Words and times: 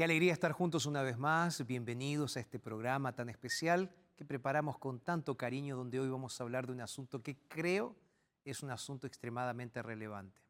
Qué 0.00 0.04
alegría 0.04 0.32
estar 0.32 0.52
juntos 0.52 0.86
una 0.86 1.02
vez 1.02 1.18
más. 1.18 1.66
Bienvenidos 1.66 2.38
a 2.38 2.40
este 2.40 2.58
programa 2.58 3.14
tan 3.14 3.28
especial 3.28 3.94
que 4.16 4.24
preparamos 4.24 4.78
con 4.78 4.98
tanto 4.98 5.36
cariño, 5.36 5.76
donde 5.76 6.00
hoy 6.00 6.08
vamos 6.08 6.40
a 6.40 6.42
hablar 6.42 6.66
de 6.66 6.72
un 6.72 6.80
asunto 6.80 7.22
que 7.22 7.36
creo 7.48 7.94
es 8.42 8.62
un 8.62 8.70
asunto 8.70 9.06
extremadamente 9.06 9.82
relevante. 9.82 10.40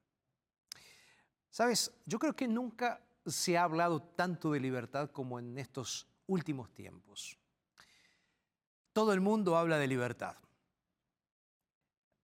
Sabes, 1.49 1.93
yo 2.07 2.21
creo 2.21 2.37
que 2.37 2.47
nunca 2.47 3.05
se 3.27 3.59
ha 3.59 3.65
hablado 3.65 4.01
tanto 4.01 4.53
de 4.53 4.61
libertad 4.61 5.11
como 5.11 5.41
en 5.41 5.59
estos 5.59 6.07
últimos 6.29 6.73
tiempos. 6.73 7.37
Todo 8.93 9.13
el 9.13 9.21
mundo 9.21 9.57
habla 9.57 9.79
de 9.79 9.89
libertad. 9.89 10.37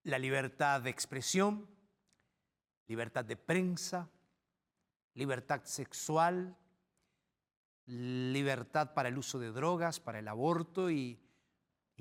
La 0.05 0.21
libertad 0.21 0.81
de 0.81 0.91
expresión, 0.91 1.67
libertad 2.87 3.25
de 3.25 3.37
prensa, 3.37 4.09
libertad 5.15 5.63
sexual, 5.65 6.57
libertad 7.87 8.93
para 8.95 9.09
el 9.09 9.19
uso 9.19 9.39
de 9.39 9.53
drogas, 9.53 10.01
para 10.01 10.19
el 10.19 10.29
aborto 10.29 10.91
y, 10.91 11.21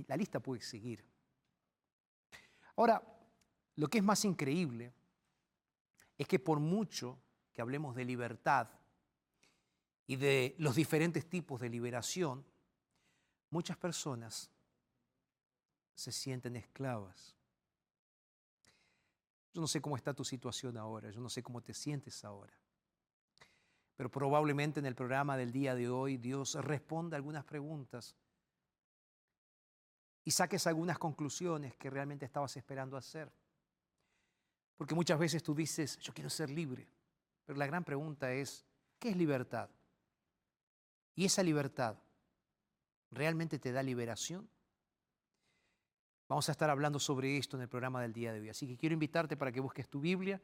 la 0.07 0.17
lista 0.17 0.41
puede 0.41 0.61
seguir. 0.61 1.05
Ahora, 2.75 3.01
lo 3.75 3.87
que 3.87 3.99
es 3.99 4.03
más 4.03 4.25
increíble 4.25 4.93
es 6.17 6.27
que 6.27 6.37
por 6.37 6.59
mucho 6.59 7.17
que 7.53 7.61
hablemos 7.61 7.95
de 7.95 8.03
libertad 8.03 8.67
y 10.05 10.17
de 10.17 10.55
los 10.59 10.75
diferentes 10.75 11.29
tipos 11.29 11.61
de 11.61 11.69
liberación, 11.69 12.45
muchas 13.49 13.77
personas 13.77 14.51
se 15.93 16.11
sienten 16.11 16.57
esclavas. 16.57 17.37
Yo 19.53 19.61
no 19.61 19.67
sé 19.67 19.81
cómo 19.81 19.95
está 19.95 20.13
tu 20.13 20.25
situación 20.25 20.75
ahora, 20.75 21.09
yo 21.09 21.21
no 21.21 21.29
sé 21.29 21.41
cómo 21.41 21.61
te 21.61 21.73
sientes 21.73 22.25
ahora. 22.25 22.53
Pero 23.95 24.11
probablemente 24.11 24.79
en 24.79 24.85
el 24.85 24.95
programa 24.95 25.37
del 25.37 25.51
día 25.51 25.73
de 25.73 25.89
hoy 25.89 26.17
Dios 26.17 26.55
responda 26.55 27.15
algunas 27.15 27.45
preguntas 27.45 28.15
y 30.23 30.31
saques 30.31 30.67
algunas 30.67 30.97
conclusiones 30.97 31.75
que 31.75 31.89
realmente 31.89 32.25
estabas 32.25 32.57
esperando 32.57 32.97
hacer. 32.97 33.31
Porque 34.75 34.95
muchas 34.95 35.17
veces 35.17 35.43
tú 35.43 35.55
dices, 35.55 35.97
yo 35.99 36.13
quiero 36.13 36.29
ser 36.29 36.49
libre, 36.49 36.89
pero 37.45 37.57
la 37.57 37.67
gran 37.67 37.83
pregunta 37.85 38.33
es, 38.33 38.65
¿qué 38.99 39.09
es 39.09 39.15
libertad? 39.15 39.69
¿Y 41.15 41.25
esa 41.25 41.43
libertad 41.43 41.97
realmente 43.11 43.59
te 43.59 43.71
da 43.71 43.81
liberación? 43.81 44.49
Vamos 46.27 46.49
a 46.49 46.51
estar 46.51 46.69
hablando 46.69 46.99
sobre 46.99 47.37
esto 47.37 47.55
en 47.55 47.61
el 47.61 47.69
programa 47.69 48.01
del 48.01 48.11
día 48.11 48.33
de 48.33 48.41
hoy. 48.41 48.49
Así 48.49 48.67
que 48.67 48.75
quiero 48.75 48.93
invitarte 48.93 49.37
para 49.37 49.51
que 49.51 49.61
busques 49.61 49.87
tu 49.87 50.01
Biblia, 50.01 50.41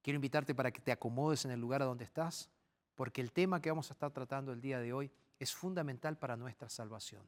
quiero 0.00 0.14
invitarte 0.14 0.54
para 0.54 0.70
que 0.70 0.80
te 0.80 0.92
acomodes 0.92 1.44
en 1.44 1.50
el 1.50 1.60
lugar 1.60 1.82
a 1.82 1.84
donde 1.84 2.04
estás 2.04 2.48
porque 2.96 3.20
el 3.20 3.30
tema 3.30 3.60
que 3.60 3.70
vamos 3.70 3.90
a 3.90 3.94
estar 3.94 4.10
tratando 4.10 4.52
el 4.52 4.60
día 4.60 4.80
de 4.80 4.92
hoy 4.92 5.12
es 5.38 5.54
fundamental 5.54 6.18
para 6.18 6.36
nuestra 6.36 6.68
salvación. 6.68 7.22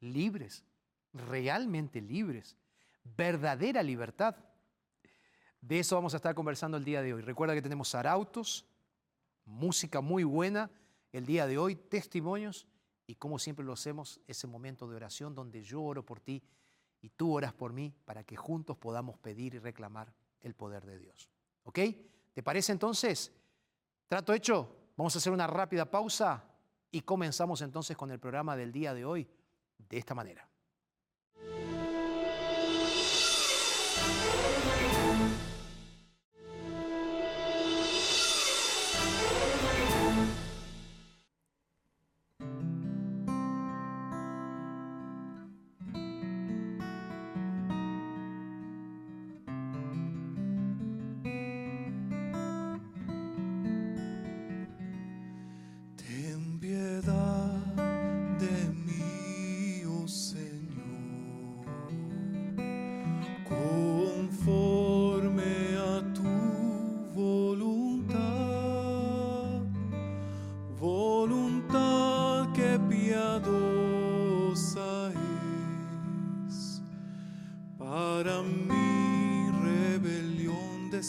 Libres, 0.00 0.64
realmente 1.14 2.00
libres, 2.00 2.56
verdadera 3.02 3.82
libertad. 3.82 4.36
De 5.60 5.80
eso 5.80 5.96
vamos 5.96 6.12
a 6.12 6.18
estar 6.18 6.34
conversando 6.34 6.76
el 6.76 6.84
día 6.84 7.00
de 7.00 7.14
hoy. 7.14 7.22
Recuerda 7.22 7.54
que 7.54 7.62
tenemos 7.62 7.94
arautos, 7.94 8.66
música 9.46 10.02
muy 10.02 10.24
buena 10.24 10.70
el 11.10 11.24
día 11.24 11.46
de 11.46 11.56
hoy, 11.56 11.74
testimonios 11.74 12.66
y 13.06 13.14
como 13.14 13.38
siempre 13.38 13.64
lo 13.64 13.72
hacemos, 13.72 14.20
ese 14.26 14.46
momento 14.46 14.86
de 14.86 14.96
oración 14.96 15.34
donde 15.34 15.62
yo 15.62 15.82
oro 15.82 16.04
por 16.04 16.20
ti 16.20 16.42
y 17.00 17.08
tú 17.08 17.32
oras 17.32 17.54
por 17.54 17.72
mí 17.72 17.94
para 18.04 18.24
que 18.24 18.36
juntos 18.36 18.76
podamos 18.76 19.18
pedir 19.18 19.54
y 19.54 19.58
reclamar 19.58 20.12
el 20.40 20.54
poder 20.54 20.84
de 20.84 20.98
Dios. 20.98 21.30
¿Ok? 21.62 21.78
¿Te 22.34 22.42
parece 22.42 22.72
entonces? 22.72 23.32
¿Trato 24.06 24.34
hecho? 24.34 24.83
Vamos 24.96 25.14
a 25.14 25.18
hacer 25.18 25.32
una 25.32 25.46
rápida 25.46 25.90
pausa 25.90 26.44
y 26.90 27.00
comenzamos 27.00 27.60
entonces 27.62 27.96
con 27.96 28.10
el 28.10 28.20
programa 28.20 28.56
del 28.56 28.72
día 28.72 28.94
de 28.94 29.04
hoy 29.04 29.28
de 29.78 29.98
esta 29.98 30.14
manera. 30.14 30.48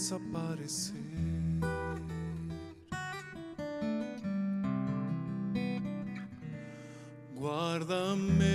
Desaparecer. 0.05 0.93
Guárdame 7.33 8.54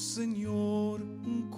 oh 0.00 0.12
Señor, 0.14 1.02
un 1.26 1.50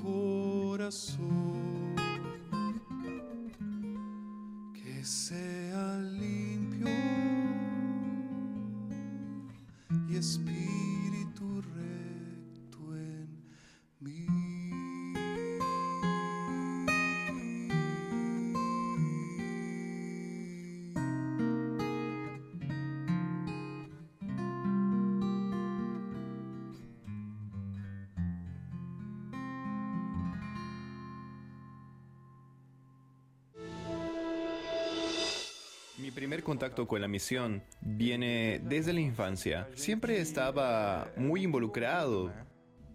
contacto 36.53 36.87
con 36.87 37.01
la 37.01 37.09
misión 37.09 37.63
viene 37.81 38.61
desde 38.63 38.93
la 38.93 39.01
infancia. 39.01 39.67
Siempre 39.75 40.21
estaba 40.21 41.11
muy 41.17 41.45
involucrado 41.45 42.31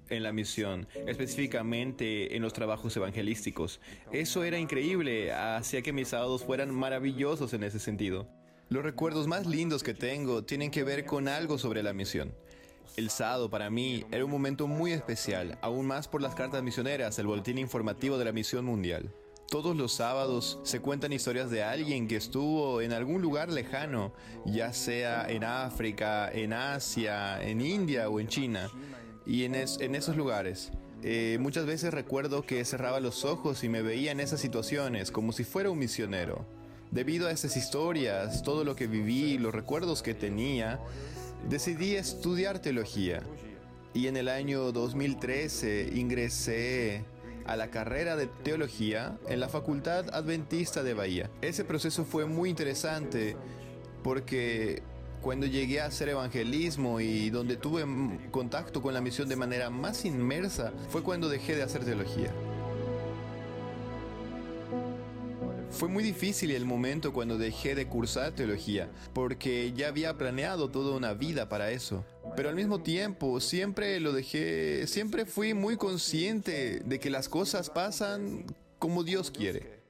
en 0.09 0.21
la 0.21 0.31
misión, 0.31 0.87
específicamente 1.07 2.35
en 2.35 2.43
los 2.43 2.53
trabajos 2.53 2.95
evangelísticos. 2.95 3.81
Eso 4.11 4.43
era 4.43 4.59
increíble, 4.59 5.33
hacía 5.33 5.81
que 5.81 5.91
mis 5.91 6.09
sábados 6.09 6.43
fueran 6.45 6.69
maravillosos 6.71 7.51
en 7.53 7.63
ese 7.63 7.79
sentido. 7.79 8.27
Los 8.69 8.83
recuerdos 8.83 9.25
más 9.25 9.47
lindos 9.47 9.81
que 9.81 9.95
tengo 9.95 10.43
tienen 10.43 10.69
que 10.69 10.83
ver 10.83 11.05
con 11.05 11.27
algo 11.27 11.57
sobre 11.57 11.81
la 11.81 11.93
misión. 11.93 12.35
El 12.95 13.09
sábado 13.09 13.49
para 13.49 13.71
mí 13.71 14.05
era 14.11 14.23
un 14.23 14.29
momento 14.29 14.67
muy 14.67 14.91
especial, 14.91 15.57
aún 15.63 15.87
más 15.87 16.07
por 16.07 16.21
las 16.21 16.35
cartas 16.35 16.61
misioneras, 16.61 17.17
el 17.17 17.25
boletín 17.25 17.57
informativo 17.57 18.19
de 18.19 18.25
la 18.25 18.31
misión 18.31 18.65
mundial. 18.65 19.11
Todos 19.49 19.77
los 19.77 19.93
sábados 19.93 20.59
se 20.63 20.81
cuentan 20.81 21.13
historias 21.13 21.49
de 21.49 21.63
alguien 21.63 22.07
que 22.09 22.17
estuvo 22.17 22.81
en 22.81 22.91
algún 22.91 23.21
lugar 23.21 23.49
lejano, 23.49 24.11
ya 24.45 24.73
sea 24.73 25.25
en 25.29 25.45
África, 25.45 26.29
en 26.29 26.51
Asia, 26.51 27.41
en 27.41 27.61
India 27.61 28.09
o 28.09 28.19
en 28.19 28.27
China. 28.27 28.69
Y 29.25 29.45
en, 29.45 29.55
es- 29.55 29.79
en 29.79 29.95
esos 29.95 30.17
lugares, 30.17 30.71
eh, 31.01 31.37
muchas 31.39 31.65
veces 31.65 31.93
recuerdo 31.93 32.41
que 32.45 32.63
cerraba 32.65 32.99
los 32.99 33.23
ojos 33.23 33.63
y 33.63 33.69
me 33.69 33.81
veía 33.81 34.11
en 34.11 34.19
esas 34.19 34.41
situaciones 34.41 35.11
como 35.11 35.31
si 35.31 35.45
fuera 35.45 35.69
un 35.69 35.79
misionero. 35.79 36.45
Debido 36.91 37.27
a 37.27 37.31
esas 37.31 37.55
historias, 37.55 38.43
todo 38.43 38.65
lo 38.65 38.75
que 38.75 38.87
viví, 38.87 39.37
los 39.37 39.53
recuerdos 39.55 40.01
que 40.03 40.13
tenía, 40.13 40.79
decidí 41.49 41.95
estudiar 41.95 42.59
teología. 42.59 43.23
Y 43.93 44.07
en 44.07 44.17
el 44.17 44.27
año 44.27 44.71
2013 44.73 45.91
ingresé 45.95 47.03
a 47.47 47.55
la 47.55 47.69
carrera 47.69 48.15
de 48.15 48.27
teología 48.27 49.17
en 49.27 49.39
la 49.39 49.49
Facultad 49.49 50.13
Adventista 50.13 50.83
de 50.83 50.93
Bahía. 50.93 51.29
Ese 51.41 51.63
proceso 51.63 52.05
fue 52.05 52.25
muy 52.25 52.49
interesante 52.49 53.35
porque 54.03 54.83
cuando 55.21 55.45
llegué 55.45 55.81
a 55.81 55.85
hacer 55.85 56.09
evangelismo 56.09 56.99
y 56.99 57.29
donde 57.29 57.57
tuve 57.57 57.85
contacto 58.31 58.81
con 58.81 58.93
la 58.93 59.01
misión 59.01 59.27
de 59.27 59.35
manera 59.35 59.69
más 59.69 60.05
inmersa 60.05 60.73
fue 60.89 61.03
cuando 61.03 61.29
dejé 61.29 61.55
de 61.55 61.63
hacer 61.63 61.83
teología. 61.83 62.31
Fue 65.77 65.89
muy 65.89 66.03
difícil 66.03 66.49
el 66.49 66.65
momento 66.65 67.13
cuando 67.13 67.37
dejé 67.37 67.75
de 67.75 67.85
cursar 67.85 68.31
teología, 68.31 68.89
porque 69.13 69.73
ya 69.75 69.89
había 69.89 70.17
planeado 70.17 70.71
toda 70.71 70.97
una 70.97 71.13
vida 71.13 71.49
para 71.49 71.69
eso. 71.69 72.03
Pero 72.35 72.49
al 72.49 72.55
mismo 72.55 72.81
tiempo, 72.81 73.39
siempre 73.39 73.99
lo 73.99 74.11
dejé, 74.11 74.87
siempre 74.87 75.27
fui 75.27 75.53
muy 75.53 75.77
consciente 75.77 76.79
de 76.79 76.99
que 76.99 77.11
las 77.11 77.29
cosas 77.29 77.69
pasan 77.69 78.43
como 78.79 79.03
Dios 79.03 79.29
quiere. 79.29 79.83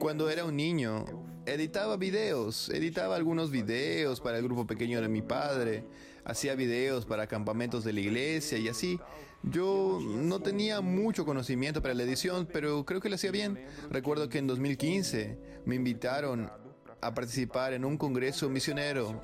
Cuando 0.00 0.28
era 0.28 0.44
un 0.44 0.56
niño, 0.56 1.04
editaba 1.46 1.96
videos, 1.96 2.68
editaba 2.70 3.14
algunos 3.14 3.52
videos 3.52 4.20
para 4.20 4.38
el 4.38 4.42
grupo 4.42 4.66
pequeño 4.66 5.00
de 5.00 5.08
mi 5.08 5.22
padre, 5.22 5.84
hacía 6.26 6.54
videos 6.54 7.06
para 7.06 7.26
campamentos 7.26 7.84
de 7.84 7.92
la 7.92 8.00
iglesia 8.00 8.58
y 8.58 8.68
así. 8.68 9.00
Yo 9.42 10.00
no 10.02 10.40
tenía 10.40 10.80
mucho 10.80 11.24
conocimiento 11.24 11.80
para 11.80 11.94
la 11.94 12.02
edición, 12.02 12.48
pero 12.52 12.84
creo 12.84 13.00
que 13.00 13.08
lo 13.08 13.14
hacía 13.14 13.30
bien. 13.30 13.64
Recuerdo 13.90 14.28
que 14.28 14.38
en 14.38 14.48
2015 14.48 15.38
me 15.64 15.76
invitaron 15.76 16.50
a 17.00 17.14
participar 17.14 17.72
en 17.72 17.84
un 17.84 17.96
congreso 17.96 18.50
misionero, 18.50 19.20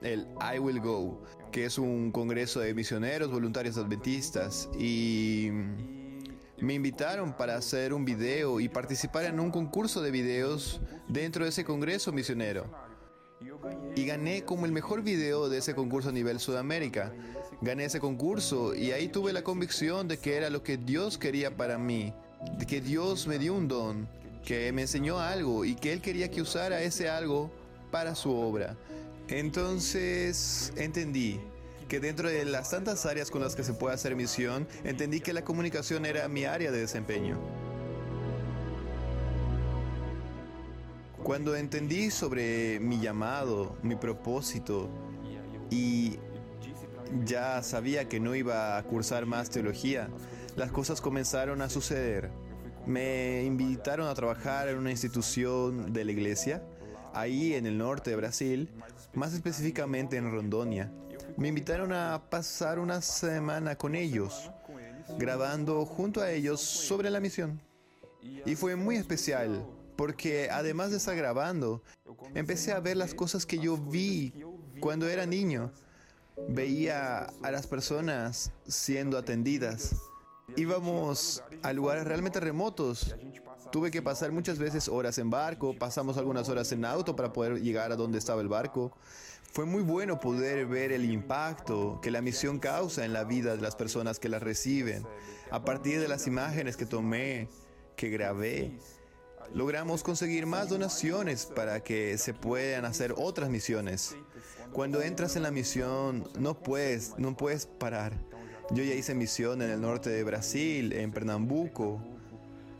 el 0.00 0.28
I 0.54 0.60
Will 0.60 0.80
Go, 0.80 1.24
que 1.50 1.64
es 1.64 1.76
un 1.76 2.12
congreso 2.12 2.60
de 2.60 2.72
misioneros 2.72 3.30
voluntarios 3.32 3.76
adventistas 3.76 4.68
y 4.78 5.50
me 6.60 6.74
invitaron 6.74 7.36
para 7.36 7.56
hacer 7.56 7.92
un 7.92 8.04
video 8.04 8.60
y 8.60 8.68
participar 8.68 9.24
en 9.24 9.40
un 9.40 9.50
concurso 9.50 10.02
de 10.02 10.12
videos 10.12 10.80
dentro 11.08 11.44
de 11.44 11.50
ese 11.50 11.64
congreso 11.64 12.12
misionero. 12.12 12.87
Y 13.94 14.04
gané 14.04 14.44
como 14.44 14.66
el 14.66 14.72
mejor 14.72 15.02
video 15.02 15.48
de 15.48 15.58
ese 15.58 15.74
concurso 15.74 16.08
a 16.08 16.12
nivel 16.12 16.40
Sudamérica. 16.40 17.12
Gané 17.60 17.84
ese 17.84 18.00
concurso 18.00 18.74
y 18.74 18.92
ahí 18.92 19.08
tuve 19.08 19.32
la 19.32 19.42
convicción 19.42 20.08
de 20.08 20.18
que 20.18 20.36
era 20.36 20.50
lo 20.50 20.62
que 20.62 20.76
Dios 20.76 21.18
quería 21.18 21.56
para 21.56 21.78
mí, 21.78 22.12
de 22.58 22.66
que 22.66 22.80
Dios 22.80 23.26
me 23.26 23.38
dio 23.38 23.54
un 23.54 23.68
don, 23.68 24.08
que 24.44 24.72
me 24.72 24.82
enseñó 24.82 25.20
algo 25.20 25.64
y 25.64 25.74
que 25.74 25.92
Él 25.92 26.00
quería 26.00 26.30
que 26.30 26.42
usara 26.42 26.82
ese 26.82 27.08
algo 27.08 27.50
para 27.90 28.14
su 28.14 28.32
obra. 28.32 28.76
Entonces 29.28 30.72
entendí 30.76 31.40
que 31.88 32.00
dentro 32.00 32.28
de 32.28 32.44
las 32.44 32.70
tantas 32.70 33.06
áreas 33.06 33.30
con 33.30 33.40
las 33.40 33.56
que 33.56 33.64
se 33.64 33.72
puede 33.72 33.94
hacer 33.94 34.14
misión, 34.14 34.66
entendí 34.84 35.20
que 35.20 35.32
la 35.32 35.44
comunicación 35.44 36.06
era 36.06 36.28
mi 36.28 36.44
área 36.44 36.70
de 36.70 36.80
desempeño. 36.80 37.38
Cuando 41.28 41.54
entendí 41.54 42.10
sobre 42.10 42.80
mi 42.80 43.00
llamado, 43.00 43.76
mi 43.82 43.96
propósito 43.96 44.88
y 45.68 46.16
ya 47.26 47.62
sabía 47.62 48.08
que 48.08 48.18
no 48.18 48.34
iba 48.34 48.78
a 48.78 48.82
cursar 48.82 49.26
más 49.26 49.50
teología, 49.50 50.08
las 50.56 50.72
cosas 50.72 51.02
comenzaron 51.02 51.60
a 51.60 51.68
suceder. 51.68 52.30
Me 52.86 53.44
invitaron 53.44 54.08
a 54.08 54.14
trabajar 54.14 54.70
en 54.70 54.78
una 54.78 54.90
institución 54.90 55.92
de 55.92 56.06
la 56.06 56.12
iglesia, 56.12 56.62
ahí 57.12 57.52
en 57.52 57.66
el 57.66 57.76
norte 57.76 58.08
de 58.08 58.16
Brasil, 58.16 58.70
más 59.12 59.34
específicamente 59.34 60.16
en 60.16 60.32
Rondônia. 60.32 60.90
Me 61.36 61.48
invitaron 61.48 61.92
a 61.92 62.22
pasar 62.30 62.78
una 62.78 63.02
semana 63.02 63.76
con 63.76 63.94
ellos, 63.94 64.50
grabando 65.18 65.84
junto 65.84 66.22
a 66.22 66.30
ellos 66.30 66.62
sobre 66.62 67.10
la 67.10 67.20
misión. 67.20 67.60
Y 68.46 68.54
fue 68.54 68.76
muy 68.76 68.96
especial, 68.96 69.62
porque 69.98 70.48
además 70.52 70.92
de 70.92 70.98
estar 70.98 71.16
grabando, 71.16 71.82
empecé 72.36 72.70
a 72.70 72.78
ver 72.78 72.96
las 72.96 73.14
cosas 73.14 73.44
que 73.44 73.58
yo 73.58 73.76
vi 73.76 74.32
cuando 74.78 75.08
era 75.08 75.26
niño. 75.26 75.72
Veía 76.48 77.24
a 77.42 77.50
las 77.50 77.66
personas 77.66 78.52
siendo 78.64 79.18
atendidas. 79.18 79.96
Íbamos 80.54 81.42
a 81.64 81.72
lugares 81.72 82.04
realmente 82.04 82.38
remotos. 82.38 83.16
Tuve 83.72 83.90
que 83.90 84.00
pasar 84.00 84.30
muchas 84.30 84.60
veces 84.60 84.86
horas 84.86 85.18
en 85.18 85.30
barco, 85.30 85.74
pasamos 85.76 86.16
algunas 86.16 86.48
horas 86.48 86.70
en 86.70 86.84
auto 86.84 87.16
para 87.16 87.32
poder 87.32 87.60
llegar 87.60 87.90
a 87.90 87.96
donde 87.96 88.18
estaba 88.18 88.40
el 88.40 88.48
barco. 88.48 88.92
Fue 89.52 89.64
muy 89.64 89.82
bueno 89.82 90.20
poder 90.20 90.66
ver 90.66 90.92
el 90.92 91.10
impacto 91.10 91.98
que 92.00 92.12
la 92.12 92.22
misión 92.22 92.60
causa 92.60 93.04
en 93.04 93.12
la 93.12 93.24
vida 93.24 93.56
de 93.56 93.62
las 93.62 93.74
personas 93.74 94.20
que 94.20 94.28
la 94.28 94.38
reciben. 94.38 95.04
A 95.50 95.64
partir 95.64 95.98
de 95.98 96.06
las 96.06 96.28
imágenes 96.28 96.76
que 96.76 96.86
tomé, 96.86 97.48
que 97.96 98.10
grabé, 98.10 98.78
logramos 99.54 100.02
conseguir 100.02 100.46
más 100.46 100.68
donaciones 100.68 101.46
para 101.46 101.80
que 101.80 102.18
se 102.18 102.34
puedan 102.34 102.84
hacer 102.84 103.14
otras 103.16 103.50
misiones. 103.50 104.16
Cuando 104.72 105.02
entras 105.02 105.36
en 105.36 105.42
la 105.42 105.50
misión, 105.50 106.28
no 106.38 106.58
puedes, 106.58 107.14
no 107.18 107.36
puedes 107.36 107.66
parar. 107.66 108.12
Yo 108.70 108.84
ya 108.84 108.94
hice 108.94 109.14
misión 109.14 109.62
en 109.62 109.70
el 109.70 109.80
norte 109.80 110.10
de 110.10 110.22
Brasil, 110.24 110.92
en 110.92 111.10
Pernambuco, 111.10 112.02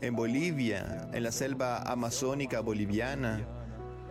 en 0.01 0.15
Bolivia, 0.15 1.09
en 1.13 1.23
la 1.23 1.31
selva 1.31 1.81
amazónica 1.81 2.59
boliviana, 2.59 3.45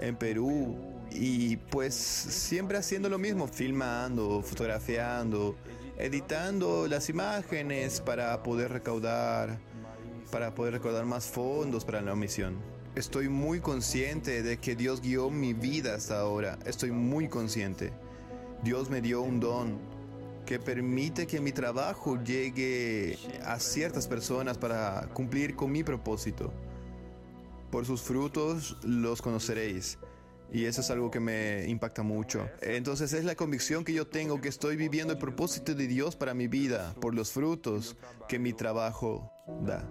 en 0.00 0.16
Perú, 0.16 0.76
y 1.10 1.56
pues 1.56 1.94
siempre 1.94 2.78
haciendo 2.78 3.08
lo 3.08 3.18
mismo, 3.18 3.46
filmando, 3.46 4.42
fotografiando, 4.42 5.56
editando 5.96 6.86
las 6.86 7.08
imágenes 7.08 8.00
para 8.00 8.42
poder 8.42 8.72
recaudar, 8.72 9.58
para 10.30 10.54
poder 10.54 10.74
recaudar 10.74 11.04
más 11.04 11.26
fondos 11.26 11.84
para 11.84 12.00
la 12.00 12.14
misión. 12.14 12.56
Estoy 12.94 13.28
muy 13.28 13.60
consciente 13.60 14.42
de 14.42 14.58
que 14.58 14.74
Dios 14.74 15.00
guió 15.00 15.30
mi 15.30 15.52
vida 15.52 15.94
hasta 15.94 16.18
ahora. 16.18 16.58
Estoy 16.66 16.90
muy 16.90 17.28
consciente. 17.28 17.92
Dios 18.62 18.90
me 18.90 19.00
dio 19.00 19.22
un 19.22 19.38
don 19.38 19.78
que 20.44 20.58
permite 20.58 21.26
que 21.26 21.40
mi 21.40 21.52
trabajo 21.52 22.20
llegue 22.22 23.18
a 23.44 23.60
ciertas 23.60 24.08
personas 24.08 24.58
para 24.58 25.08
cumplir 25.12 25.54
con 25.54 25.70
mi 25.70 25.84
propósito. 25.84 26.52
Por 27.70 27.84
sus 27.84 28.02
frutos 28.02 28.78
los 28.82 29.20
conoceréis. 29.22 29.98
Y 30.50 30.64
eso 30.64 30.80
es 30.80 30.90
algo 30.90 31.10
que 31.10 31.20
me 31.20 31.66
impacta 31.68 32.02
mucho. 32.02 32.48
Entonces 32.62 33.12
es 33.12 33.24
la 33.24 33.34
convicción 33.34 33.84
que 33.84 33.92
yo 33.92 34.06
tengo 34.06 34.40
que 34.40 34.48
estoy 34.48 34.76
viviendo 34.76 35.12
el 35.12 35.18
propósito 35.18 35.74
de 35.74 35.86
Dios 35.86 36.16
para 36.16 36.32
mi 36.32 36.48
vida 36.48 36.94
por 37.00 37.14
los 37.14 37.30
frutos 37.30 37.96
que 38.28 38.38
mi 38.38 38.54
trabajo 38.54 39.30
da. 39.66 39.86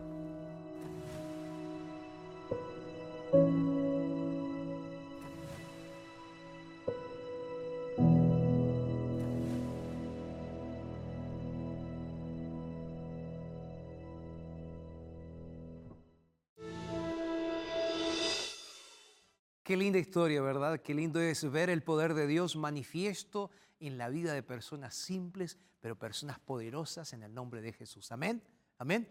Historia, 20.08 20.42
¿verdad? 20.42 20.80
Qué 20.80 20.94
lindo 20.94 21.20
es 21.20 21.52
ver 21.52 21.70
el 21.70 21.84
poder 21.84 22.14
de 22.14 22.28
Dios 22.28 22.56
manifiesto 22.56 23.52
en 23.78 23.98
la 23.98 24.08
vida 24.08 24.32
de 24.34 24.42
personas 24.42 24.96
simples, 24.96 25.58
pero 25.82 26.00
personas 26.00 26.40
poderosas 26.40 27.12
en 27.12 27.24
el 27.24 27.34
nombre 27.34 27.60
de 27.60 27.74
Jesús. 27.74 28.10
Amén. 28.14 28.42
Amén. 28.78 29.10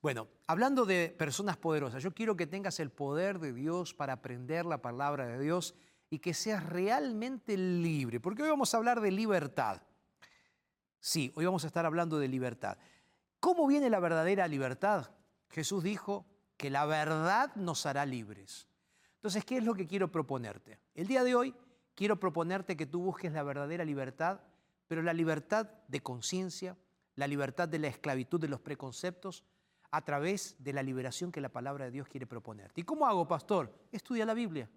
Bueno, 0.00 0.28
hablando 0.46 0.84
de 0.84 1.12
personas 1.18 1.56
poderosas, 1.56 2.00
yo 2.00 2.14
quiero 2.14 2.36
que 2.36 2.46
tengas 2.46 2.78
el 2.78 2.90
poder 2.90 3.40
de 3.40 3.52
Dios 3.52 3.92
para 3.92 4.12
aprender 4.12 4.66
la 4.66 4.80
palabra 4.80 5.26
de 5.26 5.40
Dios 5.40 5.74
y 6.10 6.20
que 6.20 6.32
seas 6.32 6.64
realmente 6.64 7.56
libre, 7.56 8.20
porque 8.20 8.44
hoy 8.44 8.50
vamos 8.50 8.72
a 8.72 8.76
hablar 8.76 9.00
de 9.00 9.10
libertad. 9.10 9.82
Sí, 11.00 11.32
hoy 11.34 11.44
vamos 11.44 11.64
a 11.64 11.66
estar 11.66 11.86
hablando 11.86 12.20
de 12.20 12.28
libertad. 12.28 12.78
¿Cómo 13.40 13.66
viene 13.66 13.90
la 13.90 13.98
verdadera 13.98 14.46
libertad? 14.46 15.10
Jesús 15.48 15.82
dijo 15.82 16.24
que 16.56 16.70
la 16.70 16.86
verdad 16.86 17.52
nos 17.56 17.84
hará 17.84 18.06
libres. 18.06 18.68
Entonces, 19.26 19.44
¿qué 19.44 19.56
es 19.56 19.64
lo 19.64 19.74
que 19.74 19.88
quiero 19.88 20.06
proponerte? 20.06 20.78
El 20.94 21.08
día 21.08 21.24
de 21.24 21.34
hoy 21.34 21.52
quiero 21.96 22.20
proponerte 22.20 22.76
que 22.76 22.86
tú 22.86 23.00
busques 23.00 23.32
la 23.32 23.42
verdadera 23.42 23.84
libertad, 23.84 24.38
pero 24.86 25.02
la 25.02 25.12
libertad 25.12 25.68
de 25.88 26.00
conciencia, 26.00 26.76
la 27.16 27.26
libertad 27.26 27.68
de 27.68 27.80
la 27.80 27.88
esclavitud 27.88 28.40
de 28.40 28.46
los 28.46 28.60
preconceptos, 28.60 29.42
a 29.90 30.04
través 30.04 30.54
de 30.60 30.72
la 30.72 30.84
liberación 30.84 31.32
que 31.32 31.40
la 31.40 31.48
palabra 31.48 31.86
de 31.86 31.90
Dios 31.90 32.06
quiere 32.06 32.24
proponerte. 32.24 32.82
¿Y 32.82 32.84
cómo 32.84 33.04
hago, 33.04 33.26
pastor? 33.26 33.76
Estudia 33.90 34.24
la 34.24 34.32
Biblia. 34.32 34.70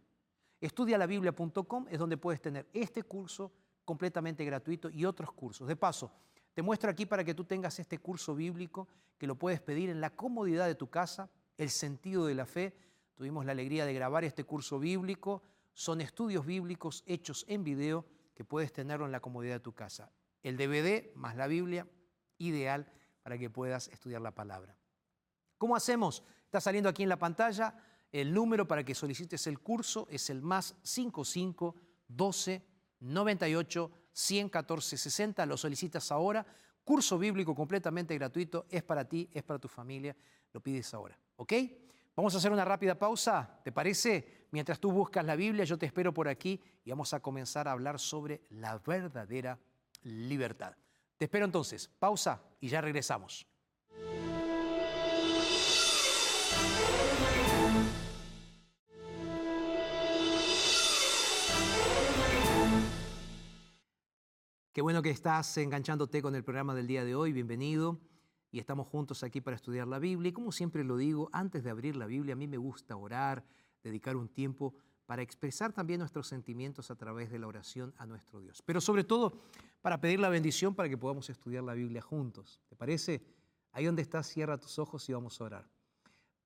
Estudialabiblia.com 0.59 1.85
es 1.87 1.99
donde 1.99 2.17
puedes 2.17 2.41
tener 2.41 2.67
este 2.73 3.03
curso 3.03 3.51
completamente 3.85 4.43
gratuito 4.45 4.89
y 4.89 5.05
otros 5.05 5.31
cursos. 5.31 5.67
De 5.67 5.75
paso, 5.75 6.11
te 6.55 6.63
muestro 6.63 6.89
aquí 6.89 7.05
para 7.05 7.23
que 7.23 7.35
tú 7.35 7.43
tengas 7.43 7.77
este 7.77 7.99
curso 7.99 8.33
bíblico 8.33 8.87
que 9.15 9.27
lo 9.27 9.35
puedes 9.35 9.61
pedir 9.61 9.91
en 9.91 10.01
la 10.01 10.09
comodidad 10.09 10.65
de 10.65 10.73
tu 10.73 10.89
casa, 10.89 11.29
el 11.55 11.69
sentido 11.69 12.25
de 12.25 12.33
la 12.33 12.47
fe, 12.47 12.88
Tuvimos 13.19 13.45
la 13.45 13.51
alegría 13.51 13.85
de 13.85 13.93
grabar 13.93 14.23
este 14.23 14.45
curso 14.45 14.79
bíblico. 14.79 15.43
Son 15.73 15.99
estudios 15.99 16.45
bíblicos 16.45 17.03
hechos 17.05 17.43
en 17.49 17.65
video 17.65 18.05
que 18.33 18.45
puedes 18.45 18.71
tenerlo 18.71 19.05
en 19.05 19.11
la 19.11 19.19
comodidad 19.19 19.55
de 19.55 19.59
tu 19.59 19.73
casa. 19.73 20.09
El 20.41 20.55
DVD 20.55 21.13
más 21.15 21.35
la 21.35 21.47
Biblia, 21.47 21.85
ideal 22.37 22.89
para 23.21 23.37
que 23.37 23.49
puedas 23.49 23.89
estudiar 23.89 24.21
la 24.21 24.31
palabra. 24.31 24.73
¿Cómo 25.57 25.75
hacemos? 25.75 26.23
Está 26.45 26.61
saliendo 26.61 26.87
aquí 26.87 27.03
en 27.03 27.09
la 27.09 27.19
pantalla 27.19 27.75
el 28.09 28.33
número 28.33 28.65
para 28.65 28.85
que 28.85 28.95
solicites 28.95 29.47
el 29.47 29.59
curso, 29.59 30.07
es 30.09 30.29
el 30.29 30.41
más 30.41 30.77
55 30.83 31.75
12 32.07 32.65
98 33.01 33.91
114 34.13 34.97
60. 34.97 35.45
Lo 35.45 35.57
solicitas 35.57 36.09
ahora. 36.13 36.45
Curso 36.85 37.19
bíblico 37.19 37.53
completamente 37.53 38.15
gratuito, 38.15 38.65
es 38.69 38.81
para 38.81 39.03
ti, 39.03 39.29
es 39.33 39.43
para 39.43 39.59
tu 39.59 39.67
familia. 39.67 40.15
Lo 40.53 40.61
pides 40.61 40.93
ahora, 40.93 41.19
¿ok? 41.35 41.53
Vamos 42.19 42.35
a 42.35 42.39
hacer 42.39 42.51
una 42.51 42.65
rápida 42.65 42.99
pausa, 42.99 43.61
¿te 43.63 43.71
parece? 43.71 44.47
Mientras 44.51 44.77
tú 44.77 44.91
buscas 44.91 45.23
la 45.23 45.37
Biblia, 45.37 45.63
yo 45.63 45.77
te 45.77 45.85
espero 45.85 46.13
por 46.13 46.27
aquí 46.27 46.61
y 46.83 46.89
vamos 46.89 47.13
a 47.13 47.21
comenzar 47.21 47.65
a 47.69 47.71
hablar 47.71 47.97
sobre 47.97 48.41
la 48.49 48.77
verdadera 48.77 49.57
libertad. 50.03 50.75
Te 51.15 51.23
espero 51.23 51.45
entonces, 51.45 51.87
pausa 51.87 52.43
y 52.59 52.67
ya 52.67 52.81
regresamos. 52.81 53.47
Qué 64.73 64.81
bueno 64.81 65.01
que 65.01 65.11
estás 65.11 65.57
enganchándote 65.57 66.21
con 66.21 66.35
el 66.35 66.43
programa 66.43 66.75
del 66.75 66.87
día 66.87 67.05
de 67.05 67.15
hoy, 67.15 67.31
bienvenido 67.31 68.08
y 68.51 68.59
estamos 68.59 68.87
juntos 68.87 69.23
aquí 69.23 69.41
para 69.41 69.55
estudiar 69.55 69.87
la 69.87 69.99
Biblia. 69.99 70.29
Y 70.29 70.33
como 70.33 70.51
siempre 70.51 70.83
lo 70.83 70.97
digo, 70.97 71.29
antes 71.31 71.63
de 71.63 71.69
abrir 71.69 71.95
la 71.95 72.05
Biblia, 72.05 72.33
a 72.33 72.35
mí 72.35 72.47
me 72.47 72.57
gusta 72.57 72.95
orar, 72.95 73.43
dedicar 73.83 74.15
un 74.17 74.27
tiempo 74.27 74.73
para 75.05 75.21
expresar 75.21 75.73
también 75.73 75.99
nuestros 75.99 76.27
sentimientos 76.27 76.91
a 76.91 76.95
través 76.95 77.31
de 77.31 77.39
la 77.39 77.47
oración 77.47 77.93
a 77.97 78.05
nuestro 78.05 78.39
Dios. 78.39 78.61
Pero 78.63 78.81
sobre 78.81 79.03
todo 79.03 79.41
para 79.81 79.99
pedir 79.99 80.19
la 80.19 80.29
bendición 80.29 80.75
para 80.75 80.89
que 80.89 80.97
podamos 80.97 81.29
estudiar 81.29 81.63
la 81.63 81.73
Biblia 81.73 82.01
juntos. 82.01 82.61
¿Te 82.67 82.75
parece? 82.75 83.21
Ahí 83.71 83.85
donde 83.85 84.01
estás, 84.01 84.27
cierra 84.27 84.57
tus 84.57 84.77
ojos 84.79 85.07
y 85.09 85.13
vamos 85.13 85.39
a 85.39 85.43
orar. 85.43 85.67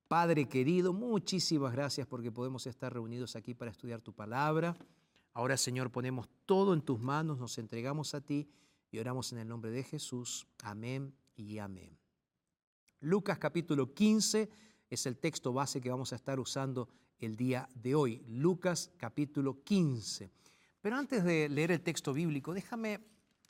Padre 0.08 0.46
querido, 0.46 0.92
muchísimas 0.92 1.72
gracias 1.72 2.06
porque 2.06 2.30
podemos 2.30 2.66
estar 2.66 2.92
reunidos 2.92 3.36
aquí 3.36 3.54
para 3.54 3.70
estudiar 3.70 4.00
tu 4.00 4.12
palabra. 4.12 4.76
Ahora, 5.32 5.56
Señor, 5.56 5.90
ponemos 5.90 6.28
todo 6.46 6.74
en 6.74 6.82
tus 6.82 7.00
manos, 7.00 7.38
nos 7.38 7.58
entregamos 7.58 8.14
a 8.14 8.20
ti 8.20 8.48
y 8.90 8.98
oramos 8.98 9.32
en 9.32 9.38
el 9.38 9.48
nombre 9.48 9.70
de 9.70 9.82
Jesús. 9.82 10.46
Amén 10.62 11.23
y 11.36 11.58
amén. 11.58 11.98
Lucas 13.00 13.38
capítulo 13.38 13.92
15 13.92 14.48
es 14.88 15.06
el 15.06 15.18
texto 15.18 15.52
base 15.52 15.80
que 15.80 15.90
vamos 15.90 16.12
a 16.12 16.16
estar 16.16 16.38
usando 16.40 16.88
el 17.18 17.36
día 17.36 17.68
de 17.74 17.94
hoy. 17.94 18.24
Lucas 18.28 18.90
capítulo 18.96 19.62
15. 19.62 20.30
Pero 20.80 20.96
antes 20.96 21.24
de 21.24 21.48
leer 21.48 21.70
el 21.72 21.82
texto 21.82 22.12
bíblico, 22.12 22.54
déjame, 22.54 23.00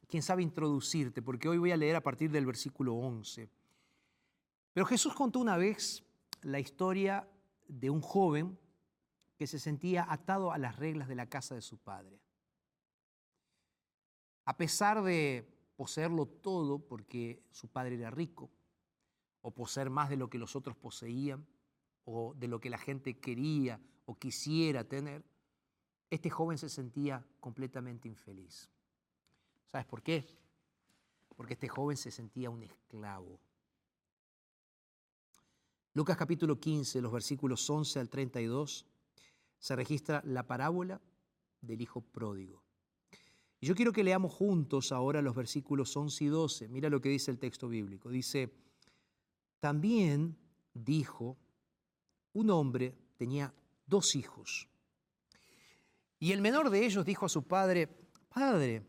quién 0.08 0.22
sabe, 0.22 0.42
introducirte, 0.42 1.22
porque 1.22 1.48
hoy 1.48 1.58
voy 1.58 1.72
a 1.72 1.76
leer 1.76 1.96
a 1.96 2.02
partir 2.02 2.30
del 2.30 2.46
versículo 2.46 2.94
11. 2.94 3.48
Pero 4.72 4.86
Jesús 4.86 5.14
contó 5.14 5.40
una 5.40 5.56
vez 5.56 6.04
la 6.42 6.58
historia 6.58 7.28
de 7.66 7.90
un 7.90 8.00
joven 8.00 8.58
que 9.36 9.46
se 9.46 9.58
sentía 9.58 10.06
atado 10.08 10.52
a 10.52 10.58
las 10.58 10.76
reglas 10.76 11.08
de 11.08 11.14
la 11.14 11.28
casa 11.28 11.54
de 11.54 11.62
su 11.62 11.78
padre. 11.78 12.20
A 14.44 14.56
pesar 14.56 15.02
de 15.02 15.53
poseerlo 15.76 16.26
todo 16.26 16.78
porque 16.78 17.42
su 17.50 17.68
padre 17.68 17.96
era 17.96 18.10
rico, 18.10 18.50
o 19.42 19.50
poseer 19.50 19.90
más 19.90 20.08
de 20.08 20.16
lo 20.16 20.30
que 20.30 20.38
los 20.38 20.56
otros 20.56 20.76
poseían, 20.76 21.46
o 22.04 22.34
de 22.34 22.48
lo 22.48 22.60
que 22.60 22.70
la 22.70 22.78
gente 22.78 23.18
quería 23.18 23.80
o 24.06 24.14
quisiera 24.18 24.84
tener, 24.84 25.24
este 26.10 26.30
joven 26.30 26.58
se 26.58 26.68
sentía 26.68 27.26
completamente 27.40 28.08
infeliz. 28.08 28.70
¿Sabes 29.66 29.86
por 29.86 30.02
qué? 30.02 30.26
Porque 31.36 31.54
este 31.54 31.68
joven 31.68 31.96
se 31.96 32.10
sentía 32.10 32.50
un 32.50 32.62
esclavo. 32.62 33.40
Lucas 35.94 36.16
capítulo 36.16 36.58
15, 36.58 37.00
los 37.00 37.12
versículos 37.12 37.68
11 37.68 38.00
al 38.00 38.08
32, 38.08 38.86
se 39.58 39.76
registra 39.76 40.22
la 40.24 40.46
parábola 40.46 41.00
del 41.60 41.80
hijo 41.80 42.00
pródigo. 42.00 42.63
Y 43.64 43.66
yo 43.66 43.74
quiero 43.74 43.94
que 43.94 44.04
leamos 44.04 44.30
juntos 44.30 44.92
ahora 44.92 45.22
los 45.22 45.34
versículos 45.34 45.96
11 45.96 46.24
y 46.24 46.26
12. 46.26 46.68
Mira 46.68 46.90
lo 46.90 47.00
que 47.00 47.08
dice 47.08 47.30
el 47.30 47.38
texto 47.38 47.66
bíblico. 47.66 48.10
Dice, 48.10 48.52
también 49.58 50.36
dijo, 50.74 51.38
un 52.34 52.50
hombre 52.50 52.94
tenía 53.16 53.54
dos 53.86 54.16
hijos. 54.16 54.68
Y 56.18 56.32
el 56.32 56.42
menor 56.42 56.68
de 56.68 56.84
ellos 56.84 57.06
dijo 57.06 57.24
a 57.24 57.30
su 57.30 57.44
padre, 57.44 57.88
Padre, 58.28 58.86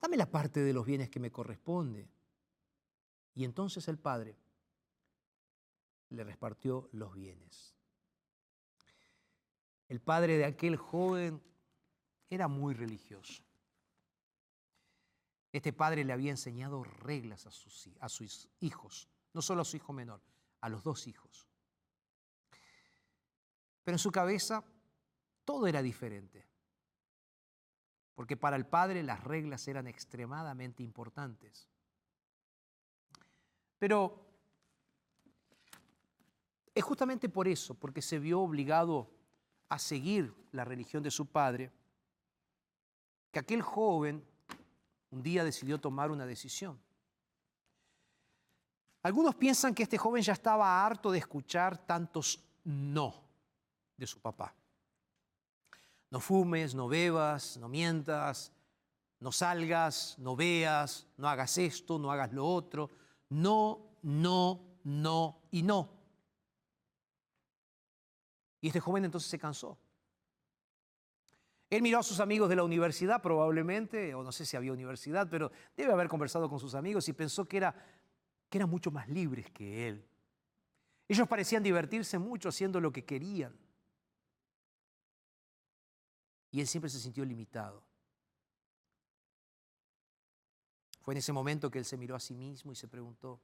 dame 0.00 0.16
la 0.16 0.30
parte 0.30 0.60
de 0.60 0.72
los 0.72 0.86
bienes 0.86 1.10
que 1.10 1.18
me 1.18 1.32
corresponde. 1.32 2.08
Y 3.34 3.42
entonces 3.42 3.88
el 3.88 3.98
padre 3.98 4.36
le 6.10 6.22
repartió 6.22 6.88
los 6.92 7.12
bienes. 7.14 7.74
El 9.88 10.00
padre 10.00 10.36
de 10.38 10.44
aquel 10.44 10.76
joven 10.76 11.47
era 12.30 12.48
muy 12.48 12.74
religioso. 12.74 13.42
Este 15.52 15.72
padre 15.72 16.04
le 16.04 16.12
había 16.12 16.30
enseñado 16.30 16.84
reglas 16.84 17.46
a 17.46 17.50
sus, 18.08 18.48
hijos, 18.60 19.08
no 19.32 19.40
solo 19.40 19.62
a 19.62 19.64
su 19.64 19.76
hijo 19.76 19.92
menor, 19.92 20.20
a 20.60 20.68
los 20.68 20.82
dos 20.82 21.06
hijos. 21.06 21.48
Pero 23.82 23.94
en 23.94 23.98
su 23.98 24.12
cabeza 24.12 24.62
todo 25.44 25.66
era 25.66 25.80
diferente. 25.80 26.46
Porque 28.14 28.36
para 28.36 28.56
el 28.56 28.66
padre 28.66 29.02
las 29.02 29.24
reglas 29.24 29.66
eran 29.68 29.86
extremadamente 29.86 30.82
importantes. 30.82 31.68
Pero 33.78 34.26
es 36.74 36.84
justamente 36.84 37.28
por 37.28 37.48
eso, 37.48 37.74
porque 37.74 38.02
se 38.02 38.18
vio 38.18 38.40
obligado 38.40 39.10
a 39.68 39.78
seguir 39.78 40.34
la 40.52 40.64
religión 40.64 41.02
de 41.02 41.10
su 41.10 41.26
padre, 41.26 41.72
que 43.30 43.38
aquel 43.38 43.62
joven 43.62 44.24
un 45.10 45.22
día 45.22 45.44
decidió 45.44 45.80
tomar 45.80 46.10
una 46.10 46.26
decisión. 46.26 46.78
Algunos 49.02 49.34
piensan 49.34 49.74
que 49.74 49.84
este 49.84 49.96
joven 49.96 50.22
ya 50.22 50.32
estaba 50.32 50.84
harto 50.84 51.10
de 51.10 51.18
escuchar 51.18 51.78
tantos 51.86 52.44
no 52.64 53.14
de 53.96 54.06
su 54.06 54.20
papá. 54.20 54.54
No 56.10 56.20
fumes, 56.20 56.74
no 56.74 56.88
bebas, 56.88 57.56
no 57.58 57.68
mientas, 57.68 58.52
no 59.20 59.32
salgas, 59.32 60.16
no 60.18 60.36
veas, 60.36 61.06
no 61.16 61.28
hagas 61.28 61.58
esto, 61.58 61.98
no 61.98 62.10
hagas 62.10 62.32
lo 62.32 62.46
otro. 62.46 62.90
No, 63.30 63.96
no, 64.02 64.60
no 64.84 65.42
y 65.50 65.62
no. 65.62 65.90
Y 68.60 68.68
este 68.68 68.80
joven 68.80 69.04
entonces 69.04 69.30
se 69.30 69.38
cansó. 69.38 69.78
Él 71.70 71.82
miró 71.82 71.98
a 71.98 72.02
sus 72.02 72.20
amigos 72.20 72.48
de 72.48 72.56
la 72.56 72.64
universidad 72.64 73.20
probablemente, 73.20 74.14
o 74.14 74.22
no 74.22 74.32
sé 74.32 74.46
si 74.46 74.56
había 74.56 74.72
universidad, 74.72 75.28
pero 75.30 75.52
debe 75.76 75.92
haber 75.92 76.08
conversado 76.08 76.48
con 76.48 76.58
sus 76.58 76.74
amigos 76.74 77.08
y 77.08 77.12
pensó 77.12 77.46
que, 77.46 77.58
era, 77.58 77.74
que 78.48 78.58
eran 78.58 78.70
mucho 78.70 78.90
más 78.90 79.08
libres 79.08 79.50
que 79.50 79.88
él. 79.88 80.08
Ellos 81.06 81.28
parecían 81.28 81.62
divertirse 81.62 82.18
mucho 82.18 82.48
haciendo 82.48 82.80
lo 82.80 82.90
que 82.90 83.04
querían. 83.04 83.54
Y 86.50 86.60
él 86.60 86.66
siempre 86.66 86.90
se 86.90 86.98
sintió 86.98 87.24
limitado. 87.24 87.82
Fue 91.02 91.14
en 91.14 91.18
ese 91.18 91.32
momento 91.32 91.70
que 91.70 91.78
él 91.78 91.84
se 91.84 91.96
miró 91.96 92.14
a 92.16 92.20
sí 92.20 92.34
mismo 92.34 92.72
y 92.72 92.76
se 92.76 92.88
preguntó, 92.88 93.40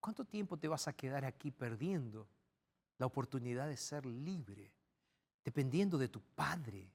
¿cuánto 0.00 0.24
tiempo 0.24 0.56
te 0.56 0.68
vas 0.68 0.86
a 0.86 0.92
quedar 0.92 1.24
aquí 1.24 1.50
perdiendo 1.50 2.28
la 2.98 3.06
oportunidad 3.06 3.68
de 3.68 3.76
ser 3.76 4.06
libre, 4.06 4.72
dependiendo 5.44 5.98
de 5.98 6.08
tu 6.08 6.20
Padre? 6.20 6.90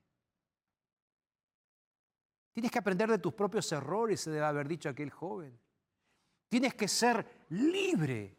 Tienes 2.53 2.71
que 2.71 2.79
aprender 2.79 3.10
de 3.10 3.19
tus 3.19 3.33
propios 3.33 3.71
errores, 3.71 4.21
se 4.21 4.31
debe 4.31 4.45
haber 4.45 4.67
dicho 4.67 4.89
aquel 4.89 5.12
joven. 5.12 5.60
Tienes 6.49 6.73
que 6.73 6.88
ser 6.88 7.45
libre. 7.49 8.36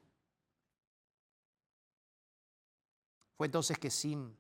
Fue 3.37 3.47
entonces 3.47 3.79
que 3.79 3.91
Sim 3.91 4.35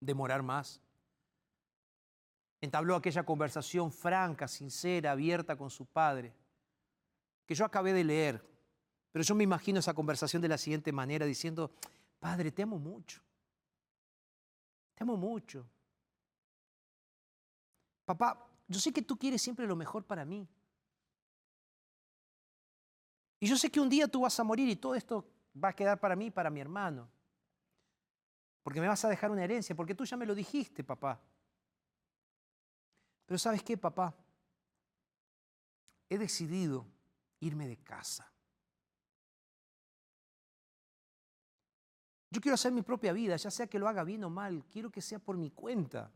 demorar 0.00 0.42
más. 0.42 0.80
Entabló 2.60 2.96
aquella 2.96 3.24
conversación 3.24 3.92
franca, 3.92 4.48
sincera, 4.48 5.12
abierta 5.12 5.56
con 5.56 5.70
su 5.70 5.86
padre, 5.86 6.32
que 7.46 7.54
yo 7.54 7.64
acabé 7.64 7.92
de 7.92 8.04
leer, 8.04 8.44
pero 9.12 9.22
yo 9.22 9.34
me 9.34 9.44
imagino 9.44 9.78
esa 9.78 9.94
conversación 9.94 10.42
de 10.42 10.48
la 10.48 10.58
siguiente 10.58 10.92
manera, 10.92 11.24
diciendo, 11.24 11.70
Padre, 12.18 12.50
te 12.50 12.62
amo 12.62 12.78
mucho, 12.78 13.20
te 14.98 15.04
amo 15.04 15.16
mucho. 15.16 15.64
Papá, 18.04 18.44
yo 18.66 18.80
sé 18.80 18.92
que 18.92 19.02
tú 19.02 19.16
quieres 19.16 19.40
siempre 19.40 19.64
lo 19.64 19.76
mejor 19.76 20.04
para 20.04 20.24
mí. 20.24 20.48
Y 23.38 23.46
yo 23.46 23.56
sé 23.56 23.70
que 23.70 23.78
un 23.78 23.88
día 23.88 24.08
tú 24.08 24.22
vas 24.22 24.40
a 24.40 24.42
morir 24.42 24.68
y 24.68 24.74
todo 24.74 24.96
esto 24.96 25.24
va 25.62 25.68
a 25.68 25.72
quedar 25.72 26.00
para 26.00 26.16
mí 26.16 26.32
para 26.32 26.50
mi 26.50 26.58
hermano 26.60 27.08
porque 28.68 28.82
me 28.82 28.88
vas 28.88 29.02
a 29.02 29.08
dejar 29.08 29.30
una 29.30 29.42
herencia, 29.42 29.74
porque 29.74 29.94
tú 29.94 30.04
ya 30.04 30.18
me 30.18 30.26
lo 30.26 30.34
dijiste, 30.34 30.84
papá. 30.84 31.18
Pero 33.24 33.38
sabes 33.38 33.62
qué, 33.62 33.78
papá? 33.78 34.14
He 36.10 36.18
decidido 36.18 36.86
irme 37.40 37.66
de 37.66 37.78
casa. 37.78 38.30
Yo 42.30 42.40
quiero 42.40 42.54
hacer 42.54 42.72
mi 42.72 42.82
propia 42.82 43.12
vida, 43.12 43.36
ya 43.36 43.50
sea 43.50 43.66
que 43.66 43.78
lo 43.78 43.88
haga 43.88 44.04
bien 44.04 44.22
o 44.24 44.30
mal, 44.30 44.64
quiero 44.66 44.90
que 44.90 45.00
sea 45.00 45.18
por 45.18 45.36
mi 45.36 45.50
cuenta. 45.50 46.12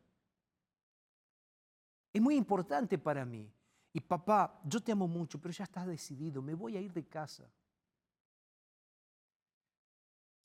Es 2.13 2.21
muy 2.21 2.37
importante 2.37 2.99
para 2.99 3.25
mí. 3.25 3.51
Y 3.95 4.01
papá, 4.01 4.61
yo 4.65 4.81
te 4.81 4.93
amo 4.93 5.09
mucho, 5.09 5.41
pero 5.41 5.53
ya 5.53 5.65
estás 5.65 5.87
decidido, 5.87 6.43
me 6.43 6.55
voy 6.55 6.77
a 6.77 6.81
ir 6.81 6.93
de 6.93 7.05
casa. 7.05 7.51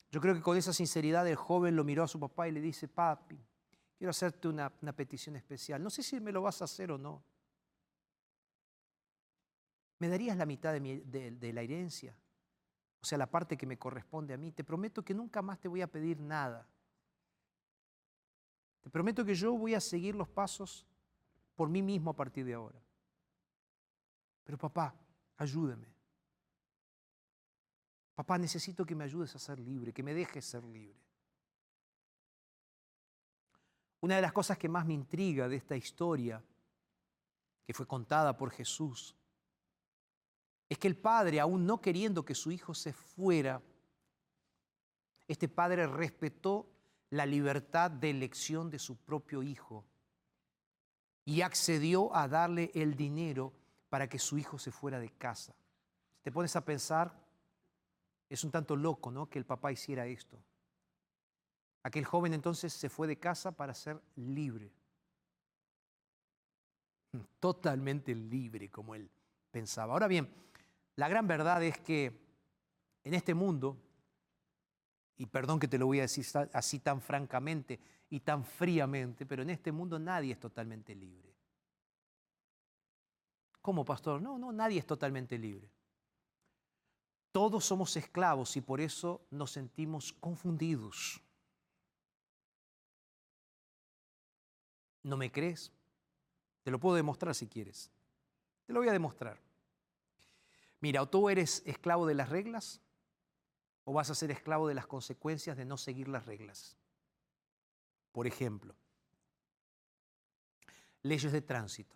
Yo 0.10 0.21
creo 0.21 0.34
que 0.34 0.41
con 0.41 0.58
esa 0.58 0.71
sinceridad 0.71 1.27
el 1.27 1.36
joven 1.36 1.75
lo 1.75 1.84
miró 1.84 2.03
a 2.03 2.08
su 2.08 2.19
papá 2.19 2.47
y 2.47 2.51
le 2.51 2.62
dice, 2.62 2.88
papi, 2.88 3.38
quiero 3.97 4.12
hacerte 4.12 4.47
una, 4.47 4.69
petición 4.69 5.36
especial. 5.36 5.84
No 5.84 5.89
sé 5.89 6.01
si 6.01 6.19
me 6.21 6.32
lo 6.32 6.41
vas 6.41 6.62
a 6.62 6.65
hacer 6.65 6.91
o 6.91 6.97
no. 6.97 7.23
¿Me 9.99 10.08
darías 10.08 10.38
la 10.38 10.45
mitad 10.45 10.73
de, 10.73 11.32
de 11.32 11.53
la 11.53 11.62
herencia? 11.62 12.15
O 13.01 13.05
sea, 13.05 13.17
la 13.17 13.29
parte 13.29 13.57
que 13.57 13.65
me 13.65 13.77
corresponde 13.77 14.33
a 14.33 14.38
mí. 14.38 14.51
Te 14.51 14.63
prometo 14.63 15.03
que 15.03 15.13
nunca 15.13 15.41
más 15.41 15.60
te 15.60 15.67
voy 15.67 15.81
a 15.81 15.88
pedir 15.88 16.19
nada. 16.19 16.67
Te 18.81 18.89
prometo 18.89 19.25
que 19.25 19.36
yo 19.36 19.53
voy 19.53 19.73
a 19.73 19.81
seguir 19.81 20.15
los 20.15 20.27
pasos 20.27 20.86
por 21.55 21.69
mí 21.69 21.81
mismo 21.81 22.12
a 22.12 22.15
partir 22.15 22.45
de 22.45 22.53
ahora. 22.53 22.79
Pero 24.43 24.57
papá, 24.57 24.95
ayúdame. 25.38 25.88
Papá, 28.15 28.38
necesito 28.38 28.86
que 28.86 28.95
me 28.95 29.03
ayudes 29.03 29.36
a 29.36 29.39
ser 29.39 29.60
libre, 29.60 29.93
que 29.93 30.03
me 30.03 30.13
dejes 30.13 30.45
ser 30.45 30.63
libre. 30.63 30.97
Una 33.99 34.15
de 34.15 34.21
las 34.21 34.33
cosas 34.33 34.57
que 34.57 34.69
más 34.69 34.86
me 34.86 34.93
intriga 34.93 35.47
de 35.47 35.57
esta 35.57 35.75
historia, 35.75 36.41
que 37.65 37.73
fue 37.73 37.86
contada 37.86 38.38
por 38.38 38.51
Jesús, 38.51 39.15
es 40.69 40.77
que 40.77 40.88
el 40.88 40.97
padre, 40.97 41.39
aún 41.39 41.65
no 41.65 41.82
queriendo 41.82 42.25
que 42.25 42.36
su 42.36 42.51
hijo 42.51 42.73
se 42.73 42.93
fuera, 42.93 43.62
este 45.27 45.47
padre 45.47 45.88
respetó 45.88 46.69
la 47.10 47.25
libertad 47.25 47.89
de 47.91 48.10
elección 48.10 48.69
de 48.69 48.80
su 48.80 48.97
propio 48.97 49.43
hijo 49.43 49.86
y 51.25 51.41
accedió 51.41 52.13
a 52.15 52.27
darle 52.27 52.71
el 52.73 52.95
dinero 52.95 53.53
para 53.89 54.08
que 54.08 54.19
su 54.19 54.38
hijo 54.38 54.58
se 54.58 54.71
fuera 54.71 54.99
de 54.99 55.10
casa. 55.12 55.53
Si 56.17 56.23
te 56.23 56.32
pones 56.32 56.56
a 56.56 56.65
pensar, 56.65 57.13
es 58.30 58.43
un 58.43 58.51
tanto 58.51 58.75
loco, 58.75 59.12
¿no? 59.12 59.30
Que 59.30 59.39
el 59.39 59.45
papá 59.45 59.71
hiciera 59.71 60.06
esto. 60.06 60.38
Aquel 61.84 62.03
joven 62.03 62.34
entonces 62.34 62.73
se 62.73 62.89
fue 62.89 63.08
de 63.08 63.17
casa 63.17 63.53
para 63.53 63.73
ser 63.73 64.01
libre. 64.15 64.71
Totalmente 67.39 68.13
libre, 68.13 68.69
como 68.69 68.93
él 68.95 69.10
pensaba. 69.51 69.93
Ahora 69.93 70.08
bien, 70.08 70.30
la 70.97 71.07
gran 71.07 71.27
verdad 71.27 71.63
es 71.63 71.77
que 71.79 72.12
en 73.03 73.13
este 73.13 73.33
mundo, 73.33 73.77
y 75.15 75.27
perdón 75.27 75.60
que 75.60 75.67
te 75.67 75.77
lo 75.77 75.86
voy 75.86 75.99
a 75.99 76.03
decir 76.03 76.25
así 76.53 76.79
tan 76.79 77.01
francamente 77.01 77.79
y 78.10 78.19
tan 78.19 78.43
fríamente, 78.43 79.25
pero 79.25 79.43
en 79.43 79.51
este 79.51 79.71
mundo 79.71 79.99
nadie 79.99 80.33
es 80.33 80.39
totalmente 80.39 80.95
libre. 80.95 81.33
¿Cómo, 83.62 83.86
pastor? 83.86 84.21
No, 84.21 84.39
no, 84.39 84.51
nadie 84.51 84.79
es 84.79 84.88
totalmente 84.88 85.38
libre. 85.38 85.69
Todos 87.31 87.63
somos 87.63 87.95
esclavos 87.95 88.57
y 88.57 88.62
por 88.62 88.81
eso 88.81 89.21
nos 89.29 89.51
sentimos 89.51 90.13
confundidos. 90.13 91.21
¿No 95.03 95.15
me 95.15 95.31
crees? 95.31 95.71
Te 96.63 96.71
lo 96.71 96.79
puedo 96.79 96.95
demostrar 96.95 97.36
si 97.36 97.45
quieres. 97.45 97.91
Te 98.65 98.73
lo 98.73 98.79
voy 98.79 98.89
a 98.89 98.93
demostrar. 98.93 99.46
Mira, 100.79 101.01
o 101.01 101.09
tú 101.09 101.29
eres 101.29 101.63
esclavo 101.65 102.05
de 102.05 102.13
las 102.13 102.29
reglas 102.29 102.81
o 103.83 103.93
vas 103.93 104.09
a 104.09 104.15
ser 104.15 104.31
esclavo 104.31 104.67
de 104.67 104.75
las 104.75 104.85
consecuencias 104.85 105.57
de 105.57 105.65
no 105.65 105.77
seguir 105.77 106.07
las 106.07 106.25
reglas. 106.25 106.77
Por 108.11 108.27
ejemplo, 108.27 108.75
leyes 111.03 111.31
de 111.31 111.41
tránsito. 111.41 111.95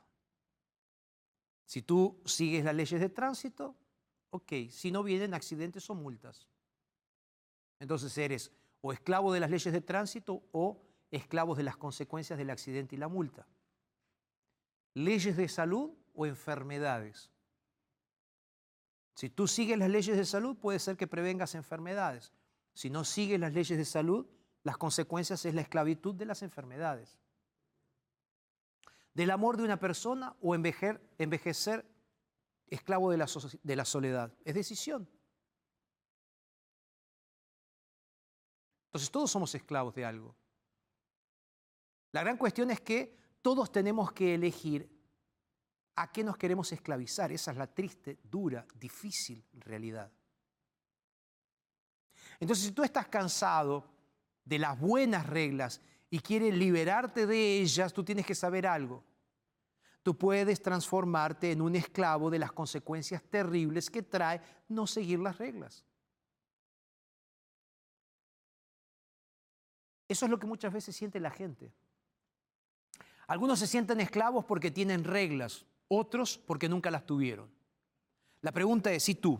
Si 1.65 1.81
tú 1.81 2.21
sigues 2.25 2.63
las 2.63 2.75
leyes 2.75 2.99
de 2.99 3.09
tránsito, 3.09 3.75
ok, 4.29 4.53
si 4.69 4.91
no 4.91 5.03
vienen 5.03 5.33
accidentes 5.33 5.89
o 5.89 5.95
multas. 5.95 6.47
Entonces 7.79 8.17
eres 8.17 8.51
o 8.81 8.93
esclavo 8.93 9.31
de 9.33 9.39
las 9.39 9.49
leyes 9.49 9.71
de 9.71 9.81
tránsito 9.81 10.43
o 10.51 10.81
esclavos 11.11 11.57
de 11.57 11.63
las 11.63 11.77
consecuencias 11.77 12.39
del 12.39 12.49
accidente 12.49 12.95
y 12.95 12.99
la 12.99 13.07
multa. 13.07 13.47
Leyes 14.93 15.37
de 15.37 15.47
salud 15.47 15.91
o 16.13 16.25
enfermedades. 16.25 17.29
Si 19.13 19.29
tú 19.29 19.47
sigues 19.47 19.77
las 19.77 19.89
leyes 19.89 20.17
de 20.17 20.25
salud, 20.25 20.57
puede 20.57 20.79
ser 20.79 20.97
que 20.97 21.07
prevengas 21.07 21.55
enfermedades. 21.55 22.31
Si 22.73 22.89
no 22.89 23.03
sigues 23.03 23.39
las 23.39 23.53
leyes 23.53 23.77
de 23.77 23.85
salud, 23.85 24.25
las 24.63 24.77
consecuencias 24.77 25.45
es 25.45 25.53
la 25.53 25.61
esclavitud 25.61 26.15
de 26.15 26.25
las 26.25 26.41
enfermedades. 26.41 27.19
Del 29.13 29.31
amor 29.31 29.57
de 29.57 29.63
una 29.63 29.77
persona 29.77 30.35
o 30.41 30.55
envejecer, 30.55 31.85
esclavo 32.67 33.11
de 33.11 33.17
la, 33.17 33.27
de 33.63 33.75
la 33.75 33.85
soledad. 33.85 34.33
Es 34.45 34.55
decisión. 34.55 35.09
Entonces 38.85 39.11
todos 39.11 39.31
somos 39.31 39.53
esclavos 39.55 39.93
de 39.95 40.05
algo. 40.05 40.35
La 42.11 42.21
gran 42.21 42.37
cuestión 42.37 42.71
es 42.71 42.81
que 42.81 43.17
todos 43.41 43.71
tenemos 43.71 44.11
que 44.11 44.35
elegir 44.35 45.00
a 45.95 46.11
qué 46.11 46.23
nos 46.23 46.37
queremos 46.37 46.71
esclavizar. 46.71 47.31
Esa 47.31 47.51
es 47.51 47.57
la 47.57 47.67
triste, 47.67 48.19
dura, 48.23 48.65
difícil 48.75 49.43
realidad. 49.53 50.11
Entonces, 52.39 52.65
si 52.65 52.71
tú 52.71 52.83
estás 52.83 53.07
cansado 53.07 53.85
de 54.43 54.59
las 54.59 54.79
buenas 54.79 55.25
reglas 55.27 55.81
y 56.09 56.19
quieres 56.19 56.53
liberarte 56.55 57.25
de 57.25 57.59
ellas, 57.59 57.93
tú 57.93 58.03
tienes 58.03 58.25
que 58.25 58.35
saber 58.35 58.65
algo. 58.65 59.03
Tú 60.03 60.17
puedes 60.17 60.61
transformarte 60.61 61.51
en 61.51 61.61
un 61.61 61.75
esclavo 61.75 62.29
de 62.29 62.39
las 62.39 62.51
consecuencias 62.51 63.21
terribles 63.23 63.89
que 63.89 64.01
trae 64.01 64.41
no 64.67 64.87
seguir 64.87 65.19
las 65.19 65.37
reglas. 65.37 65.85
Eso 70.07 70.25
es 70.25 70.31
lo 70.31 70.39
que 70.39 70.47
muchas 70.47 70.73
veces 70.73 70.95
siente 70.95 71.19
la 71.19 71.29
gente. 71.29 71.71
Algunos 73.27 73.59
se 73.59 73.67
sienten 73.67 74.01
esclavos 74.01 74.43
porque 74.43 74.71
tienen 74.71 75.03
reglas, 75.03 75.65
otros 75.93 76.37
porque 76.37 76.69
nunca 76.69 76.89
las 76.89 77.05
tuvieron. 77.05 77.49
La 78.41 78.51
pregunta 78.51 78.91
es, 78.91 79.03
si 79.03 79.15
tú 79.15 79.39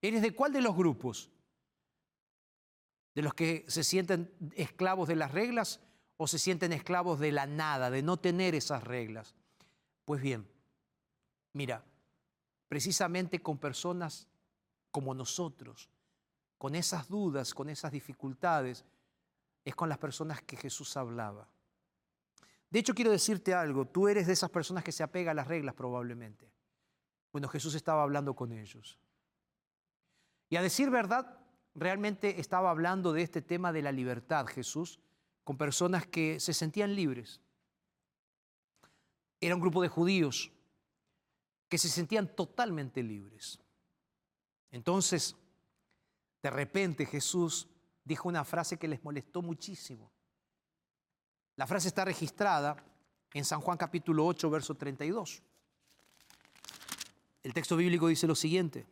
eres 0.00 0.20
de 0.20 0.34
cuál 0.34 0.52
de 0.52 0.60
los 0.60 0.76
grupos? 0.76 1.30
¿De 3.14 3.22
los 3.22 3.34
que 3.34 3.64
se 3.68 3.82
sienten 3.84 4.32
esclavos 4.54 5.08
de 5.08 5.16
las 5.16 5.32
reglas 5.32 5.80
o 6.16 6.26
se 6.26 6.38
sienten 6.38 6.72
esclavos 6.72 7.18
de 7.18 7.32
la 7.32 7.46
nada, 7.46 7.90
de 7.90 8.02
no 8.02 8.18
tener 8.18 8.54
esas 8.54 8.84
reglas? 8.84 9.34
Pues 10.04 10.20
bien, 10.20 10.46
mira, 11.52 11.84
precisamente 12.68 13.40
con 13.40 13.58
personas 13.58 14.28
como 14.90 15.14
nosotros, 15.14 15.88
con 16.58 16.74
esas 16.74 17.08
dudas, 17.08 17.54
con 17.54 17.70
esas 17.70 17.92
dificultades, 17.92 18.84
es 19.64 19.74
con 19.74 19.88
las 19.88 19.98
personas 19.98 20.42
que 20.42 20.56
Jesús 20.56 20.96
hablaba. 20.96 21.48
De 22.72 22.78
hecho, 22.78 22.94
quiero 22.94 23.10
decirte 23.10 23.52
algo, 23.52 23.84
tú 23.84 24.08
eres 24.08 24.26
de 24.26 24.32
esas 24.32 24.48
personas 24.48 24.82
que 24.82 24.92
se 24.92 25.02
apega 25.02 25.32
a 25.32 25.34
las 25.34 25.46
reglas 25.46 25.74
probablemente. 25.74 26.50
Bueno, 27.30 27.46
Jesús 27.48 27.74
estaba 27.74 28.02
hablando 28.02 28.34
con 28.34 28.50
ellos. 28.50 28.98
Y 30.48 30.56
a 30.56 30.62
decir 30.62 30.88
verdad, 30.88 31.38
realmente 31.74 32.40
estaba 32.40 32.70
hablando 32.70 33.12
de 33.12 33.20
este 33.20 33.42
tema 33.42 33.74
de 33.74 33.82
la 33.82 33.92
libertad, 33.92 34.46
Jesús, 34.46 35.00
con 35.44 35.58
personas 35.58 36.06
que 36.06 36.40
se 36.40 36.54
sentían 36.54 36.96
libres. 36.96 37.42
Era 39.38 39.54
un 39.54 39.60
grupo 39.60 39.82
de 39.82 39.88
judíos 39.88 40.50
que 41.68 41.76
se 41.76 41.90
sentían 41.90 42.34
totalmente 42.34 43.02
libres. 43.02 43.60
Entonces, 44.70 45.36
de 46.42 46.48
repente 46.48 47.04
Jesús 47.04 47.68
dijo 48.02 48.30
una 48.30 48.44
frase 48.44 48.78
que 48.78 48.88
les 48.88 49.04
molestó 49.04 49.42
muchísimo. 49.42 50.10
La 51.56 51.66
frase 51.66 51.88
está 51.88 52.04
registrada 52.04 52.76
en 53.34 53.44
San 53.44 53.60
Juan 53.60 53.76
capítulo 53.76 54.26
8, 54.26 54.50
verso 54.50 54.74
32. 54.74 55.42
El 57.42 57.52
texto 57.52 57.76
bíblico 57.76 58.06
dice 58.06 58.26
lo 58.26 58.34
siguiente, 58.34 58.86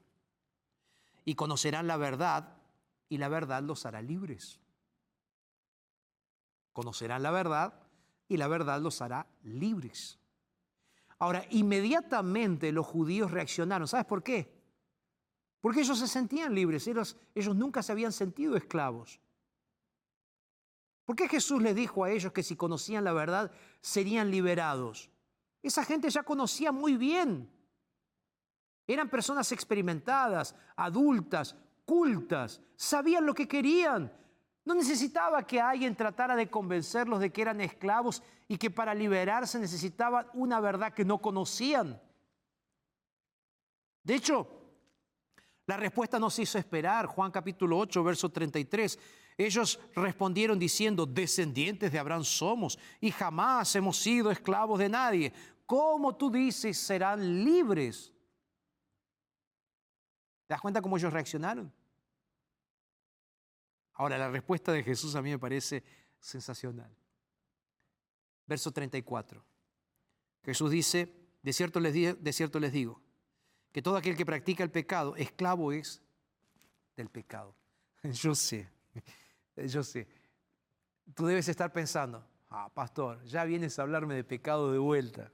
y 1.24 1.34
conocerán 1.34 1.86
la 1.86 1.96
verdad 1.96 2.56
y 3.08 3.18
la 3.18 3.28
verdad 3.28 3.62
los 3.62 3.86
hará 3.86 4.02
libres. 4.02 4.60
Conocerán 6.72 7.22
la 7.22 7.30
verdad 7.30 7.74
y 8.28 8.36
la 8.36 8.48
verdad 8.48 8.80
los 8.80 9.00
hará 9.02 9.26
libres. 9.42 10.18
Ahora, 11.18 11.44
inmediatamente 11.50 12.72
los 12.72 12.86
judíos 12.86 13.30
reaccionaron. 13.30 13.86
¿Sabes 13.86 14.06
por 14.06 14.22
qué? 14.22 14.50
Porque 15.60 15.80
ellos 15.80 15.98
se 15.98 16.08
sentían 16.08 16.54
libres, 16.54 16.86
ellos, 16.86 17.16
ellos 17.34 17.54
nunca 17.54 17.82
se 17.82 17.92
habían 17.92 18.12
sentido 18.12 18.56
esclavos. 18.56 19.20
¿Por 21.10 21.16
qué 21.16 21.26
Jesús 21.26 21.60
les 21.60 21.74
dijo 21.74 22.04
a 22.04 22.10
ellos 22.12 22.32
que 22.32 22.44
si 22.44 22.54
conocían 22.54 23.02
la 23.02 23.12
verdad 23.12 23.50
serían 23.80 24.30
liberados? 24.30 25.10
Esa 25.60 25.84
gente 25.84 26.08
ya 26.08 26.22
conocía 26.22 26.70
muy 26.70 26.96
bien. 26.96 27.50
Eran 28.86 29.10
personas 29.10 29.50
experimentadas, 29.50 30.54
adultas, 30.76 31.56
cultas, 31.84 32.60
sabían 32.76 33.26
lo 33.26 33.34
que 33.34 33.48
querían. 33.48 34.12
No 34.64 34.72
necesitaba 34.72 35.44
que 35.44 35.60
alguien 35.60 35.96
tratara 35.96 36.36
de 36.36 36.48
convencerlos 36.48 37.18
de 37.18 37.32
que 37.32 37.42
eran 37.42 37.60
esclavos 37.60 38.22
y 38.46 38.56
que 38.56 38.70
para 38.70 38.94
liberarse 38.94 39.58
necesitaban 39.58 40.28
una 40.34 40.60
verdad 40.60 40.94
que 40.94 41.04
no 41.04 41.18
conocían. 41.18 42.00
De 44.04 44.14
hecho, 44.14 44.46
la 45.66 45.76
respuesta 45.76 46.20
no 46.20 46.30
se 46.30 46.42
hizo 46.42 46.56
esperar. 46.56 47.06
Juan 47.06 47.32
capítulo 47.32 47.78
8, 47.78 48.04
verso 48.04 48.28
33. 48.28 48.96
Ellos 49.40 49.80
respondieron 49.94 50.58
diciendo, 50.58 51.06
descendientes 51.06 51.90
de 51.90 51.98
Abraham 51.98 52.24
somos 52.24 52.78
y 53.00 53.10
jamás 53.10 53.74
hemos 53.74 53.96
sido 53.96 54.30
esclavos 54.30 54.78
de 54.78 54.90
nadie. 54.90 55.32
¿Cómo 55.64 56.14
tú 56.14 56.30
dices 56.30 56.76
serán 56.76 57.42
libres? 57.42 58.12
¿Te 60.46 60.52
das 60.52 60.60
cuenta 60.60 60.82
cómo 60.82 60.98
ellos 60.98 61.10
reaccionaron? 61.10 61.72
Ahora, 63.94 64.18
la 64.18 64.28
respuesta 64.28 64.72
de 64.72 64.82
Jesús 64.82 65.14
a 65.14 65.22
mí 65.22 65.30
me 65.30 65.38
parece 65.38 65.82
sensacional. 66.18 66.94
Verso 68.46 68.70
34. 68.70 69.42
Jesús 70.44 70.70
dice, 70.70 71.14
de 71.40 71.52
cierto 71.54 71.80
les, 71.80 72.22
de 72.22 72.32
cierto 72.34 72.60
les 72.60 72.72
digo, 72.72 73.00
que 73.72 73.80
todo 73.80 73.96
aquel 73.96 74.18
que 74.18 74.26
practica 74.26 74.62
el 74.62 74.70
pecado, 74.70 75.16
esclavo 75.16 75.72
es 75.72 76.02
del 76.94 77.08
pecado. 77.08 77.56
Yo 78.02 78.34
sé, 78.34 78.68
yo 79.68 79.82
sé. 79.82 80.08
Tú 81.14 81.26
debes 81.26 81.48
estar 81.48 81.72
pensando, 81.72 82.24
ah, 82.50 82.70
pastor, 82.72 83.22
ya 83.24 83.44
vienes 83.44 83.78
a 83.78 83.82
hablarme 83.82 84.14
de 84.14 84.24
pecado 84.24 84.72
de 84.72 84.78
vuelta. 84.78 85.32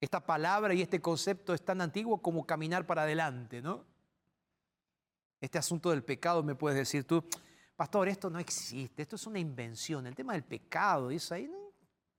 Esta 0.00 0.24
palabra 0.24 0.74
y 0.74 0.82
este 0.82 1.00
concepto 1.00 1.54
es 1.54 1.64
tan 1.64 1.80
antiguo 1.80 2.20
como 2.20 2.46
caminar 2.46 2.86
para 2.86 3.02
adelante, 3.02 3.62
¿no? 3.62 3.84
Este 5.40 5.58
asunto 5.58 5.90
del 5.90 6.04
pecado 6.04 6.42
me 6.42 6.54
puedes 6.54 6.78
decir 6.78 7.04
tú, 7.04 7.24
pastor, 7.76 8.08
esto 8.08 8.30
no 8.30 8.38
existe, 8.38 9.02
esto 9.02 9.16
es 9.16 9.26
una 9.26 9.38
invención. 9.38 10.06
El 10.06 10.14
tema 10.14 10.32
del 10.32 10.44
pecado, 10.44 11.10
eso 11.10 11.34
ahí, 11.34 11.50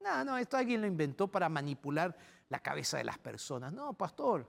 no, 0.03 0.25
no, 0.25 0.37
esto 0.37 0.57
alguien 0.57 0.81
lo 0.81 0.87
inventó 0.87 1.29
para 1.29 1.47
manipular 1.47 2.15
la 2.49 2.59
cabeza 2.59 2.97
de 2.97 3.05
las 3.05 3.17
personas. 3.17 3.71
No, 3.71 3.93
pastor. 3.93 4.47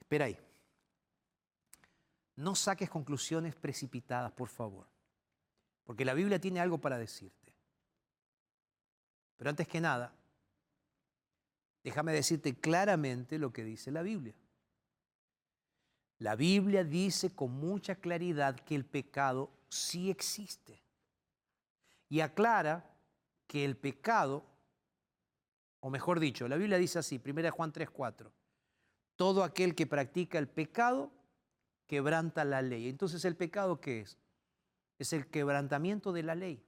Espera 0.00 0.24
ahí. 0.24 0.38
No 2.36 2.54
saques 2.54 2.88
conclusiones 2.88 3.54
precipitadas, 3.54 4.32
por 4.32 4.48
favor, 4.48 4.86
porque 5.84 6.04
la 6.04 6.14
Biblia 6.14 6.40
tiene 6.40 6.60
algo 6.60 6.78
para 6.78 6.98
decirte. 6.98 7.52
Pero 9.36 9.50
antes 9.50 9.68
que 9.68 9.80
nada, 9.80 10.14
déjame 11.82 12.12
decirte 12.12 12.54
claramente 12.54 13.38
lo 13.38 13.52
que 13.52 13.64
dice 13.64 13.90
la 13.90 14.02
Biblia. 14.02 14.34
La 16.18 16.36
Biblia 16.36 16.84
dice 16.84 17.34
con 17.34 17.50
mucha 17.50 17.96
claridad 17.96 18.54
que 18.60 18.76
el 18.76 18.84
pecado 18.84 19.50
sí 19.68 20.08
existe. 20.10 20.80
Y 22.08 22.20
aclara 22.20 22.88
que 23.48 23.64
el 23.64 23.76
pecado, 23.76 24.44
o 25.80 25.90
mejor 25.90 26.20
dicho, 26.20 26.46
la 26.46 26.56
Biblia 26.56 26.78
dice 26.78 27.00
así, 27.00 27.18
1 27.18 27.50
Juan 27.50 27.72
3:4, 27.72 28.30
todo 29.16 29.42
aquel 29.42 29.74
que 29.74 29.86
practica 29.86 30.38
el 30.38 30.48
pecado 30.48 31.10
quebranta 31.92 32.42
la 32.42 32.62
ley. 32.62 32.88
Entonces, 32.88 33.22
¿el 33.26 33.36
pecado 33.36 33.78
qué 33.78 34.00
es? 34.00 34.16
Es 34.98 35.12
el 35.12 35.26
quebrantamiento 35.26 36.10
de 36.10 36.22
la 36.22 36.34
ley. 36.34 36.64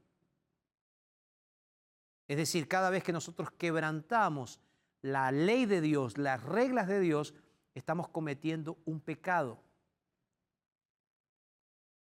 Es 2.29 2.37
decir, 2.37 2.69
cada 2.69 2.91
vez 2.91 3.03
que 3.03 3.11
nosotros 3.11 3.51
quebrantamos 3.53 4.61
la 5.01 5.33
ley 5.33 5.65
de 5.65 5.81
Dios, 5.81 6.19
las 6.19 6.43
reglas 6.43 6.89
de 6.89 7.01
Dios, 7.01 7.33
estamos 7.75 8.09
cometiendo 8.09 8.77
un 8.85 9.01
pecado. 9.01 9.63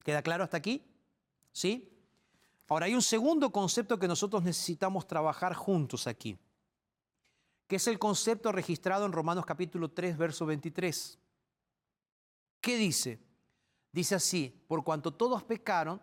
¿Queda 0.03 0.23
claro 0.23 0.43
hasta 0.43 0.57
aquí? 0.57 0.83
¿Sí? 1.51 1.95
Ahora 2.67 2.87
hay 2.87 2.95
un 2.95 3.03
segundo 3.03 3.51
concepto 3.51 3.99
que 3.99 4.07
nosotros 4.07 4.41
necesitamos 4.41 5.05
trabajar 5.05 5.53
juntos 5.53 6.07
aquí, 6.07 6.39
que 7.67 7.75
es 7.75 7.85
el 7.85 7.99
concepto 7.99 8.51
registrado 8.51 9.05
en 9.05 9.11
Romanos 9.11 9.45
capítulo 9.45 9.91
3, 9.91 10.17
verso 10.17 10.47
23. 10.47 11.19
¿Qué 12.65 12.77
dice? 12.77 13.19
Dice 13.91 14.15
así, 14.15 14.65
por 14.67 14.83
cuanto 14.83 15.13
todos 15.13 15.43
pecaron, 15.43 16.01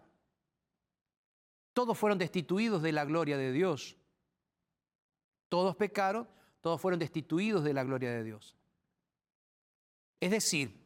todos 1.72 1.98
fueron 1.98 2.18
destituidos 2.18 2.81
de 2.83 2.92
la 2.92 3.05
gloria 3.05 3.37
de 3.37 3.51
Dios. 3.51 3.96
Todos 5.48 5.75
pecaron, 5.75 6.29
todos 6.61 6.81
fueron 6.81 7.01
destituidos 7.01 7.64
de 7.64 7.75
la 7.75 7.83
gloria 7.83 8.12
de 8.12 8.22
Dios. 8.22 8.55
Es 10.20 10.31
decir, 10.31 10.81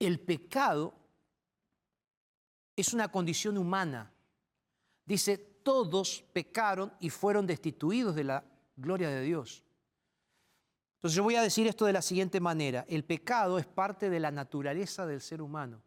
el 0.00 0.18
pecado 0.18 0.92
es 2.74 2.92
una 2.92 3.12
condición 3.12 3.56
humana. 3.56 4.12
Dice, 5.04 5.38
todos 5.38 6.24
pecaron 6.32 6.92
y 6.98 7.10
fueron 7.10 7.46
destituidos 7.46 8.16
de 8.16 8.24
la 8.24 8.44
gloria 8.74 9.08
de 9.08 9.22
Dios. 9.22 9.62
Entonces 10.98 11.16
yo 11.16 11.22
voy 11.22 11.36
a 11.36 11.42
decir 11.42 11.68
esto 11.68 11.84
de 11.84 11.92
la 11.92 12.02
siguiente 12.02 12.40
manera. 12.40 12.84
El 12.88 13.04
pecado 13.04 13.60
es 13.60 13.66
parte 13.66 14.10
de 14.10 14.18
la 14.18 14.32
naturaleza 14.32 15.06
del 15.06 15.20
ser 15.20 15.40
humano. 15.40 15.80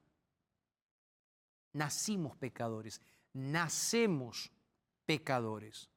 Nacimos 1.73 2.37
pecadores, 2.37 3.01
nacemos 3.33 4.49
pecadores. 5.05 5.89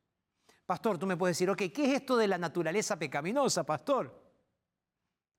Pastor, 0.66 0.98
tú 0.98 1.06
me 1.06 1.16
puedes 1.16 1.36
decir, 1.36 1.48
ok, 1.48 1.58
¿qué 1.72 1.84
es 1.84 2.00
esto 2.00 2.16
de 2.16 2.26
la 2.26 2.38
naturaleza 2.38 2.98
pecaminosa, 2.98 3.64
pastor? 3.64 4.20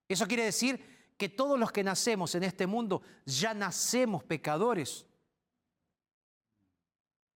Eso 0.07 0.25
quiere 0.25 0.45
decir 0.45 1.13
que 1.17 1.27
todos 1.27 1.59
los 1.59 1.69
que 1.73 1.83
nacemos 1.83 2.33
en 2.35 2.43
este 2.43 2.67
mundo 2.67 3.01
ya 3.25 3.53
nacemos 3.53 4.23
pecadores. 4.23 5.05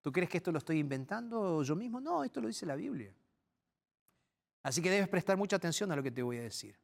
¿Tú 0.00 0.10
crees 0.10 0.30
que 0.30 0.38
esto 0.38 0.52
lo 0.52 0.58
estoy 0.58 0.78
inventando 0.78 1.62
yo 1.62 1.76
mismo? 1.76 2.00
No, 2.00 2.24
esto 2.24 2.40
lo 2.40 2.48
dice 2.48 2.64
la 2.64 2.76
Biblia. 2.76 3.14
Así 4.62 4.82
que 4.82 4.90
debes 4.90 5.08
prestar 5.08 5.36
mucha 5.36 5.56
atención 5.56 5.90
a 5.90 5.96
lo 5.96 6.02
que 6.02 6.10
te 6.10 6.22
voy 6.22 6.38
a 6.38 6.42
decir. 6.42 6.78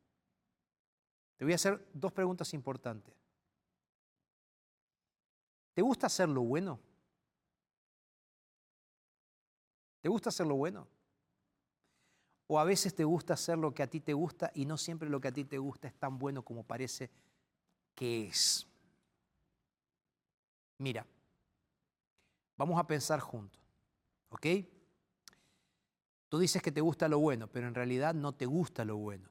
Te 1.36 1.44
voy 1.44 1.52
a 1.52 1.56
hacer 1.56 1.86
dos 1.92 2.12
preguntas 2.12 2.54
importantes. 2.54 3.14
¿Te 5.74 5.82
gusta 5.82 6.06
hacer 6.06 6.28
lo 6.28 6.40
bueno? 6.40 6.80
¿Te 10.00 10.08
gusta 10.08 10.30
hacer 10.30 10.46
lo 10.46 10.56
bueno? 10.56 10.88
O 12.46 12.58
a 12.58 12.64
veces 12.64 12.94
te 12.94 13.04
gusta 13.04 13.34
hacer 13.34 13.58
lo 13.58 13.74
que 13.74 13.82
a 13.82 13.90
ti 13.90 14.00
te 14.00 14.14
gusta 14.14 14.50
y 14.54 14.64
no 14.64 14.78
siempre 14.78 15.10
lo 15.10 15.20
que 15.20 15.28
a 15.28 15.32
ti 15.32 15.44
te 15.44 15.58
gusta 15.58 15.88
es 15.88 15.94
tan 15.94 16.18
bueno 16.18 16.42
como 16.42 16.62
parece 16.62 17.10
que 17.94 18.28
es. 18.28 18.66
Mira, 20.78 21.06
vamos 22.56 22.78
a 22.78 22.86
pensar 22.86 23.20
juntos, 23.20 23.60
¿ok? 24.30 24.46
Tú 26.36 26.40
dices 26.40 26.60
que 26.60 26.70
te 26.70 26.82
gusta 26.82 27.08
lo 27.08 27.18
bueno, 27.18 27.46
pero 27.46 27.66
en 27.66 27.74
realidad 27.74 28.12
no 28.12 28.34
te 28.34 28.44
gusta 28.44 28.84
lo 28.84 28.98
bueno. 28.98 29.30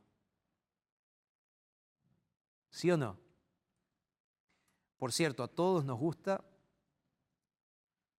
¿Sí 2.72 2.90
o 2.90 2.98
no? 2.98 3.20
Por 4.98 5.14
cierto, 5.14 5.44
a 5.44 5.48
todos 5.48 5.86
nos 5.86 6.00
gusta, 6.00 6.44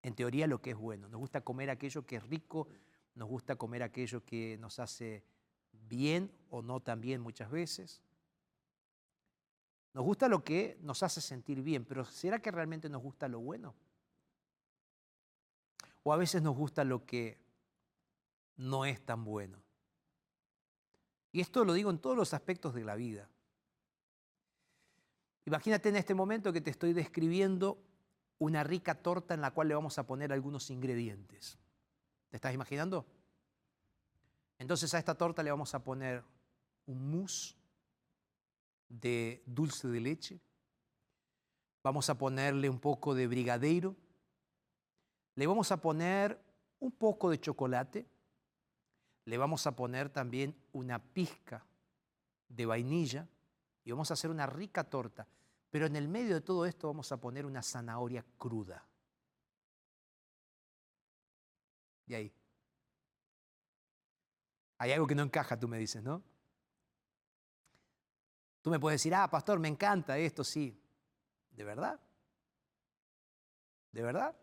en 0.02 0.14
teoría, 0.14 0.46
lo 0.46 0.62
que 0.62 0.70
es 0.70 0.76
bueno. 0.76 1.08
Nos 1.08 1.18
gusta 1.18 1.40
comer 1.40 1.68
aquello 1.68 2.06
que 2.06 2.14
es 2.14 2.22
rico, 2.28 2.68
nos 3.16 3.28
gusta 3.28 3.56
comer 3.56 3.82
aquello 3.82 4.24
que 4.24 4.56
nos 4.58 4.78
hace 4.78 5.24
bien 5.72 6.30
o 6.48 6.62
no 6.62 6.78
tan 6.78 7.00
bien 7.00 7.20
muchas 7.20 7.50
veces. 7.50 8.00
Nos 9.94 10.04
gusta 10.04 10.28
lo 10.28 10.44
que 10.44 10.78
nos 10.80 11.02
hace 11.02 11.20
sentir 11.20 11.60
bien, 11.60 11.84
pero 11.84 12.04
¿será 12.04 12.38
que 12.38 12.52
realmente 12.52 12.88
nos 12.88 13.02
gusta 13.02 13.26
lo 13.26 13.40
bueno? 13.40 13.74
O 16.04 16.12
a 16.12 16.16
veces 16.16 16.40
nos 16.40 16.54
gusta 16.54 16.84
lo 16.84 17.04
que 17.04 17.44
no 18.56 18.84
es 18.84 19.04
tan 19.04 19.24
bueno. 19.24 19.62
Y 21.32 21.40
esto 21.40 21.64
lo 21.64 21.74
digo 21.74 21.90
en 21.90 21.98
todos 21.98 22.16
los 22.16 22.32
aspectos 22.34 22.74
de 22.74 22.84
la 22.84 22.94
vida. 22.94 23.28
Imagínate 25.44 25.90
en 25.90 25.96
este 25.96 26.14
momento 26.14 26.52
que 26.52 26.60
te 26.60 26.70
estoy 26.70 26.92
describiendo 26.92 27.78
una 28.38 28.64
rica 28.64 28.94
torta 28.94 29.34
en 29.34 29.40
la 29.40 29.52
cual 29.52 29.68
le 29.68 29.74
vamos 29.74 29.98
a 29.98 30.06
poner 30.06 30.32
algunos 30.32 30.70
ingredientes. 30.70 31.58
¿Te 32.30 32.36
estás 32.36 32.54
imaginando? 32.54 33.06
Entonces 34.58 34.92
a 34.94 34.98
esta 34.98 35.14
torta 35.14 35.42
le 35.42 35.50
vamos 35.50 35.74
a 35.74 35.84
poner 35.84 36.24
un 36.86 37.10
mousse 37.10 37.56
de 38.88 39.42
dulce 39.46 39.88
de 39.88 40.00
leche. 40.00 40.40
Vamos 41.82 42.10
a 42.10 42.18
ponerle 42.18 42.68
un 42.68 42.80
poco 42.80 43.14
de 43.14 43.26
brigadeiro. 43.26 43.94
Le 45.34 45.46
vamos 45.46 45.70
a 45.70 45.80
poner 45.80 46.40
un 46.80 46.90
poco 46.92 47.30
de 47.30 47.40
chocolate. 47.40 48.06
Le 49.26 49.38
vamos 49.38 49.66
a 49.66 49.74
poner 49.74 50.08
también 50.08 50.56
una 50.72 51.00
pizca 51.00 51.64
de 52.48 52.64
vainilla 52.64 53.28
y 53.84 53.90
vamos 53.90 54.10
a 54.10 54.14
hacer 54.14 54.30
una 54.30 54.46
rica 54.46 54.84
torta. 54.84 55.26
Pero 55.68 55.86
en 55.86 55.96
el 55.96 56.08
medio 56.08 56.34
de 56.34 56.40
todo 56.40 56.64
esto 56.64 56.86
vamos 56.86 57.10
a 57.10 57.20
poner 57.20 57.44
una 57.44 57.60
zanahoria 57.60 58.24
cruda. 58.38 58.86
Y 62.06 62.14
ahí. 62.14 62.32
Hay 64.78 64.92
algo 64.92 65.08
que 65.08 65.16
no 65.16 65.24
encaja, 65.24 65.58
tú 65.58 65.66
me 65.66 65.78
dices, 65.78 66.02
¿no? 66.04 66.22
Tú 68.62 68.70
me 68.70 68.78
puedes 68.78 69.00
decir, 69.00 69.14
ah, 69.14 69.28
pastor, 69.28 69.58
me 69.58 69.68
encanta 69.68 70.16
esto, 70.18 70.44
sí. 70.44 70.80
¿De 71.50 71.64
verdad? 71.64 72.00
¿De 73.90 74.02
verdad? 74.02 74.36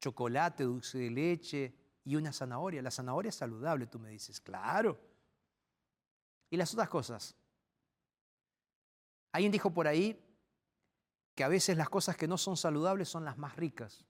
Chocolate, 0.00 0.64
dulce 0.64 0.98
de 0.98 1.10
leche 1.10 1.77
y 2.08 2.16
una 2.16 2.32
zanahoria. 2.32 2.80
La 2.80 2.90
zanahoria 2.90 3.28
es 3.28 3.34
saludable, 3.34 3.86
tú 3.86 3.98
me 3.98 4.08
dices, 4.08 4.40
claro. 4.40 4.98
¿Y 6.48 6.56
las 6.56 6.72
otras 6.72 6.88
cosas? 6.88 7.36
Alguien 9.30 9.52
dijo 9.52 9.70
por 9.70 9.86
ahí 9.86 10.18
que 11.34 11.44
a 11.44 11.48
veces 11.48 11.76
las 11.76 11.90
cosas 11.90 12.16
que 12.16 12.26
no 12.26 12.38
son 12.38 12.56
saludables 12.56 13.10
son 13.10 13.26
las 13.26 13.36
más 13.36 13.56
ricas. 13.56 14.06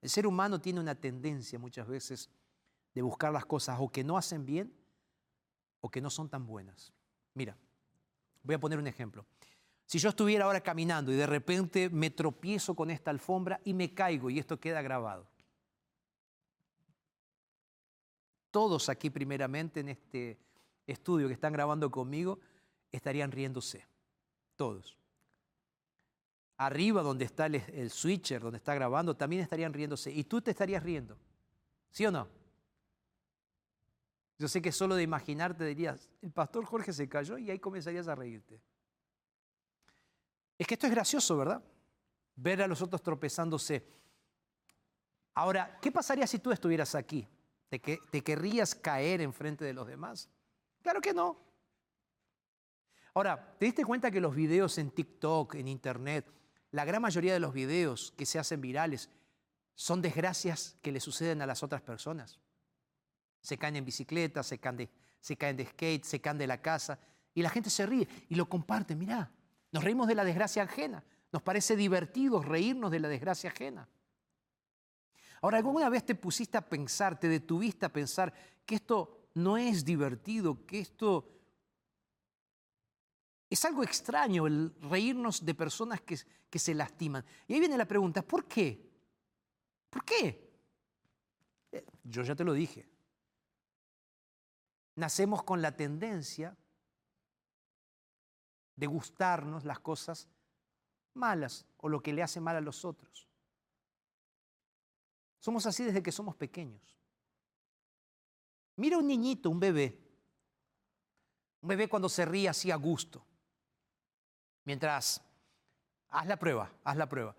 El 0.00 0.08
ser 0.08 0.24
humano 0.24 0.60
tiene 0.60 0.78
una 0.78 0.94
tendencia 0.94 1.58
muchas 1.58 1.88
veces 1.88 2.30
de 2.94 3.02
buscar 3.02 3.32
las 3.32 3.44
cosas 3.44 3.76
o 3.80 3.90
que 3.90 4.04
no 4.04 4.16
hacen 4.16 4.46
bien 4.46 4.72
o 5.80 5.90
que 5.90 6.00
no 6.00 6.10
son 6.10 6.28
tan 6.28 6.46
buenas. 6.46 6.92
Mira, 7.34 7.56
voy 8.44 8.54
a 8.54 8.60
poner 8.60 8.78
un 8.78 8.86
ejemplo. 8.86 9.26
Si 9.92 9.98
yo 9.98 10.08
estuviera 10.08 10.46
ahora 10.46 10.62
caminando 10.62 11.12
y 11.12 11.16
de 11.16 11.26
repente 11.26 11.90
me 11.90 12.08
tropiezo 12.08 12.74
con 12.74 12.90
esta 12.90 13.10
alfombra 13.10 13.60
y 13.62 13.74
me 13.74 13.92
caigo 13.92 14.30
y 14.30 14.38
esto 14.38 14.58
queda 14.58 14.80
grabado. 14.80 15.28
Todos 18.50 18.88
aquí 18.88 19.10
primeramente 19.10 19.80
en 19.80 19.90
este 19.90 20.38
estudio 20.86 21.28
que 21.28 21.34
están 21.34 21.52
grabando 21.52 21.90
conmigo 21.90 22.40
estarían 22.90 23.30
riéndose. 23.30 23.86
Todos 24.56 24.96
arriba 26.56 27.02
donde 27.02 27.26
está 27.26 27.44
el, 27.44 27.90
switcher, 27.90 28.40
donde 28.40 28.56
está 28.56 28.74
grabando, 28.74 29.14
también 29.14 29.42
estarían 29.42 29.74
riéndose. 29.74 30.10
Y 30.10 30.24
tú 30.24 30.40
te 30.40 30.52
estarías 30.52 30.82
riendo. 30.82 31.18
¿Sí 31.90 32.06
o 32.06 32.10
no? 32.10 32.28
Yo 34.38 34.48
sé 34.48 34.62
que 34.62 34.72
solo 34.72 34.94
de 34.94 35.02
imaginarte 35.02 35.66
dirías, 35.66 36.08
el 36.22 36.30
pastor 36.30 36.64
Jorge 36.64 36.94
se 36.94 37.10
cayó 37.10 37.36
y 37.36 37.50
ahí 37.50 37.58
comenzarías 37.58 38.08
a 38.08 38.14
reírte. 38.14 38.58
Es 40.62 40.68
que 40.68 40.74
esto 40.74 40.86
es 40.86 40.92
gracioso, 40.92 41.36
¿verdad? 41.36 41.60
Ver 42.36 42.62
a 42.62 42.68
los 42.68 42.80
otros 42.80 43.02
tropezándose. 43.02 43.84
Ahora, 45.34 45.76
¿qué 45.82 45.90
pasaría 45.90 46.24
si 46.24 46.38
tú 46.38 46.52
estuvieras 46.52 46.94
aquí? 46.94 47.26
¿Te, 47.68 47.80
querrías 47.80 48.72
caer 48.76 49.22
enfrente 49.22 49.64
de 49.64 49.72
los 49.72 49.88
demás? 49.88 50.30
Claro 50.80 51.00
que 51.00 51.12
no. 51.12 51.36
Ahora, 53.12 53.56
¿te 53.58 53.66
diste 53.66 53.84
cuenta 53.84 54.12
que 54.12 54.20
los 54.20 54.36
videos 54.36 54.78
en 54.78 54.92
TikTok, 54.92 55.56
en 55.56 55.66
Internet, 55.66 56.32
la 56.70 56.84
gran 56.84 57.02
mayoría 57.02 57.32
de 57.32 57.40
los 57.40 57.52
videos 57.52 58.12
que 58.16 58.24
se 58.24 58.38
hacen 58.38 58.60
virales 58.60 59.10
son 59.74 60.00
desgracias 60.00 60.76
que 60.80 60.92
le 60.92 61.00
suceden 61.00 61.42
a 61.42 61.46
las 61.46 61.64
otras 61.64 61.82
personas. 61.82 62.38
Se 63.40 63.58
caen 63.58 63.74
en 63.74 63.84
bicicleta, 63.84 64.44
se 64.44 64.60
caen 64.60 64.76
de, 64.76 64.90
se 65.18 65.36
caen 65.36 65.56
de 65.56 65.66
skate, 65.66 66.04
se 66.04 66.20
caen 66.20 66.38
de 66.38 66.46
la 66.46 66.62
casa 66.62 67.00
y 67.34 67.42
la 67.42 67.50
gente 67.50 67.68
se 67.68 67.84
ríe 67.84 68.06
y 68.28 68.36
lo 68.36 68.48
comparte. 68.48 68.94
Mirá, 68.94 69.28
nos 69.72 69.82
reímos 69.82 70.06
de 70.06 70.14
la 70.14 70.24
desgracia 70.24 70.62
ajena. 70.62 71.02
Nos 71.32 71.42
parece 71.42 71.76
divertido 71.76 72.42
reírnos 72.42 72.90
de 72.90 73.00
la 73.00 73.08
desgracia 73.08 73.50
ajena. 73.50 73.88
Ahora, 75.40 75.56
¿alguna 75.56 75.88
vez 75.88 76.04
te 76.04 76.14
pusiste 76.14 76.58
a 76.58 76.68
pensar, 76.68 77.18
te 77.18 77.26
detuviste 77.26 77.86
a 77.86 77.92
pensar 77.92 78.32
que 78.64 78.76
esto 78.76 79.28
no 79.34 79.56
es 79.56 79.84
divertido, 79.84 80.64
que 80.66 80.78
esto 80.80 81.28
Es 83.48 83.64
algo 83.64 83.82
extraño 83.82 84.46
el 84.46 84.74
reírnos 84.80 85.44
de 85.44 85.54
personas 85.54 86.00
que, 86.00 86.18
que 86.48 86.58
se 86.58 86.74
lastiman. 86.74 87.24
Y 87.46 87.54
ahí 87.54 87.60
viene 87.60 87.76
la 87.76 87.86
pregunta, 87.86 88.22
¿por 88.22 88.46
qué? 88.46 88.90
¿Por 89.90 90.04
qué? 90.04 90.50
Eh, 91.70 91.84
Yo 92.04 92.22
ya 92.22 92.34
te 92.34 92.44
lo 92.44 92.52
dije. 92.54 92.88
Nacemos 94.96 95.42
con 95.42 95.60
la 95.60 95.76
tendencia 95.76 96.56
de 98.76 98.86
gustarnos 98.86 99.64
las 99.64 99.80
cosas 99.80 100.28
malas 101.14 101.66
o 101.78 101.88
lo 101.88 102.02
que 102.02 102.12
le 102.12 102.22
hace 102.22 102.40
mal 102.40 102.56
a 102.56 102.60
los 102.60 102.84
otros. 102.84 103.28
Somos 105.38 105.66
así 105.66 105.84
desde 105.84 106.02
que 106.02 106.12
somos 106.12 106.36
pequeños. 106.36 106.98
Mira 108.76 108.96
un 108.96 109.06
niñito, 109.06 109.50
un 109.50 109.60
bebé. 109.60 109.98
Un 111.60 111.68
bebé 111.68 111.88
cuando 111.88 112.08
se 112.08 112.24
ríe 112.24 112.48
así 112.48 112.70
a 112.70 112.76
gusto. 112.76 113.24
Mientras, 114.64 115.20
haz 116.08 116.26
la 116.26 116.38
prueba, 116.38 116.72
haz 116.84 116.96
la 116.96 117.08
prueba. 117.08 117.34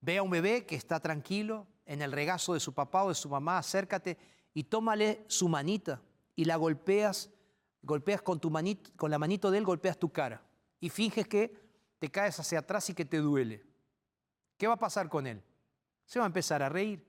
Ve 0.00 0.18
a 0.18 0.22
un 0.22 0.30
bebé 0.30 0.66
que 0.66 0.76
está 0.76 1.00
tranquilo 1.00 1.66
en 1.86 2.02
el 2.02 2.12
regazo 2.12 2.54
de 2.54 2.60
su 2.60 2.74
papá 2.74 3.04
o 3.04 3.08
de 3.08 3.14
su 3.14 3.28
mamá, 3.28 3.58
acércate 3.58 4.18
y 4.52 4.64
tómale 4.64 5.24
su 5.28 5.48
manita 5.48 6.02
y 6.34 6.44
la 6.44 6.56
golpeas, 6.56 7.30
golpeas 7.82 8.20
con, 8.22 8.38
tu 8.38 8.50
manito, 8.50 8.90
con 8.96 9.10
la 9.10 9.18
manito 9.18 9.50
de 9.50 9.58
él, 9.58 9.64
golpeas 9.64 9.98
tu 9.98 10.12
cara 10.12 10.45
y 10.86 10.88
finges 10.88 11.26
que 11.26 11.52
te 11.98 12.12
caes 12.12 12.38
hacia 12.38 12.60
atrás 12.60 12.88
y 12.90 12.94
que 12.94 13.04
te 13.04 13.18
duele. 13.18 13.66
¿Qué 14.56 14.68
va 14.68 14.74
a 14.74 14.78
pasar 14.78 15.08
con 15.08 15.26
él? 15.26 15.42
Se 16.04 16.20
va 16.20 16.26
a 16.26 16.28
empezar 16.28 16.62
a 16.62 16.68
reír. 16.68 17.04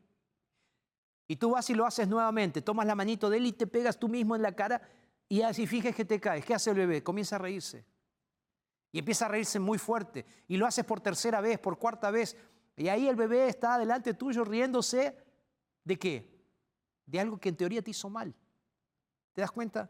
Y 1.28 1.36
tú 1.36 1.52
vas 1.52 1.70
y 1.70 1.76
lo 1.76 1.86
haces 1.86 2.08
nuevamente, 2.08 2.64
tomas 2.64 2.88
la 2.88 2.96
manito 2.96 3.30
de 3.30 3.38
él 3.38 3.46
y 3.46 3.54
te 3.54 3.68
pegas 3.68 4.00
tú 4.00 4.08
mismo 4.10 4.36
en 4.36 4.42
la 4.42 4.56
cara 4.56 4.82
y 5.30 5.44
así 5.44 5.68
finges 5.68 5.96
que 5.96 6.06
te 6.06 6.20
caes. 6.20 6.44
¿Qué 6.44 6.56
hace 6.56 6.72
el 6.72 6.78
bebé? 6.78 7.04
Comienza 7.04 7.36
a 7.36 7.40
reírse. 7.40 7.86
Y 8.92 8.98
empieza 8.98 9.26
a 9.26 9.28
reírse 9.28 9.60
muy 9.60 9.78
fuerte. 9.78 10.26
Y 10.48 10.58
lo 10.58 10.66
haces 10.66 10.84
por 10.84 11.00
tercera 11.00 11.40
vez, 11.40 11.60
por 11.60 11.78
cuarta 11.78 12.10
vez. 12.10 12.36
Y 12.78 12.88
ahí 12.88 13.08
el 13.08 13.16
bebé 13.16 13.48
está 13.48 13.78
delante 13.78 14.16
tuyo 14.16 14.44
riéndose 14.44 15.16
de 15.84 16.00
qué? 16.00 16.42
De 17.06 17.20
algo 17.20 17.38
que 17.38 17.50
en 17.50 17.58
teoría 17.58 17.84
te 17.84 17.92
hizo 17.92 18.10
mal. 18.10 18.34
¿Te 19.34 19.42
das 19.42 19.52
cuenta? 19.52 19.88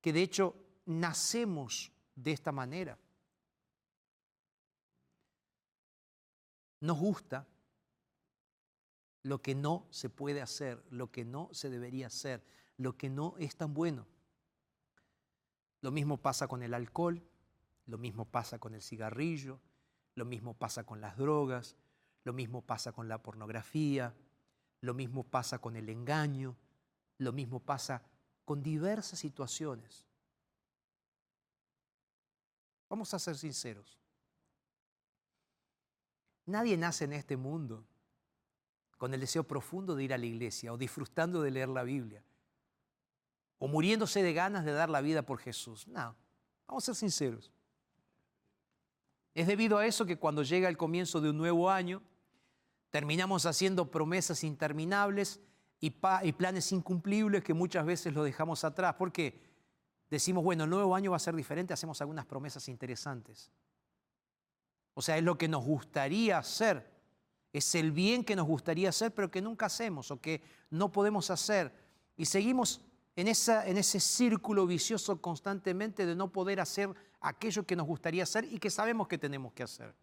Que 0.00 0.12
de 0.12 0.20
hecho 0.20 0.56
nacemos 0.84 1.92
de 2.16 2.32
esta 2.32 2.50
manera. 2.50 2.98
Nos 6.80 6.98
gusta 6.98 7.46
lo 9.22 9.40
que 9.40 9.54
no 9.54 9.86
se 9.90 10.10
puede 10.10 10.42
hacer, 10.42 10.84
lo 10.90 11.10
que 11.10 11.24
no 11.24 11.48
se 11.52 11.70
debería 11.70 12.08
hacer, 12.08 12.44
lo 12.76 12.96
que 12.96 13.08
no 13.08 13.34
es 13.38 13.56
tan 13.56 13.72
bueno. 13.74 14.06
Lo 15.80 15.90
mismo 15.90 16.18
pasa 16.18 16.46
con 16.46 16.62
el 16.62 16.74
alcohol, 16.74 17.22
lo 17.86 17.98
mismo 17.98 18.26
pasa 18.26 18.58
con 18.58 18.74
el 18.74 18.82
cigarrillo, 18.82 19.60
lo 20.14 20.24
mismo 20.24 20.54
pasa 20.54 20.84
con 20.84 21.00
las 21.00 21.16
drogas, 21.16 21.76
lo 22.24 22.32
mismo 22.32 22.62
pasa 22.62 22.92
con 22.92 23.08
la 23.08 23.22
pornografía, 23.22 24.14
lo 24.80 24.94
mismo 24.94 25.24
pasa 25.24 25.58
con 25.58 25.76
el 25.76 25.88
engaño, 25.88 26.56
lo 27.18 27.32
mismo 27.32 27.60
pasa 27.60 28.02
con 28.44 28.62
diversas 28.62 29.18
situaciones. 29.18 30.06
Vamos 32.88 33.12
a 33.14 33.18
ser 33.18 33.36
sinceros. 33.36 33.98
Nadie 36.46 36.76
nace 36.76 37.04
en 37.04 37.12
este 37.12 37.36
mundo 37.36 37.84
con 38.98 39.14
el 39.14 39.20
deseo 39.20 39.44
profundo 39.44 39.94
de 39.94 40.04
ir 40.04 40.14
a 40.14 40.18
la 40.18 40.26
iglesia 40.26 40.72
o 40.72 40.78
disfrutando 40.78 41.42
de 41.42 41.50
leer 41.50 41.68
la 41.68 41.82
Biblia 41.82 42.22
o 43.58 43.68
muriéndose 43.68 44.22
de 44.22 44.34
ganas 44.34 44.64
de 44.64 44.72
dar 44.72 44.90
la 44.90 45.00
vida 45.00 45.22
por 45.22 45.38
Jesús. 45.38 45.86
No, 45.88 46.14
vamos 46.66 46.84
a 46.84 46.86
ser 46.86 46.96
sinceros. 46.96 47.50
Es 49.34 49.46
debido 49.46 49.78
a 49.78 49.86
eso 49.86 50.06
que 50.06 50.18
cuando 50.18 50.42
llega 50.42 50.68
el 50.68 50.76
comienzo 50.76 51.20
de 51.20 51.30
un 51.30 51.38
nuevo 51.38 51.70
año, 51.70 52.02
terminamos 52.90 53.46
haciendo 53.46 53.90
promesas 53.90 54.44
interminables 54.44 55.40
y, 55.80 55.90
planes 55.90 56.72
incumplibles 56.72 57.42
que 57.42 57.52
muchas 57.52 57.84
veces 57.84 58.14
lo 58.14 58.22
dejamos 58.22 58.64
atrás. 58.64 58.94
Porque 58.96 59.40
decimos, 60.08 60.44
bueno, 60.44 60.64
el 60.64 60.70
nuevo 60.70 60.94
año 60.94 61.10
va 61.10 61.16
a 61.16 61.20
ser 61.20 61.34
diferente, 61.34 61.74
hacemos 61.74 62.00
algunas 62.00 62.26
promesas 62.26 62.68
interesantes. 62.68 63.50
O 64.94 65.02
sea, 65.02 65.18
es 65.18 65.24
lo 65.24 65.36
que 65.36 65.48
nos 65.48 65.64
gustaría 65.64 66.38
hacer, 66.38 66.88
es 67.52 67.74
el 67.74 67.92
bien 67.92 68.24
que 68.24 68.36
nos 68.36 68.46
gustaría 68.46 68.88
hacer, 68.88 69.12
pero 69.12 69.30
que 69.30 69.42
nunca 69.42 69.66
hacemos 69.66 70.10
o 70.10 70.20
que 70.20 70.42
no 70.70 70.90
podemos 70.90 71.30
hacer. 71.30 71.72
Y 72.16 72.26
seguimos 72.26 72.80
en, 73.16 73.28
esa, 73.28 73.66
en 73.66 73.76
ese 73.76 74.00
círculo 74.00 74.66
vicioso 74.66 75.20
constantemente 75.20 76.06
de 76.06 76.14
no 76.14 76.32
poder 76.32 76.60
hacer 76.60 76.94
aquello 77.20 77.64
que 77.64 77.76
nos 77.76 77.86
gustaría 77.86 78.22
hacer 78.22 78.44
y 78.44 78.58
que 78.58 78.70
sabemos 78.70 79.08
que 79.08 79.18
tenemos 79.18 79.52
que 79.52 79.62
hacer. 79.62 79.94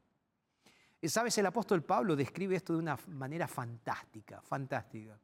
Y 1.02 1.10
sabes, 1.10 1.38
el 1.38 1.46
apóstol 1.46 1.84
Pablo 1.84 2.16
describe 2.16 2.56
esto 2.56 2.74
de 2.74 2.80
una 2.80 2.98
manera 3.08 3.48
fantástica, 3.48 4.42
fantástica. 4.42 5.20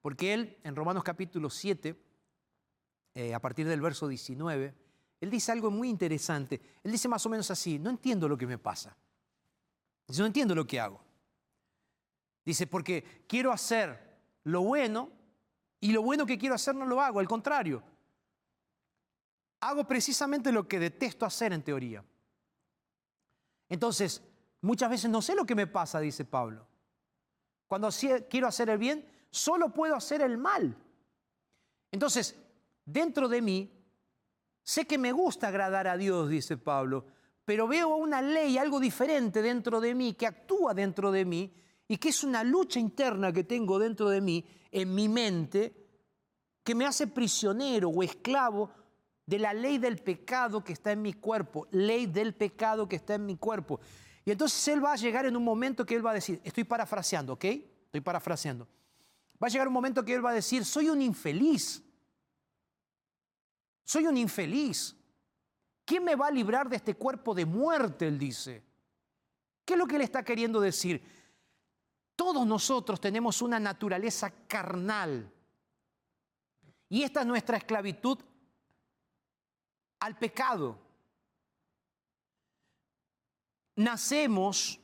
Porque 0.00 0.32
él, 0.34 0.58
en 0.64 0.74
Romanos 0.74 1.04
capítulo 1.04 1.50
7, 1.50 1.94
eh, 3.14 3.34
a 3.34 3.38
partir 3.38 3.68
del 3.68 3.80
verso 3.80 4.08
19, 4.08 4.74
él 5.22 5.30
dice 5.30 5.52
algo 5.52 5.70
muy 5.70 5.88
interesante. 5.88 6.60
Él 6.82 6.90
dice 6.90 7.06
más 7.06 7.24
o 7.24 7.28
menos 7.28 7.48
así, 7.48 7.78
no 7.78 7.90
entiendo 7.90 8.28
lo 8.28 8.36
que 8.36 8.44
me 8.44 8.58
pasa. 8.58 8.96
No 10.18 10.26
entiendo 10.26 10.52
lo 10.52 10.66
que 10.66 10.80
hago. 10.80 11.00
Dice, 12.44 12.66
porque 12.66 13.24
quiero 13.28 13.52
hacer 13.52 14.18
lo 14.42 14.62
bueno 14.62 15.12
y 15.78 15.92
lo 15.92 16.02
bueno 16.02 16.26
que 16.26 16.36
quiero 16.36 16.56
hacer 16.56 16.74
no 16.74 16.86
lo 16.86 17.00
hago, 17.00 17.20
al 17.20 17.28
contrario. 17.28 17.84
Hago 19.60 19.86
precisamente 19.86 20.50
lo 20.50 20.66
que 20.66 20.80
detesto 20.80 21.24
hacer 21.24 21.52
en 21.52 21.62
teoría. 21.62 22.04
Entonces, 23.68 24.22
muchas 24.60 24.90
veces 24.90 25.08
no 25.08 25.22
sé 25.22 25.36
lo 25.36 25.46
que 25.46 25.54
me 25.54 25.68
pasa, 25.68 26.00
dice 26.00 26.24
Pablo. 26.24 26.66
Cuando 27.68 27.90
quiero 28.28 28.48
hacer 28.48 28.70
el 28.70 28.78
bien, 28.78 29.08
solo 29.30 29.72
puedo 29.72 29.94
hacer 29.94 30.20
el 30.20 30.36
mal. 30.36 30.76
Entonces, 31.92 32.34
dentro 32.84 33.28
de 33.28 33.40
mí 33.40 33.81
Sé 34.62 34.86
que 34.86 34.98
me 34.98 35.12
gusta 35.12 35.48
agradar 35.48 35.88
a 35.88 35.96
Dios, 35.96 36.28
dice 36.28 36.56
Pablo, 36.56 37.06
pero 37.44 37.66
veo 37.66 37.96
una 37.96 38.22
ley, 38.22 38.58
algo 38.58 38.78
diferente 38.78 39.42
dentro 39.42 39.80
de 39.80 39.94
mí, 39.94 40.14
que 40.14 40.26
actúa 40.26 40.74
dentro 40.74 41.10
de 41.10 41.24
mí 41.24 41.52
y 41.88 41.96
que 41.96 42.10
es 42.10 42.22
una 42.22 42.44
lucha 42.44 42.78
interna 42.78 43.32
que 43.32 43.44
tengo 43.44 43.78
dentro 43.78 44.08
de 44.08 44.20
mí, 44.20 44.44
en 44.70 44.94
mi 44.94 45.08
mente, 45.08 45.74
que 46.62 46.74
me 46.74 46.86
hace 46.86 47.08
prisionero 47.08 47.88
o 47.88 48.02
esclavo 48.02 48.70
de 49.26 49.38
la 49.38 49.52
ley 49.52 49.78
del 49.78 49.98
pecado 49.98 50.62
que 50.62 50.72
está 50.72 50.92
en 50.92 51.02
mi 51.02 51.14
cuerpo, 51.14 51.66
ley 51.72 52.06
del 52.06 52.34
pecado 52.34 52.88
que 52.88 52.96
está 52.96 53.14
en 53.14 53.26
mi 53.26 53.36
cuerpo. 53.36 53.80
Y 54.24 54.30
entonces 54.30 54.66
él 54.68 54.84
va 54.84 54.92
a 54.92 54.96
llegar 54.96 55.26
en 55.26 55.36
un 55.36 55.44
momento 55.44 55.84
que 55.84 55.96
él 55.96 56.06
va 56.06 56.12
a 56.12 56.14
decir, 56.14 56.40
estoy 56.44 56.64
parafraseando, 56.64 57.32
¿ok? 57.32 57.44
Estoy 57.44 58.00
parafraseando. 58.00 58.68
Va 59.42 59.48
a 59.48 59.50
llegar 59.50 59.66
un 59.66 59.74
momento 59.74 60.04
que 60.04 60.14
él 60.14 60.24
va 60.24 60.30
a 60.30 60.34
decir, 60.34 60.64
soy 60.64 60.88
un 60.88 61.02
infeliz. 61.02 61.82
Soy 63.84 64.06
un 64.06 64.16
infeliz. 64.16 64.96
¿Quién 65.84 66.04
me 66.04 66.14
va 66.14 66.28
a 66.28 66.30
librar 66.30 66.68
de 66.68 66.76
este 66.76 66.94
cuerpo 66.94 67.34
de 67.34 67.44
muerte? 67.44 68.06
Él 68.06 68.18
dice. 68.18 68.62
¿Qué 69.64 69.74
es 69.74 69.78
lo 69.78 69.86
que 69.86 69.96
él 69.96 70.02
está 70.02 70.24
queriendo 70.24 70.60
decir? 70.60 71.02
Todos 72.16 72.46
nosotros 72.46 73.00
tenemos 73.00 73.42
una 73.42 73.58
naturaleza 73.58 74.30
carnal. 74.46 75.32
Y 76.88 77.02
esta 77.02 77.20
es 77.20 77.26
nuestra 77.26 77.56
esclavitud 77.56 78.18
al 80.00 80.18
pecado. 80.18 80.78
Nacemos 83.76 84.78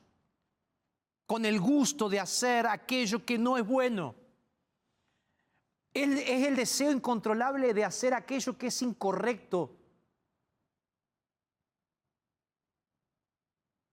con 1.26 1.44
el 1.44 1.60
gusto 1.60 2.08
de 2.08 2.18
hacer 2.18 2.66
aquello 2.66 3.24
que 3.24 3.36
no 3.36 3.58
es 3.58 3.66
bueno 3.66 4.14
es 6.02 6.46
el 6.46 6.56
deseo 6.56 6.90
incontrolable 6.90 7.72
de 7.74 7.84
hacer 7.84 8.14
aquello 8.14 8.56
que 8.56 8.68
es 8.68 8.82
incorrecto. 8.82 9.74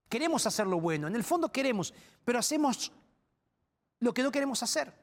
Queremos 0.10 0.46
hacer 0.46 0.68
lo 0.68 0.80
bueno, 0.80 1.08
en 1.08 1.16
el 1.16 1.24
fondo 1.24 1.52
queremos, 1.52 1.94
pero 2.24 2.40
hacemos 2.40 2.92
lo 4.00 4.14
que 4.14 4.24
no 4.24 4.32
queremos 4.32 4.62
hacer. 4.64 4.94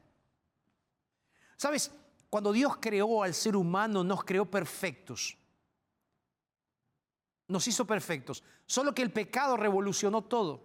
¿Sabes? 1.57 1.91
Cuando 2.29 2.51
Dios 2.51 2.77
creó 2.79 3.21
al 3.23 3.33
ser 3.33 3.55
humano, 3.55 4.03
nos 4.03 4.23
creó 4.23 4.49
perfectos. 4.49 5.37
Nos 7.47 7.67
hizo 7.67 7.85
perfectos. 7.85 8.43
Solo 8.65 8.95
que 8.95 9.01
el 9.01 9.11
pecado 9.11 9.55
revolucionó 9.55 10.23
todo. 10.23 10.63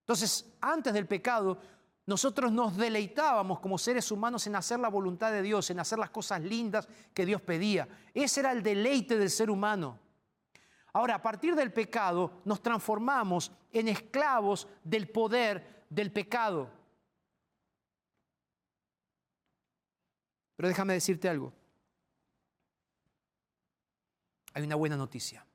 Entonces, 0.00 0.44
antes 0.60 0.92
del 0.92 1.06
pecado, 1.06 1.58
nosotros 2.06 2.50
nos 2.50 2.76
deleitábamos 2.76 3.60
como 3.60 3.78
seres 3.78 4.10
humanos 4.10 4.46
en 4.46 4.56
hacer 4.56 4.80
la 4.80 4.88
voluntad 4.88 5.30
de 5.30 5.42
Dios, 5.42 5.70
en 5.70 5.78
hacer 5.78 5.98
las 5.98 6.10
cosas 6.10 6.40
lindas 6.42 6.88
que 7.14 7.24
Dios 7.24 7.40
pedía. 7.40 7.88
Ese 8.12 8.40
era 8.40 8.52
el 8.52 8.62
deleite 8.62 9.16
del 9.16 9.30
ser 9.30 9.50
humano. 9.50 9.98
Ahora, 10.92 11.14
a 11.14 11.22
partir 11.22 11.54
del 11.54 11.72
pecado, 11.72 12.42
nos 12.44 12.60
transformamos 12.60 13.52
en 13.70 13.88
esclavos 13.88 14.68
del 14.82 15.08
poder 15.08 15.84
del 15.88 16.12
pecado. 16.12 16.70
Pero 20.56 20.68
déjame 20.68 20.94
decirte 20.94 21.28
algo. 21.28 21.52
hay 24.54 24.62
una 24.64 24.74
buena 24.74 24.96
noticia. 24.96 25.46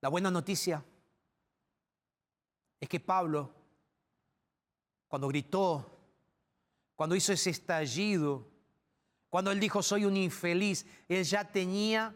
La 0.00 0.08
buena 0.08 0.30
noticia 0.30 0.84
es 2.80 2.88
que 2.88 3.00
Pablo, 3.00 3.52
cuando 5.10 5.26
gritó, 5.26 5.90
cuando 6.94 7.16
hizo 7.16 7.32
ese 7.32 7.50
estallido, 7.50 8.46
cuando 9.28 9.50
él 9.50 9.58
dijo, 9.58 9.82
soy 9.82 10.04
un 10.04 10.16
infeliz, 10.16 10.86
él 11.08 11.24
ya 11.24 11.44
tenía 11.44 12.14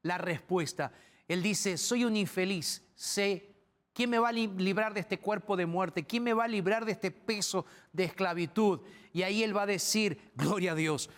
la 0.00 0.16
respuesta. 0.16 0.90
Él 1.28 1.42
dice, 1.42 1.76
soy 1.76 2.06
un 2.06 2.16
infeliz, 2.16 2.82
sé 2.94 3.54
quién 3.92 4.08
me 4.08 4.18
va 4.18 4.30
a 4.30 4.32
librar 4.32 4.94
de 4.94 5.00
este 5.00 5.18
cuerpo 5.18 5.54
de 5.54 5.66
muerte, 5.66 6.06
quién 6.06 6.22
me 6.22 6.32
va 6.32 6.44
a 6.44 6.48
librar 6.48 6.86
de 6.86 6.92
este 6.92 7.10
peso 7.10 7.66
de 7.92 8.04
esclavitud. 8.04 8.80
Y 9.12 9.20
ahí 9.20 9.42
él 9.42 9.54
va 9.54 9.64
a 9.64 9.66
decir, 9.66 10.32
gloria 10.34 10.72
a 10.72 10.76
Dios, 10.76 11.10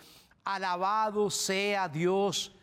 alabado 0.43 1.31
sea 1.31 1.87
Dios 1.87 2.53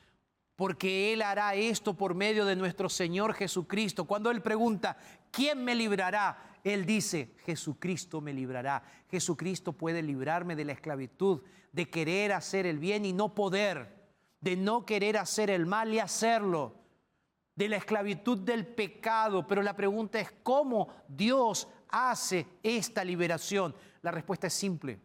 porque 0.55 1.15
Él 1.15 1.23
hará 1.23 1.55
esto 1.55 1.95
por 1.95 2.15
medio 2.15 2.45
de 2.45 2.55
nuestro 2.55 2.91
Señor 2.91 3.33
Jesucristo. 3.33 4.05
Cuando 4.05 4.31
Él 4.31 4.43
pregunta, 4.43 4.95
¿quién 5.31 5.65
me 5.65 5.75
librará? 5.75 6.50
Él 6.65 6.85
dice, 6.85 7.35
Jesucristo 7.45 8.21
me 8.21 8.33
librará. 8.33 8.83
Jesucristo 9.11 9.73
puede 9.73 10.03
librarme 10.03 10.57
de 10.57 10.65
la 10.65 10.73
esclavitud, 10.73 11.43
de 11.73 11.89
querer 11.89 12.33
hacer 12.33 12.67
el 12.67 12.79
bien 12.79 13.05
y 13.05 13.13
no 13.13 13.35
poder, 13.35 13.95
de 14.41 14.57
no 14.57 14.85
querer 14.85 15.17
hacer 15.17 15.51
el 15.51 15.67
mal 15.67 15.93
y 15.93 15.99
hacerlo, 15.99 16.75
de 17.55 17.69
la 17.69 17.77
esclavitud 17.77 18.39
del 18.39 18.67
pecado. 18.67 19.47
Pero 19.47 19.63
la 19.63 19.77
pregunta 19.77 20.21
es, 20.21 20.33
¿cómo 20.43 20.89
Dios 21.09 21.69
hace 21.89 22.47
esta 22.63 23.05
liberación? 23.05 23.75
La 24.03 24.11
respuesta 24.11 24.47
es 24.47 24.55
simple. 24.55 24.99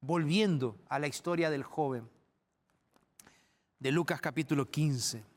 Volviendo 0.00 0.78
a 0.88 0.98
la 0.98 1.06
historia 1.06 1.50
del 1.50 1.62
joven 1.62 2.08
de 3.82 3.90
Lucas 3.90 4.20
capítulo 4.20 4.70
15. 4.70 5.31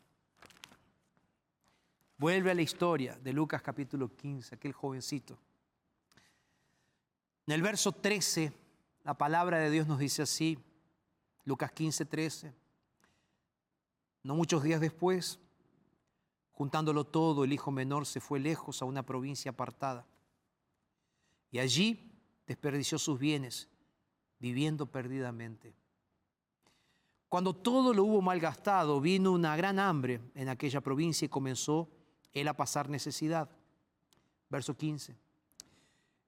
Vuelve 2.18 2.50
a 2.50 2.56
la 2.56 2.62
historia 2.62 3.20
de 3.22 3.34
Lucas 3.34 3.62
capítulo 3.62 4.16
15, 4.16 4.56
aquel 4.56 4.72
jovencito. 4.72 5.38
En 7.46 7.54
el 7.54 7.62
verso 7.62 7.92
13, 7.92 8.54
la 9.04 9.16
palabra 9.16 9.60
de 9.60 9.70
Dios 9.70 9.86
nos 9.86 10.00
dice 10.00 10.22
así, 10.22 10.58
Lucas 11.44 11.74
15, 11.74 12.06
13. 12.06 12.54
No 14.24 14.36
muchos 14.36 14.64
días 14.64 14.80
después, 14.80 15.40
juntándolo 16.54 17.04
todo, 17.04 17.44
el 17.44 17.52
hijo 17.52 17.70
menor 17.70 18.06
se 18.06 18.22
fue 18.22 18.40
lejos 18.40 18.82
a 18.82 18.86
una 18.86 19.04
provincia 19.04 19.52
apartada. 19.52 20.08
Y 21.52 21.60
allí 21.60 22.14
desperdició 22.48 22.98
sus 22.98 23.20
bienes, 23.20 23.68
viviendo 24.40 24.86
perdidamente. 24.86 25.76
Cuando 27.28 27.54
todo 27.54 27.94
lo 27.94 28.06
hubo 28.06 28.22
malgastado, 28.22 29.02
vino 29.02 29.34
una 29.34 29.58
gran 29.58 29.80
hambre 29.80 30.22
en 30.34 30.48
aquella 30.48 30.80
provincia 30.80 31.26
y 31.26 31.30
comenzó 31.30 31.90
él 32.36 32.48
a 32.48 32.54
pasar 32.54 32.88
necesidad. 32.88 33.50
Verso 34.50 34.78
15. 34.78 35.16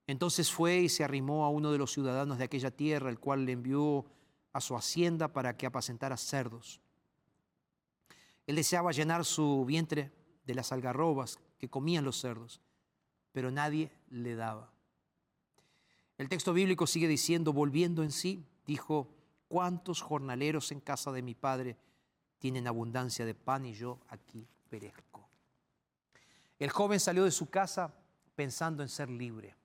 Entonces 0.08 0.50
fue 0.50 0.78
y 0.78 0.88
se 0.88 1.04
arrimó 1.04 1.44
a 1.44 1.50
uno 1.50 1.70
de 1.70 1.78
los 1.78 1.92
ciudadanos 1.92 2.38
de 2.38 2.44
aquella 2.44 2.72
tierra, 2.72 3.10
el 3.10 3.20
cual 3.20 3.44
le 3.44 3.52
envió 3.52 4.04
a 4.52 4.60
su 4.60 4.74
hacienda 4.74 5.28
para 5.28 5.56
que 5.56 5.66
apacentara 5.66 6.16
cerdos. 6.16 6.80
Él 8.48 8.56
deseaba 8.56 8.90
llenar 8.90 9.24
su 9.24 9.64
vientre 9.64 10.10
de 10.44 10.54
las 10.56 10.72
algarrobas 10.72 11.38
que 11.58 11.68
comían 11.68 12.04
los 12.04 12.18
cerdos, 12.18 12.60
pero 13.30 13.52
nadie 13.52 13.92
le 14.10 14.34
daba. 14.34 14.72
El 16.16 16.28
texto 16.28 16.52
bíblico 16.52 16.88
sigue 16.88 17.06
diciendo, 17.06 17.52
volviendo 17.52 18.02
en 18.02 18.10
sí, 18.10 18.44
dijo, 18.66 19.08
¿Cuántos 19.48 20.02
jornaleros 20.02 20.72
en 20.72 20.80
casa 20.80 21.10
de 21.10 21.22
mi 21.22 21.34
padre 21.34 21.78
tienen 22.38 22.66
abundancia 22.66 23.24
de 23.24 23.34
pan 23.34 23.64
y 23.64 23.72
yo 23.72 23.98
aquí 24.08 24.46
perezco? 24.68 25.07
El 26.58 26.70
joven 26.70 26.98
salió 26.98 27.24
de 27.24 27.30
su 27.30 27.50
casa 27.50 27.94
pensando 28.34 28.82
en 28.82 28.88
ser 28.88 29.08
libre, 29.08 29.56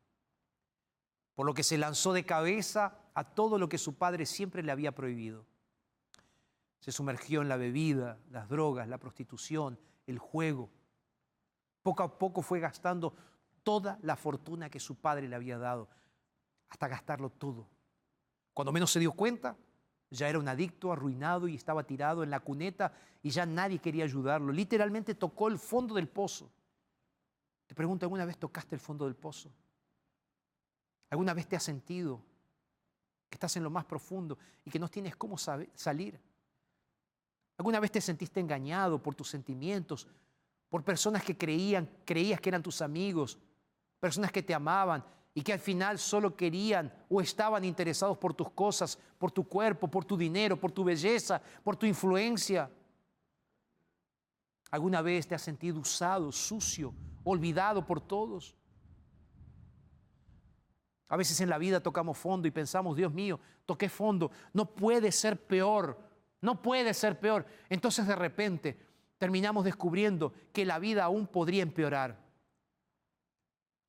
por 1.35 1.45
lo 1.45 1.53
que 1.53 1.63
se 1.63 1.77
lanzó 1.77 2.13
de 2.13 2.25
cabeza 2.25 2.97
a 3.13 3.23
todo 3.23 3.57
lo 3.57 3.69
que 3.69 3.77
su 3.77 3.95
padre 3.95 4.25
siempre 4.25 4.63
le 4.63 4.71
había 4.71 4.93
prohibido. 4.93 5.45
Se 6.79 6.91
sumergió 6.91 7.41
en 7.41 7.49
la 7.49 7.57
bebida, 7.57 8.19
las 8.29 8.49
drogas, 8.49 8.87
la 8.87 8.97
prostitución, 8.97 9.79
el 10.05 10.19
juego. 10.19 10.69
Poco 11.81 12.03
a 12.03 12.19
poco 12.19 12.41
fue 12.41 12.59
gastando 12.59 13.15
toda 13.63 13.97
la 14.01 14.15
fortuna 14.15 14.69
que 14.69 14.79
su 14.79 14.95
padre 14.95 15.27
le 15.27 15.35
había 15.35 15.57
dado, 15.57 15.89
hasta 16.69 16.87
gastarlo 16.87 17.29
todo. 17.29 17.67
Cuando 18.53 18.71
menos 18.71 18.91
se 18.91 18.99
dio 18.99 19.13
cuenta, 19.13 19.55
ya 20.09 20.29
era 20.29 20.37
un 20.37 20.47
adicto, 20.47 20.91
arruinado 20.91 21.47
y 21.47 21.55
estaba 21.55 21.83
tirado 21.83 22.23
en 22.23 22.29
la 22.29 22.39
cuneta 22.39 22.93
y 23.23 23.31
ya 23.31 23.45
nadie 23.45 23.79
quería 23.79 24.03
ayudarlo. 24.03 24.51
Literalmente 24.51 25.15
tocó 25.15 25.47
el 25.47 25.57
fondo 25.57 25.95
del 25.95 26.07
pozo. 26.07 26.51
Te 27.73 27.75
pregunto, 27.75 28.05
¿alguna 28.05 28.23
vez 28.23 28.37
tocaste 28.37 28.75
el 28.75 28.79
fondo 28.79 29.05
del 29.05 29.15
pozo? 29.15 29.49
¿Alguna 31.09 31.33
vez 31.33 31.47
te 31.47 31.55
has 31.55 31.63
sentido 31.63 32.21
que 33.27 33.35
estás 33.35 33.57
en 33.57 33.63
lo 33.63 33.71
más 33.71 33.83
profundo 33.83 34.37
y 34.63 34.69
que 34.69 34.77
no 34.77 34.87
tienes 34.87 35.15
cómo 35.15 35.39
salir? 35.39 36.21
¿Alguna 37.57 37.79
vez 37.79 37.91
te 37.91 37.99
sentiste 37.99 38.39
engañado 38.39 39.01
por 39.01 39.15
tus 39.15 39.27
sentimientos, 39.27 40.07
por 40.69 40.83
personas 40.83 41.23
que 41.23 41.35
creían, 41.35 41.89
creías 42.05 42.39
que 42.39 42.49
eran 42.49 42.61
tus 42.61 42.79
amigos, 42.79 43.39
personas 43.99 44.31
que 44.31 44.43
te 44.43 44.53
amaban 44.53 45.03
y 45.33 45.41
que 45.41 45.53
al 45.53 45.59
final 45.59 45.97
solo 45.97 46.35
querían 46.35 46.93
o 47.09 47.21
estaban 47.21 47.65
interesados 47.65 48.19
por 48.19 48.35
tus 48.35 48.51
cosas, 48.51 48.99
por 49.17 49.31
tu 49.31 49.47
cuerpo, 49.47 49.87
por 49.87 50.05
tu 50.05 50.15
dinero, 50.15 50.59
por 50.59 50.71
tu 50.71 50.83
belleza, 50.83 51.41
por 51.63 51.75
tu 51.75 51.87
influencia. 51.87 52.69
¿Alguna 54.73 55.03
vez 55.03 55.27
te 55.27 55.35
has 55.35 55.41
sentido 55.43 55.79
usado, 55.79 56.31
sucio, 56.31 56.95
olvidado 57.23 57.85
por 57.85 58.01
todos? 58.01 58.55
A 61.09 61.15
veces 61.15 61.39
en 61.41 61.49
la 61.49 61.59
vida 61.59 61.79
tocamos 61.79 62.17
fondo 62.17 62.47
y 62.47 62.51
pensamos, 62.51 62.97
Dios 62.97 63.13
mío, 63.13 63.39
toqué 63.67 63.87
fondo, 63.87 64.31
no 64.51 64.73
puede 64.73 65.11
ser 65.11 65.45
peor, 65.45 65.99
no 66.41 66.59
puede 66.59 66.95
ser 66.95 67.19
peor. 67.19 67.45
Entonces 67.69 68.07
de 68.07 68.15
repente 68.15 68.79
terminamos 69.19 69.63
descubriendo 69.63 70.33
que 70.51 70.65
la 70.65 70.79
vida 70.79 71.03
aún 71.03 71.27
podría 71.27 71.61
empeorar. 71.61 72.19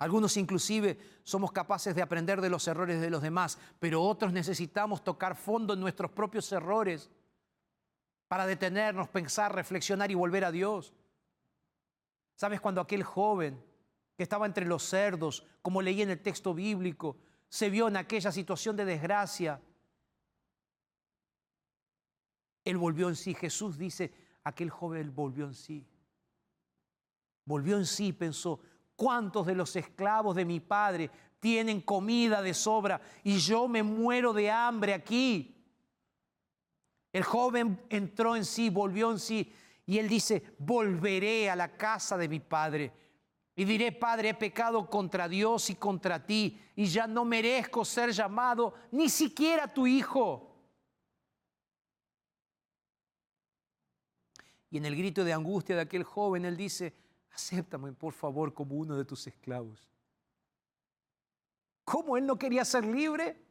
Algunos 0.01 0.37
inclusive 0.37 0.99
somos 1.22 1.51
capaces 1.51 1.95
de 1.95 2.03
aprender 2.03 2.43
de 2.43 2.51
los 2.51 2.68
errores 2.68 3.01
de 3.01 3.09
los 3.09 3.22
demás, 3.22 3.59
pero 3.78 4.03
otros 4.03 4.35
necesitamos 4.35 5.03
tocar 5.03 5.35
fondo 5.35 5.72
en 5.72 5.80
nuestros 5.80 6.11
propios 6.11 6.53
errores 6.53 7.11
para 8.35 8.47
detenernos, 8.47 9.07
pensar, 9.11 9.55
reflexionar 9.55 10.11
y 10.11 10.16
volver 10.16 10.45
a 10.45 10.51
Dios. 10.51 10.93
¿Sabes 12.35 12.61
cuando 12.61 12.80
aquel 12.80 13.05
joven 13.05 13.62
que 14.16 14.24
estaba 14.24 14.45
entre 14.45 14.66
los 14.66 14.82
cerdos, 14.82 15.47
como 15.62 15.80
leí 15.80 16.03
en 16.03 16.11
el 16.11 16.20
texto 16.20 16.53
bíblico, 16.53 17.16
se 17.49 17.70
vio 17.70 17.87
en 17.87 17.97
aquella 17.97 18.32
situación 18.32 18.74
de 18.74 18.87
desgracia? 18.87 19.61
Él 22.64 22.76
volvió 22.76 23.09
en 23.09 23.14
sí. 23.14 23.35
Jesús 23.35 23.78
dice, 23.78 24.12
aquel 24.43 24.68
joven 24.68 25.14
volvió 25.14 25.45
en 25.45 25.55
sí. 25.55 25.87
Volvió 27.45 27.76
en 27.76 27.87
sí 27.87 28.09
y 28.09 28.12
pensó, 28.14 28.59
¿Cuántos 28.97 29.47
de 29.47 29.55
los 29.55 29.76
esclavos 29.76 30.35
de 30.35 30.45
mi 30.45 30.59
padre 30.59 31.09
tienen 31.39 31.80
comida 31.80 32.43
de 32.43 32.53
sobra 32.53 33.01
y 33.22 33.39
yo 33.39 33.68
me 33.68 33.85
muero 33.85 34.32
de 34.32 34.51
hambre 34.51 34.93
aquí? 34.93 35.64
El 37.15 37.23
joven 37.23 37.81
entró 37.91 38.35
en 38.35 38.45
sí, 38.45 38.71
volvió 38.71 39.12
en 39.12 39.21
sí 39.21 39.55
y 39.87 39.99
él 39.99 40.09
dice, 40.09 40.43
volveré 40.59 41.49
a 41.49 41.55
la 41.55 41.77
casa 41.77 42.17
de 42.17 42.29
mi 42.29 42.41
padre 42.41 42.93
y 43.55 43.65
diré, 43.65 43.93
Padre, 43.93 44.31
he 44.31 44.35
pecado 44.35 44.91
contra 44.91 45.29
Dios 45.29 45.71
y 45.71 45.77
contra 45.77 46.27
ti 46.27 46.61
y 46.75 46.87
ya 46.87 47.07
no 47.07 47.25
merezco 47.25 47.85
ser 47.85 48.11
llamado 48.11 48.75
ni 48.91 49.09
siquiera 49.09 49.73
tu 49.73 49.87
hijo. 49.87 50.51
Y 54.71 54.79
en 54.79 54.85
el 54.85 54.97
grito 54.97 55.23
de 55.23 55.33
angustia 55.33 55.77
de 55.77 55.83
aquel 55.83 56.03
joven, 56.03 56.45
él 56.45 56.57
dice, 56.57 56.97
acéptame 57.33 57.93
por 57.93 58.12
favor 58.12 58.53
como 58.53 58.75
uno 58.75 58.97
de 58.97 59.05
tus 59.05 59.29
esclavos. 59.29 59.89
¿Cómo 61.85 62.17
él 62.17 62.27
no 62.27 62.37
quería 62.37 62.65
ser 62.65 62.85
libre? 62.85 63.44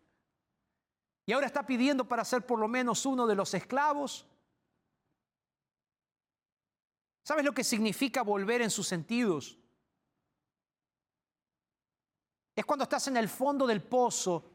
Y 1.25 1.31
ahora 1.31 1.47
está 1.47 1.65
pidiendo 1.65 2.07
para 2.07 2.25
ser 2.25 2.45
por 2.45 2.59
lo 2.59 2.67
menos 2.67 3.05
uno 3.05 3.25
de 3.25 3.35
los 3.35 3.53
esclavos. 3.53 4.25
¿Sabes 7.23 7.45
lo 7.45 7.53
que 7.53 7.63
significa 7.63 8.21
volver 8.21 8.61
en 8.61 8.69
sus 8.69 8.87
sentidos? 8.87 9.57
Es 12.55 12.65
cuando 12.65 12.83
estás 12.83 13.07
en 13.07 13.17
el 13.17 13.29
fondo 13.29 13.65
del 13.65 13.81
pozo, 13.81 14.51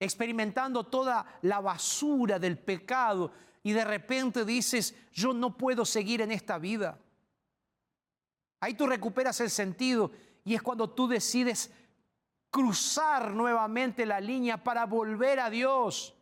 experimentando 0.00 0.84
toda 0.84 1.38
la 1.42 1.60
basura 1.60 2.38
del 2.38 2.58
pecado 2.58 3.30
y 3.62 3.72
de 3.72 3.84
repente 3.84 4.44
dices, 4.44 4.96
yo 5.12 5.32
no 5.32 5.56
puedo 5.56 5.84
seguir 5.84 6.22
en 6.22 6.32
esta 6.32 6.58
vida. 6.58 6.98
Ahí 8.60 8.74
tú 8.74 8.86
recuperas 8.86 9.40
el 9.40 9.50
sentido 9.50 10.10
y 10.44 10.54
es 10.54 10.62
cuando 10.62 10.90
tú 10.90 11.06
decides 11.06 11.70
cruzar 12.52 13.32
nuevamente 13.32 14.04
la 14.04 14.20
línea 14.20 14.62
para 14.62 14.84
volver 14.84 15.40
a 15.40 15.48
Dios. 15.48 16.14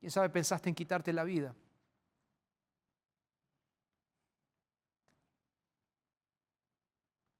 ¿Quién 0.00 0.10
sabe 0.10 0.30
pensaste 0.30 0.70
en 0.70 0.74
quitarte 0.74 1.12
la 1.12 1.24
vida? 1.24 1.54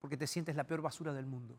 Porque 0.00 0.18
te 0.18 0.26
sientes 0.26 0.54
la 0.54 0.64
peor 0.64 0.82
basura 0.82 1.14
del 1.14 1.26
mundo. 1.26 1.58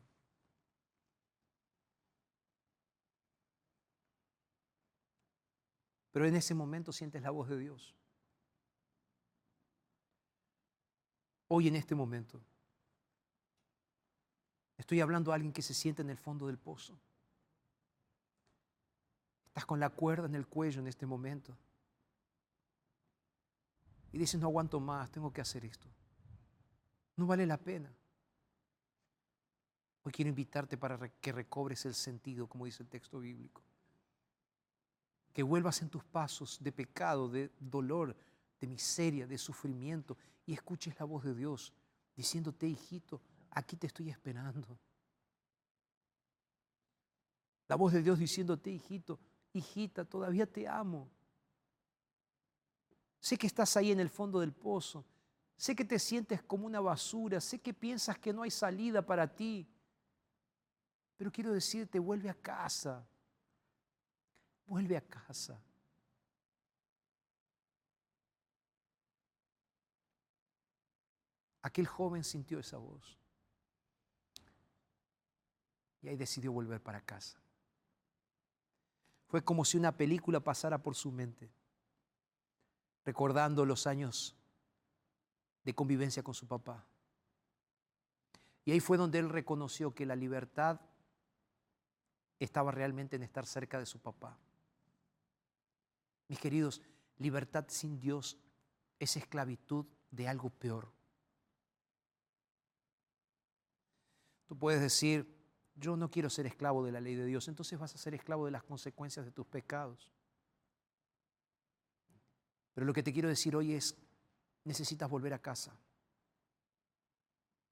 Pero 6.12 6.28
en 6.28 6.36
ese 6.36 6.54
momento 6.54 6.92
sientes 6.92 7.24
la 7.24 7.32
voz 7.32 7.50
de 7.50 7.58
Dios. 7.58 7.96
Hoy 11.50 11.68
en 11.68 11.76
este 11.76 11.96
momento 11.96 12.40
estoy 14.78 15.02
hablando 15.02 15.32
a 15.32 15.36
alguien 15.36 15.52
que 15.52 15.64
se 15.64 15.74
siente 15.74 16.04
en 16.04 16.10
el 16.12 16.18
fondo 16.18 16.48
del 16.48 16.58
pozo. 16.58 16.98
Estás 19.48 19.66
con 19.66 19.80
la 19.80 19.90
cuerda 19.90 20.28
en 20.28 20.36
el 20.36 20.48
cuello 20.48 20.80
en 20.80 20.88
este 20.88 21.08
momento. 21.08 21.58
Y 24.12 24.20
dices, 24.20 24.40
no 24.40 24.48
aguanto 24.48 24.80
más, 24.80 25.12
tengo 25.12 25.34
que 25.34 25.42
hacer 25.42 25.66
esto. 25.66 25.88
No 27.16 27.26
vale 27.26 27.48
la 27.48 27.58
pena. 27.58 27.92
Hoy 30.04 30.12
quiero 30.12 30.30
invitarte 30.30 30.78
para 30.78 31.10
que 31.10 31.32
recobres 31.32 31.84
el 31.86 31.96
sentido, 31.96 32.48
como 32.48 32.66
dice 32.66 32.84
el 32.84 32.90
texto 32.90 33.20
bíblico. 33.20 33.64
Que 35.34 35.42
vuelvas 35.42 35.82
en 35.82 35.90
tus 35.90 36.04
pasos 36.04 36.58
de 36.62 36.72
pecado, 36.72 37.28
de 37.28 37.52
dolor, 37.60 38.16
de 38.60 38.68
miseria, 38.68 39.26
de 39.26 39.38
sufrimiento 39.38 40.18
y 40.46 40.54
escuches 40.54 41.00
la 41.00 41.06
voz 41.06 41.24
de 41.24 41.34
Dios 41.34 41.74
diciéndote, 42.16 42.68
hijito, 42.68 43.22
aquí 43.52 43.78
te 43.78 43.88
estoy 43.88 44.10
esperando. 44.10 44.78
La 47.68 47.76
voz 47.76 47.94
de 47.94 48.02
Dios 48.02 48.20
diciéndote, 48.20 48.72
hijito, 48.72 49.20
hijita, 49.54 50.04
todavía 50.04 50.46
te 50.46 50.68
amo. 50.68 51.10
Sé 53.20 53.38
que 53.38 53.48
estás 53.48 53.78
ahí 53.78 53.92
en 53.92 54.00
el 54.00 54.10
fondo 54.10 54.40
del 54.40 54.54
pozo. 54.54 55.06
Sé 55.56 55.76
que 55.76 55.86
te 55.86 56.00
sientes 56.00 56.42
como 56.42 56.66
una 56.66 56.80
basura. 56.80 57.40
Sé 57.40 57.60
que 57.60 57.74
piensas 57.74 58.18
que 58.18 58.34
no 58.34 58.44
hay 58.44 58.52
salida 58.52 59.06
para 59.06 59.28
ti. 59.28 59.68
Pero 61.18 61.32
quiero 61.32 61.52
decirte, 61.52 62.00
vuelve 62.00 62.30
a 62.30 62.34
casa. 62.34 63.06
Vuelve 64.66 64.98
a 64.98 65.02
casa. 65.02 65.62
Aquel 71.70 71.86
joven 71.86 72.24
sintió 72.24 72.58
esa 72.58 72.78
voz. 72.78 73.16
Y 76.02 76.08
ahí 76.08 76.16
decidió 76.16 76.52
volver 76.52 76.82
para 76.82 77.00
casa. 77.00 77.40
Fue 79.28 79.44
como 79.44 79.64
si 79.64 79.78
una 79.78 79.96
película 79.96 80.40
pasara 80.40 80.82
por 80.82 80.96
su 80.96 81.12
mente, 81.12 81.52
recordando 83.06 83.66
los 83.66 83.86
años 83.86 84.36
de 85.64 85.76
convivencia 85.76 86.24
con 86.24 86.34
su 86.34 86.48
papá. 86.48 86.88
Y 88.66 88.72
ahí 88.72 88.80
fue 88.80 88.98
donde 88.98 89.20
él 89.20 89.30
reconoció 89.30 89.94
que 89.94 90.08
la 90.08 90.16
libertad 90.16 90.82
estaba 92.40 92.72
realmente 92.72 93.16
en 93.16 93.22
estar 93.22 93.46
cerca 93.46 93.78
de 93.78 93.86
su 93.86 94.00
papá. 94.00 94.40
Mis 96.30 96.40
queridos, 96.40 96.82
libertad 97.20 97.66
sin 97.68 98.00
Dios 98.00 98.40
es 98.98 99.18
esclavitud 99.18 99.86
de 100.10 100.28
algo 100.28 100.50
peor. 100.50 100.98
Tú 104.50 104.58
puedes 104.58 104.82
decir, 104.82 105.32
yo 105.76 105.96
no 105.96 106.10
quiero 106.10 106.28
ser 106.28 106.48
esclavo 106.48 106.84
de 106.84 106.92
la 106.92 107.00
ley 107.00 107.14
de 107.14 107.24
Dios, 107.24 107.48
entonces 107.48 107.78
vas 107.78 107.94
a 107.94 108.00
ser 108.00 108.16
esclavo 108.16 108.46
de 108.46 108.52
las 108.52 108.64
consecuencias 108.64 109.24
de 109.24 109.32
tus 109.32 109.46
pecados. 109.46 110.12
Pero 112.74 112.88
lo 112.88 112.92
que 112.92 113.04
te 113.04 113.14
quiero 113.14 113.30
decir 113.30 113.56
hoy 113.56 113.76
es, 113.76 113.96
necesitas 114.64 115.08
volver 115.08 115.36
a 115.36 115.40
casa. 115.40 115.72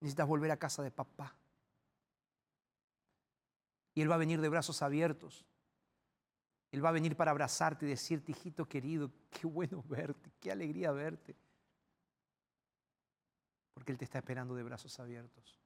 Necesitas 0.01 0.27
volver 0.27 0.51
a 0.51 0.57
casa 0.57 0.83
de 0.83 0.91
papá. 0.91 1.35
Y 3.95 4.01
Él 4.03 4.11
va 4.11 4.15
a 4.15 4.19
venir 4.19 4.39
de 4.39 4.49
brazos 4.49 4.83
abiertos. 4.83 5.47
Él 6.71 6.85
va 6.85 6.89
a 6.89 6.91
venir 6.91 7.15
para 7.15 7.31
abrazarte 7.31 7.87
y 7.87 7.89
decirte, 7.89 8.33
hijito 8.33 8.69
querido, 8.69 9.09
qué 9.31 9.47
bueno 9.47 9.83
verte, 9.87 10.31
qué 10.39 10.51
alegría 10.51 10.91
verte. 10.91 11.35
Porque 13.73 13.91
Él 13.91 13.97
te 13.97 14.05
está 14.05 14.19
esperando 14.19 14.53
de 14.53 14.61
brazos 14.61 14.99
abiertos. 14.99 15.59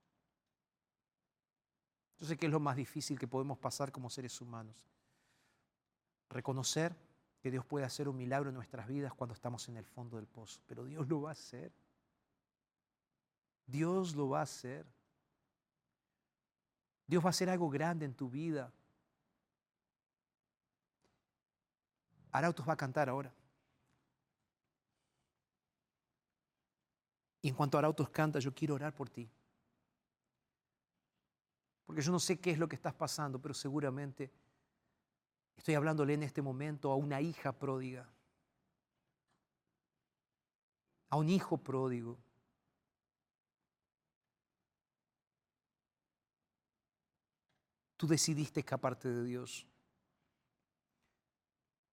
Yo 2.21 2.27
sé 2.27 2.37
que 2.37 2.45
es 2.45 2.51
lo 2.51 2.59
más 2.59 2.75
difícil 2.75 3.17
que 3.17 3.27
podemos 3.27 3.57
pasar 3.57 3.91
como 3.91 4.07
seres 4.07 4.39
humanos. 4.39 4.75
Reconocer 6.29 6.95
que 7.41 7.49
Dios 7.49 7.65
puede 7.65 7.83
hacer 7.83 8.07
un 8.07 8.15
milagro 8.15 8.49
en 8.49 8.55
nuestras 8.55 8.87
vidas 8.87 9.11
cuando 9.15 9.33
estamos 9.33 9.67
en 9.69 9.77
el 9.77 9.85
fondo 9.85 10.17
del 10.17 10.27
pozo, 10.27 10.61
pero 10.67 10.85
Dios 10.85 11.07
lo 11.07 11.23
va 11.23 11.29
a 11.29 11.31
hacer. 11.31 11.71
Dios 13.65 14.15
lo 14.15 14.29
va 14.29 14.41
a 14.41 14.43
hacer. 14.43 14.85
Dios 17.07 17.23
va 17.23 17.29
a 17.29 17.31
hacer 17.31 17.49
algo 17.49 17.71
grande 17.71 18.05
en 18.05 18.13
tu 18.13 18.29
vida. 18.29 18.71
Arautos 22.31 22.69
va 22.69 22.73
a 22.73 22.77
cantar 22.77 23.09
ahora. 23.09 23.33
Y 27.41 27.49
en 27.49 27.55
cuanto 27.55 27.79
Arautos 27.79 28.09
canta, 28.09 28.37
yo 28.37 28.53
quiero 28.53 28.75
orar 28.75 28.93
por 28.93 29.09
ti. 29.09 29.27
Porque 31.91 32.03
yo 32.03 32.13
no 32.13 32.19
sé 32.21 32.39
qué 32.39 32.51
es 32.51 32.57
lo 32.57 32.69
que 32.69 32.77
estás 32.77 32.93
pasando, 32.93 33.41
pero 33.41 33.53
seguramente 33.53 34.31
estoy 35.57 35.75
hablándole 35.75 36.13
en 36.13 36.23
este 36.23 36.41
momento 36.41 36.89
a 36.89 36.95
una 36.95 37.19
hija 37.19 37.51
pródiga, 37.51 38.09
a 41.09 41.17
un 41.17 41.27
hijo 41.27 41.57
pródigo. 41.57 42.17
Tú 47.97 48.07
decidiste 48.07 48.61
escaparte 48.61 49.09
de 49.09 49.25
Dios, 49.25 49.67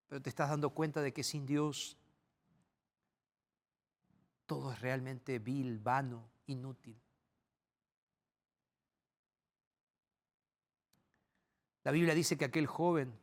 pero 0.07 0.22
te 0.22 0.28
estás 0.28 0.49
dando 0.49 0.70
cuenta 0.70 1.03
de 1.03 1.12
que 1.12 1.24
sin 1.24 1.44
Dios 1.44 1.99
todo 4.46 4.70
es 4.70 4.80
realmente 4.80 5.40
vil, 5.40 5.80
vano, 5.80 6.30
inútil. 6.46 7.03
La 11.89 11.93
Biblia 11.93 12.14
dice 12.14 12.36
que 12.36 12.45
aquel 12.45 12.66
joven, 12.66 13.18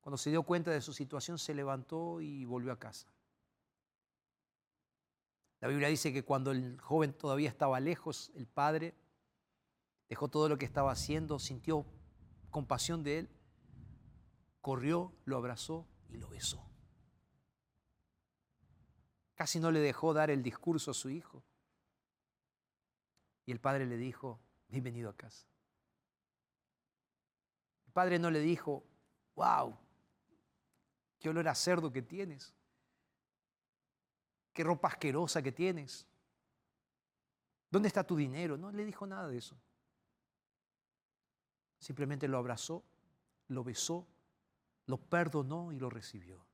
cuando 0.00 0.16
se 0.16 0.30
dio 0.30 0.42
cuenta 0.42 0.72
de 0.72 0.80
su 0.80 0.92
situación, 0.92 1.38
se 1.38 1.54
levantó 1.54 2.20
y 2.20 2.44
volvió 2.44 2.72
a 2.72 2.80
casa. 2.80 3.06
La 5.60 5.68
Biblia 5.68 5.86
dice 5.86 6.12
que 6.12 6.24
cuando 6.24 6.50
el 6.50 6.80
joven 6.80 7.12
todavía 7.12 7.48
estaba 7.48 7.78
lejos, 7.78 8.32
el 8.34 8.48
padre 8.48 8.92
dejó 10.08 10.26
todo 10.26 10.48
lo 10.48 10.58
que 10.58 10.64
estaba 10.64 10.90
haciendo, 10.90 11.38
sintió 11.38 11.86
compasión 12.50 13.04
de 13.04 13.20
él, 13.20 13.30
corrió, 14.60 15.14
lo 15.26 15.36
abrazó 15.36 15.86
y 16.08 16.16
lo 16.16 16.28
besó. 16.28 16.68
Casi 19.36 19.60
no 19.60 19.70
le 19.70 19.78
dejó 19.78 20.12
dar 20.12 20.32
el 20.32 20.42
discurso 20.42 20.90
a 20.90 20.94
su 20.94 21.08
hijo. 21.08 21.44
Y 23.44 23.52
el 23.52 23.60
padre 23.60 23.86
le 23.86 23.96
dijo, 23.96 24.40
bienvenido 24.68 25.08
a 25.08 25.16
casa 25.16 25.46
padre 27.96 28.18
no 28.18 28.30
le 28.30 28.40
dijo, 28.40 28.84
wow, 29.36 29.74
qué 31.18 31.30
olor 31.30 31.48
a 31.48 31.54
cerdo 31.54 31.90
que 31.90 32.02
tienes, 32.02 32.52
qué 34.52 34.62
ropa 34.62 34.88
asquerosa 34.88 35.40
que 35.40 35.50
tienes, 35.50 36.06
¿dónde 37.70 37.88
está 37.88 38.04
tu 38.04 38.14
dinero? 38.14 38.58
No 38.58 38.70
le 38.70 38.84
dijo 38.84 39.06
nada 39.06 39.28
de 39.28 39.38
eso. 39.38 39.56
Simplemente 41.78 42.28
lo 42.28 42.36
abrazó, 42.36 42.84
lo 43.48 43.64
besó, 43.64 44.06
lo 44.84 44.98
perdonó 44.98 45.72
y 45.72 45.78
lo 45.78 45.88
recibió. 45.88 46.44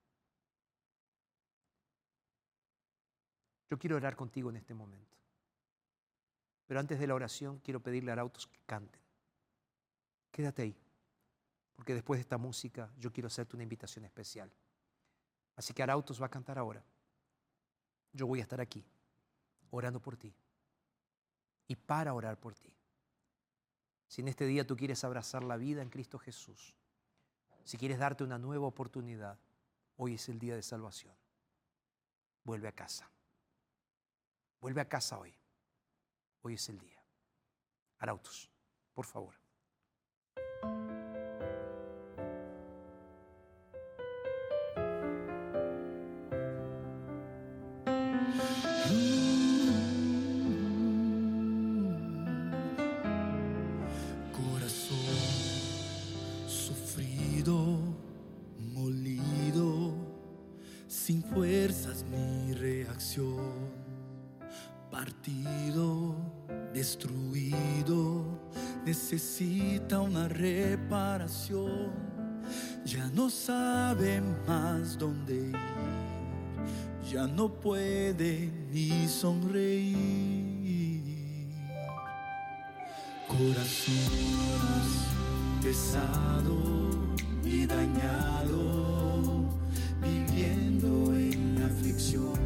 Yo 3.68 3.80
quiero 3.80 3.97
orar 3.97 4.14
contigo 4.14 4.49
en 4.49 4.59
este 4.59 4.74
momento. 4.74 5.18
Pero 6.68 6.78
antes 6.78 7.01
de 7.01 7.07
la 7.09 7.16
oración 7.16 7.59
quiero 7.59 7.80
pedirle 7.82 8.12
a 8.12 8.14
Arautos 8.14 8.47
que 8.47 8.61
canten. 8.64 9.03
Quédate 10.30 10.62
ahí 10.62 10.82
porque 11.75 11.95
después 11.95 12.18
de 12.18 12.23
esta 12.23 12.39
música 12.39 12.91
yo 12.99 13.12
quiero 13.12 13.27
hacerte 13.27 13.57
una 13.57 13.62
invitación 13.62 14.05
especial. 14.05 14.53
Así 15.57 15.75
que 15.75 15.83
Arautos 15.83 16.20
va 16.20 16.27
a 16.27 16.31
cantar 16.31 16.59
ahora. 16.59 16.85
Yo 18.12 18.27
voy 18.27 18.41
a 18.41 18.43
estar 18.43 18.61
aquí, 18.61 18.85
orando 19.70 20.01
por 20.01 20.16
ti 20.16 20.35
y 21.66 21.77
para 21.77 22.12
orar 22.12 22.39
por 22.39 22.55
ti. 22.55 22.73
Si 24.07 24.20
en 24.20 24.29
este 24.29 24.47
día 24.47 24.66
tú 24.66 24.77
quieres 24.77 25.05
abrazar 25.05 25.43
la 25.43 25.57
vida 25.57 25.81
en 25.81 25.89
Cristo 25.89 26.18
Jesús, 26.18 26.77
si 27.64 27.79
quieres 27.79 27.99
darte 27.99 28.25
una 28.25 28.39
nueva 28.39 28.66
oportunidad, 28.66 29.39
hoy 29.97 30.14
es 30.14 30.29
el 30.29 30.39
día 30.39 30.55
de 30.55 30.62
salvación. 30.62 31.14
Vuelve 32.45 32.68
a 32.68 32.73
casa. 32.73 33.11
Vuelve 34.61 34.81
a 34.81 34.89
casa 34.89 35.18
hoy. 35.18 35.35
Hoy 36.43 36.55
es 36.55 36.68
el 36.68 36.79
día. 36.79 37.03
Arautos, 37.99 38.51
por 38.93 39.07
favor. 39.07 39.41
Partido, 65.05 66.15
destruido, 66.73 68.25
necesita 68.87 69.99
una 69.99 70.29
reparación, 70.29 71.91
ya 72.85 73.11
no 73.13 73.29
sabe 73.29 74.23
más 74.47 74.97
dónde 74.97 75.35
ir, 75.35 75.57
ya 77.13 77.27
no 77.27 77.49
puede 77.49 78.49
ni 78.71 79.09
sonreír. 79.09 79.93
Corazón 83.27 84.23
pesado 85.63 86.61
y 87.45 87.67
dañado, 87.67 89.49
viviendo 90.01 91.13
en 91.17 91.61
aflicción, 91.61 92.41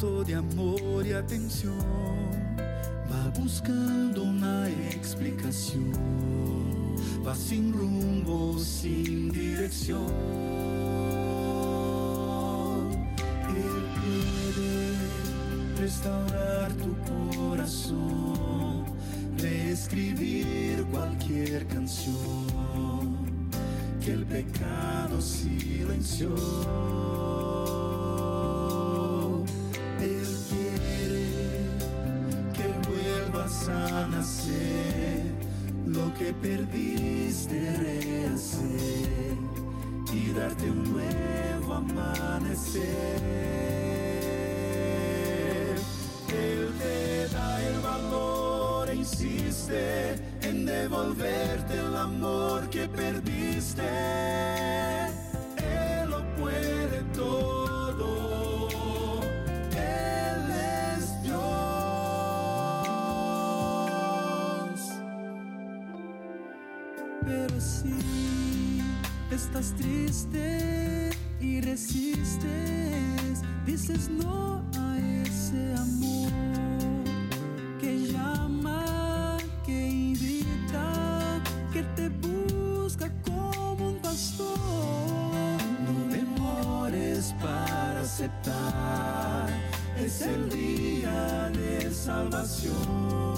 de 0.00 0.34
amor 0.34 1.06
y 1.06 1.12
atención, 1.12 1.76
va 3.12 3.28
buscando 3.38 4.22
una 4.22 4.66
explicación, 4.66 5.92
va 7.26 7.34
sin 7.34 7.74
rumbo, 7.74 8.58
sin 8.58 9.30
dirección. 9.30 10.06
Él 13.50 13.84
puede 14.00 14.96
restaurar 15.82 16.72
tu 16.72 16.96
corazón, 17.36 18.86
reescribir 19.36 20.82
cualquier 20.90 21.66
canción 21.66 23.18
que 24.02 24.12
el 24.12 24.24
pecado 24.24 25.20
silenció. 25.20 26.34
Que 36.20 36.34
perdiste 36.34 37.58
rehacer 37.78 39.38
y 40.12 40.32
darte 40.32 40.70
un 40.70 40.92
nuevo 40.92 41.72
amanecer. 41.72 42.82
Él 46.28 46.72
te 46.78 47.28
da 47.34 47.66
el 47.68 47.80
valor 47.80 48.90
e 48.90 48.96
insiste 48.96 50.14
en 50.42 50.66
devolverte 50.66 51.59
Pero 67.24 67.60
si 67.60 68.80
estás 69.30 69.74
triste 69.76 71.10
y 71.40 71.60
resistes, 71.60 73.42
dices 73.66 74.08
no 74.08 74.62
a 74.76 74.98
ese 74.98 75.74
amor 75.74 76.32
que 77.80 78.06
llama, 78.12 79.36
que 79.64 79.88
invita, 79.88 81.40
que 81.72 81.82
te 81.96 82.08
busca 82.08 83.10
como 83.22 83.90
un 83.90 83.96
pastor. 83.98 84.48
No 85.86 86.12
demores 86.12 87.34
para 87.40 88.00
aceptar, 88.00 89.48
es 89.98 90.22
el 90.22 90.48
día 90.48 91.50
de 91.54 91.92
salvación. 91.92 93.29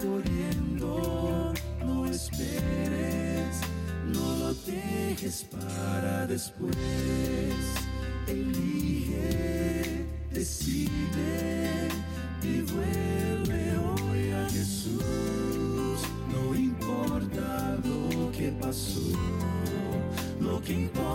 Corriendo, 0.00 1.52
no 1.84 2.06
esperes, 2.06 3.60
no 4.04 4.36
lo 4.36 4.54
dejes 4.54 5.46
para 5.50 6.26
después. 6.26 6.74
Elige, 8.26 10.06
decide 10.32 11.88
y 12.42 12.60
vuelve 12.62 13.78
hoy 13.78 14.30
a 14.32 14.48
Jesús. 14.50 15.02
No 16.32 16.54
importa 16.54 17.78
lo 17.84 18.30
que 18.32 18.52
pasó, 18.60 19.00
lo 20.40 20.60
que 20.62 20.72
importa 20.72 21.07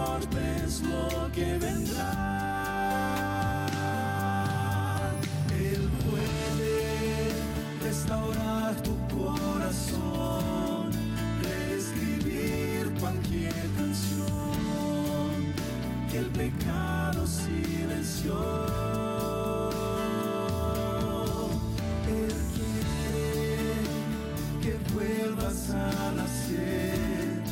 a 25.69 26.11
nacer, 26.15 27.43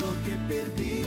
lo 0.00 0.10
que 0.24 0.34
perdiste 0.48 1.03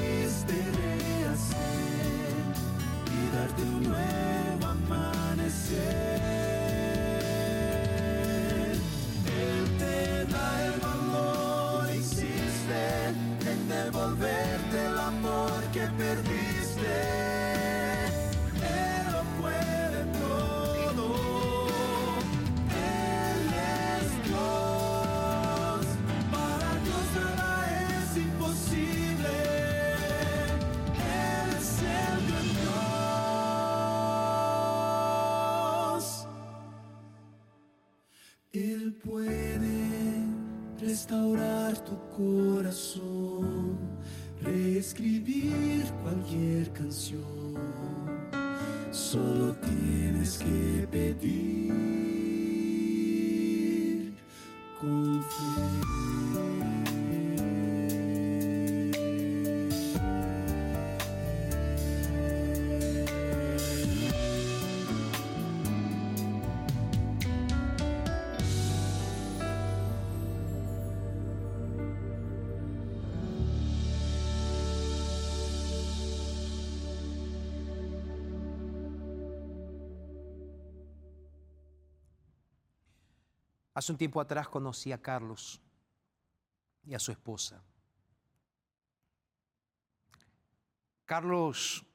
Hace 83.77 83.91
un 83.91 83.97
tiempo 83.99 84.19
atrás 84.19 84.47
conocí 84.47 84.91
a 84.91 84.99
Carlos 84.99 85.61
y 86.83 86.95
a 86.95 86.99
su 86.99 87.11
esposa. 87.11 87.61
Carlos 91.05 91.85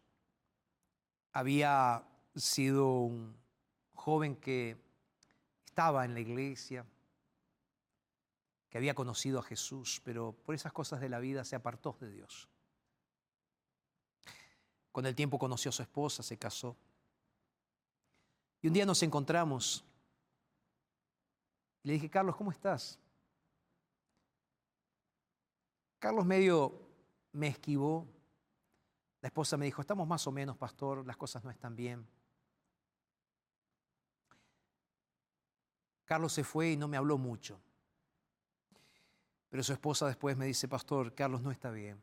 había 1.33 2.05
sido 2.37 3.01
un 3.01 3.37
joven 3.95 4.37
que 4.37 4.81
estaba 5.67 6.05
en 6.05 6.15
la 6.15 6.21
iglesia, 6.21 6.87
que 8.71 8.79
había 8.79 8.95
conocido 8.95 9.41
a 9.41 9.43
Jesús, 9.43 10.01
pero 10.05 10.37
por 10.45 10.55
esas 10.55 10.73
cosas 10.73 11.01
de 11.01 11.09
la 11.09 11.19
vida 11.19 11.45
se 11.45 11.57
apartó 11.57 11.97
de 11.99 12.13
Dios. 12.13 12.49
Con 14.93 15.05
el 15.05 15.17
tiempo 15.17 15.37
conoció 15.37 15.71
a 15.71 15.73
su 15.73 15.83
esposa, 15.83 16.23
se 16.23 16.39
casó. 16.39 16.77
Y 18.61 18.69
un 18.69 18.73
día 18.73 18.87
nos 18.87 19.03
encontramos. 19.03 19.85
Le 21.83 21.95
dije, 21.95 22.09
Carlos, 22.09 22.37
¿cómo 22.37 22.51
estás? 22.51 22.99
Carlos 25.99 26.25
medio 26.25 26.81
me 27.33 27.49
esquivó. 27.49 28.07
La 29.21 29.29
esposa 29.29 29.57
me 29.57 29.67
dijo, 29.67 29.81
estamos 29.81 30.07
más 30.07 30.27
o 30.27 30.33
menos, 30.33 30.57
pastor, 30.57 31.07
las 31.07 31.17
cosas 31.17 31.45
no 31.45 31.51
están 31.51 31.77
bien. 31.77 32.07
Carlos 36.05 36.33
se 36.33 36.45
fue 36.45 36.73
y 36.73 36.77
no 36.77 36.89
me 36.89 36.97
habló 36.97 37.19
mucho. 37.19 37.61
Pero 39.49 39.63
su 39.63 39.73
esposa 39.73 40.07
después 40.07 40.37
me 40.37 40.47
dice, 40.47 40.67
pastor, 40.67 41.15
Carlos 41.15 41.43
no 41.43 41.51
está 41.51 41.71
bien. 41.71 42.03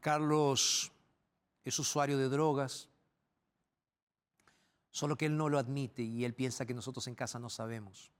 Carlos 0.00 0.92
es 1.64 1.78
usuario 1.78 2.18
de 2.18 2.28
drogas, 2.28 2.88
solo 4.94 5.16
que 5.16 5.26
él 5.26 5.36
no 5.36 5.48
lo 5.48 5.58
admite 5.58 6.02
y 6.02 6.24
él 6.24 6.34
piensa 6.34 6.64
que 6.64 6.72
nosotros 6.72 7.08
en 7.08 7.16
casa 7.16 7.40
no 7.40 7.50
sabemos. 7.50 8.12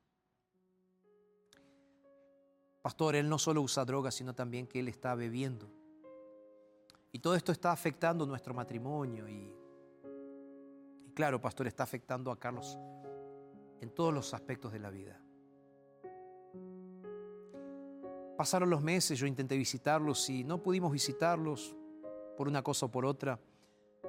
Pastor, 2.83 3.15
él 3.15 3.29
no 3.29 3.39
solo 3.39 3.63
usa 3.63 3.85
drogas, 3.85 4.17
sino 4.17 4.35
también 4.35 4.67
que 4.67 4.81
él 4.81 4.89
está 4.89 5.15
bebiendo. 5.15 5.71
Y 7.13 7.21
todo 7.21 7.37
esto 7.37 7.53
está 7.53 7.71
afectando 7.71 8.27
nuestro 8.27 8.55
matrimonio 8.55 9.29
y, 9.29 9.55
y 11.07 11.13
claro, 11.13 11.41
pastor, 11.41 11.69
está 11.69 11.85
afectando 11.85 12.33
a 12.33 12.41
Carlos 12.41 12.77
en 13.81 13.95
todos 13.95 14.13
los 14.13 14.35
aspectos 14.35 14.73
de 14.73 14.81
la 14.81 14.91
vida. 14.91 15.23
Pasaron 18.37 18.69
los 18.69 18.83
meses, 18.83 19.17
yo 19.17 19.29
intenté 19.29 19.57
visitarlos 19.57 20.29
y 20.29 20.43
no 20.43 20.61
pudimos 20.61 20.91
visitarlos 20.91 21.77
por 22.37 22.49
una 22.49 22.65
cosa 22.65 22.87
o 22.87 22.91
por 22.91 23.07
otra, 23.07 23.39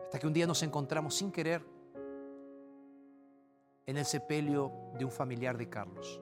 hasta 0.03 0.17
que 0.17 0.25
un 0.25 0.33
día 0.33 0.47
nos 0.47 0.63
encontramos 0.63 1.13
sin 1.13 1.31
querer 1.31 1.74
en 3.85 3.97
el 3.97 4.05
sepelio 4.05 4.71
de 4.97 5.05
un 5.05 5.11
familiar 5.11 5.57
de 5.57 5.69
Carlos. 5.69 6.21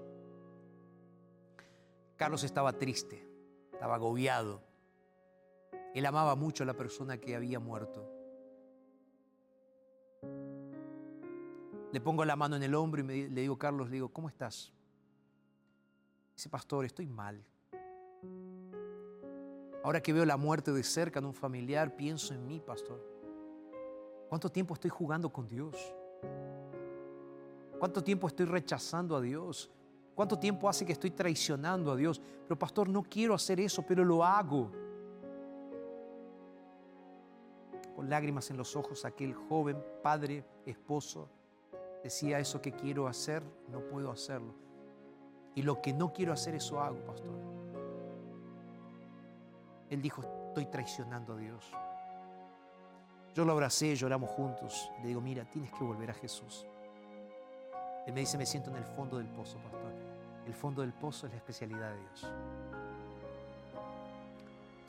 Carlos 2.16 2.44
estaba 2.44 2.74
triste, 2.74 3.26
estaba 3.72 3.96
agobiado. 3.96 4.62
Él 5.94 6.06
amaba 6.06 6.36
mucho 6.36 6.64
a 6.64 6.66
la 6.66 6.74
persona 6.74 7.18
que 7.18 7.36
había 7.36 7.60
muerto. 7.60 8.10
Le 11.92 12.02
pongo 12.02 12.26
la 12.26 12.36
mano 12.36 12.56
en 12.56 12.64
el 12.64 12.74
hombro 12.74 13.02
y 13.02 13.04
me, 13.04 13.30
le 13.30 13.42
digo, 13.42 13.58
Carlos, 13.58 13.88
le 13.90 13.96
digo, 13.96 14.10
¿cómo 14.10 14.28
estás? 14.28 14.74
Dice, 16.36 16.50
pastor, 16.50 16.86
estoy 16.86 17.08
mal. 17.08 17.46
Ahora 19.84 20.02
que 20.02 20.14
veo 20.14 20.26
la 20.26 20.38
muerte 20.38 20.72
de 20.72 20.84
cerca 20.84 21.20
en 21.20 21.26
un 21.26 21.34
familiar, 21.34 21.96
pienso 21.96 22.34
en 22.34 22.48
mí, 22.48 22.60
pastor. 22.60 23.00
¿Cuánto 24.28 24.50
tiempo 24.50 24.74
estoy 24.74 24.90
jugando 24.90 25.32
con 25.32 25.48
Dios? 25.48 25.76
¿Cuánto 27.84 28.02
tiempo 28.02 28.28
estoy 28.28 28.46
rechazando 28.46 29.14
a 29.14 29.20
Dios? 29.20 29.70
¿Cuánto 30.16 30.40
tiempo 30.40 30.70
hace 30.70 30.86
que 30.86 30.94
estoy 30.94 31.12
traicionando 31.12 31.92
a 31.92 31.98
Dios? 31.98 32.22
Pero 32.48 32.58
pastor, 32.58 32.88
no 32.88 33.04
quiero 33.04 33.34
hacer 33.34 33.60
eso, 33.60 33.82
pero 33.86 34.06
lo 34.06 34.24
hago. 34.24 34.72
Con 37.94 38.10
lágrimas 38.10 38.50
en 38.52 38.56
los 38.56 38.78
ojos, 38.78 39.04
aquel 39.04 39.34
joven 39.34 39.84
padre, 40.02 40.46
esposo, 40.66 41.28
decía 42.02 42.40
eso 42.40 42.62
que 42.62 42.72
quiero 42.72 43.06
hacer, 43.06 43.44
no 43.70 43.82
puedo 43.82 44.12
hacerlo. 44.12 44.56
Y 45.54 45.62
lo 45.62 45.82
que 45.82 45.92
no 45.92 46.14
quiero 46.14 46.32
hacer, 46.32 46.56
eso 46.56 46.80
hago, 46.80 47.04
pastor. 47.06 47.36
Él 49.90 50.02
dijo, 50.02 50.22
estoy 50.48 50.68
traicionando 50.68 51.34
a 51.34 51.38
Dios. 51.38 51.70
Yo 53.36 53.44
lo 53.44 53.52
abracé, 53.52 53.94
lloramos 53.94 54.30
juntos. 54.30 54.90
Le 55.02 55.10
digo, 55.10 55.20
mira, 55.20 55.44
tienes 55.44 55.74
que 55.74 55.84
volver 55.84 56.12
a 56.12 56.14
Jesús. 56.14 56.66
Él 58.06 58.14
me 58.14 58.20
dice, 58.20 58.38
me 58.38 58.46
siento 58.46 58.70
en 58.70 58.78
el 58.78 58.84
fondo 58.84 59.18
del 59.18 59.28
pozo, 59.28 59.58
pastor. 59.60 59.92
El 60.46 60.54
fondo 60.54 60.82
del 60.82 60.94
pozo 60.94 61.28
es 61.28 61.32
la 61.32 61.38
especialidad 61.38 61.92
de 61.92 62.00
Dios. 62.00 62.28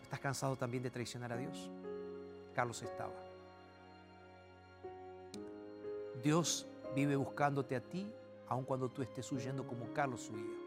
¿Estás 0.02 0.20
cansado 0.20 0.56
también 0.56 0.82
de 0.82 0.90
traicionar 0.90 1.32
a 1.32 1.36
Dios? 1.36 1.70
Carlos 2.54 2.82
estaba. 2.82 3.14
Dios 6.22 6.66
vive 6.94 7.16
buscándote 7.16 7.76
a 7.76 7.80
ti, 7.80 8.10
aun 8.48 8.64
cuando 8.64 8.88
tú 8.88 9.02
estés 9.02 9.30
huyendo 9.30 9.66
como 9.66 9.92
Carlos 9.92 10.30
huía. 10.30 10.64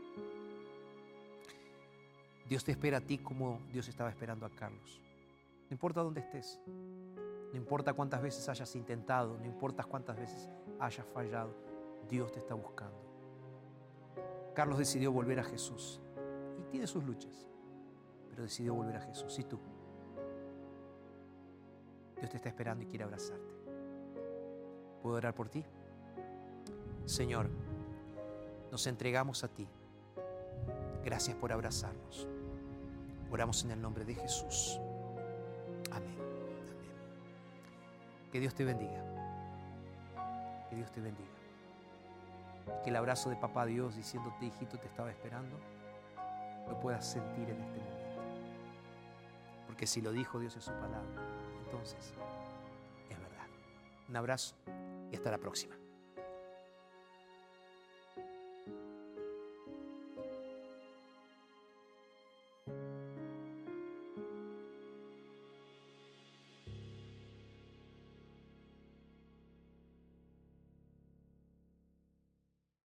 Dios 2.47 2.63
te 2.63 2.71
espera 2.71 2.99
a 2.99 3.01
ti 3.01 3.17
como 3.17 3.59
Dios 3.71 3.87
estaba 3.87 4.09
esperando 4.09 4.45
a 4.45 4.49
Carlos. 4.49 5.01
No 5.69 5.73
importa 5.73 6.01
dónde 6.01 6.21
estés, 6.21 6.61
no 6.65 7.57
importa 7.57 7.93
cuántas 7.93 8.21
veces 8.21 8.47
hayas 8.47 8.73
intentado, 8.75 9.37
no 9.37 9.45
importa 9.45 9.83
cuántas 9.83 10.17
veces 10.17 10.49
hayas 10.79 11.05
fallado, 11.13 11.53
Dios 12.09 12.31
te 12.31 12.39
está 12.39 12.53
buscando. 12.53 12.97
Carlos 14.53 14.79
decidió 14.79 15.11
volver 15.11 15.39
a 15.39 15.43
Jesús 15.43 15.99
y 16.59 16.63
tiene 16.71 16.87
sus 16.87 17.03
luchas, 17.03 17.47
pero 18.29 18.43
decidió 18.43 18.73
volver 18.73 18.97
a 18.97 19.01
Jesús. 19.01 19.37
¿Y 19.39 19.43
tú? 19.43 19.59
Dios 22.17 22.29
te 22.29 22.37
está 22.37 22.49
esperando 22.49 22.83
y 22.83 22.87
quiere 22.87 23.03
abrazarte. 23.03 23.53
¿Puedo 25.01 25.17
orar 25.17 25.35
por 25.35 25.49
ti? 25.49 25.63
Señor, 27.05 27.49
nos 28.71 28.87
entregamos 28.87 29.43
a 29.43 29.47
ti. 29.47 29.67
Gracias 31.03 31.35
por 31.37 31.53
abrazarnos. 31.53 32.27
Oramos 33.31 33.63
en 33.63 33.71
el 33.71 33.81
nombre 33.81 34.05
de 34.05 34.15
Jesús. 34.15 34.79
Amén. 35.91 36.17
Amén. 36.17 36.91
Que 38.31 38.39
Dios 38.39 38.55
te 38.55 38.65
bendiga. 38.65 39.03
Que 40.69 40.75
Dios 40.75 40.91
te 40.91 40.99
bendiga. 40.99 41.36
Que 42.83 42.89
el 42.89 42.95
abrazo 42.95 43.29
de 43.29 43.35
papá 43.35 43.65
Dios 43.65 43.95
diciéndote, 43.95 44.45
hijito, 44.45 44.77
te 44.77 44.87
estaba 44.87 45.09
esperando, 45.09 45.57
lo 46.67 46.79
puedas 46.79 47.05
sentir 47.05 47.49
en 47.49 47.61
este 47.61 47.79
momento. 47.79 48.21
Porque 49.65 49.87
si 49.87 50.01
lo 50.01 50.11
dijo 50.11 50.39
Dios 50.39 50.55
en 50.55 50.61
su 50.61 50.71
palabra, 50.71 51.21
entonces 51.65 52.13
es 53.09 53.19
verdad. 53.19 53.47
Un 54.09 54.15
abrazo 54.15 54.55
y 55.11 55.15
hasta 55.15 55.31
la 55.31 55.37
próxima. 55.37 55.75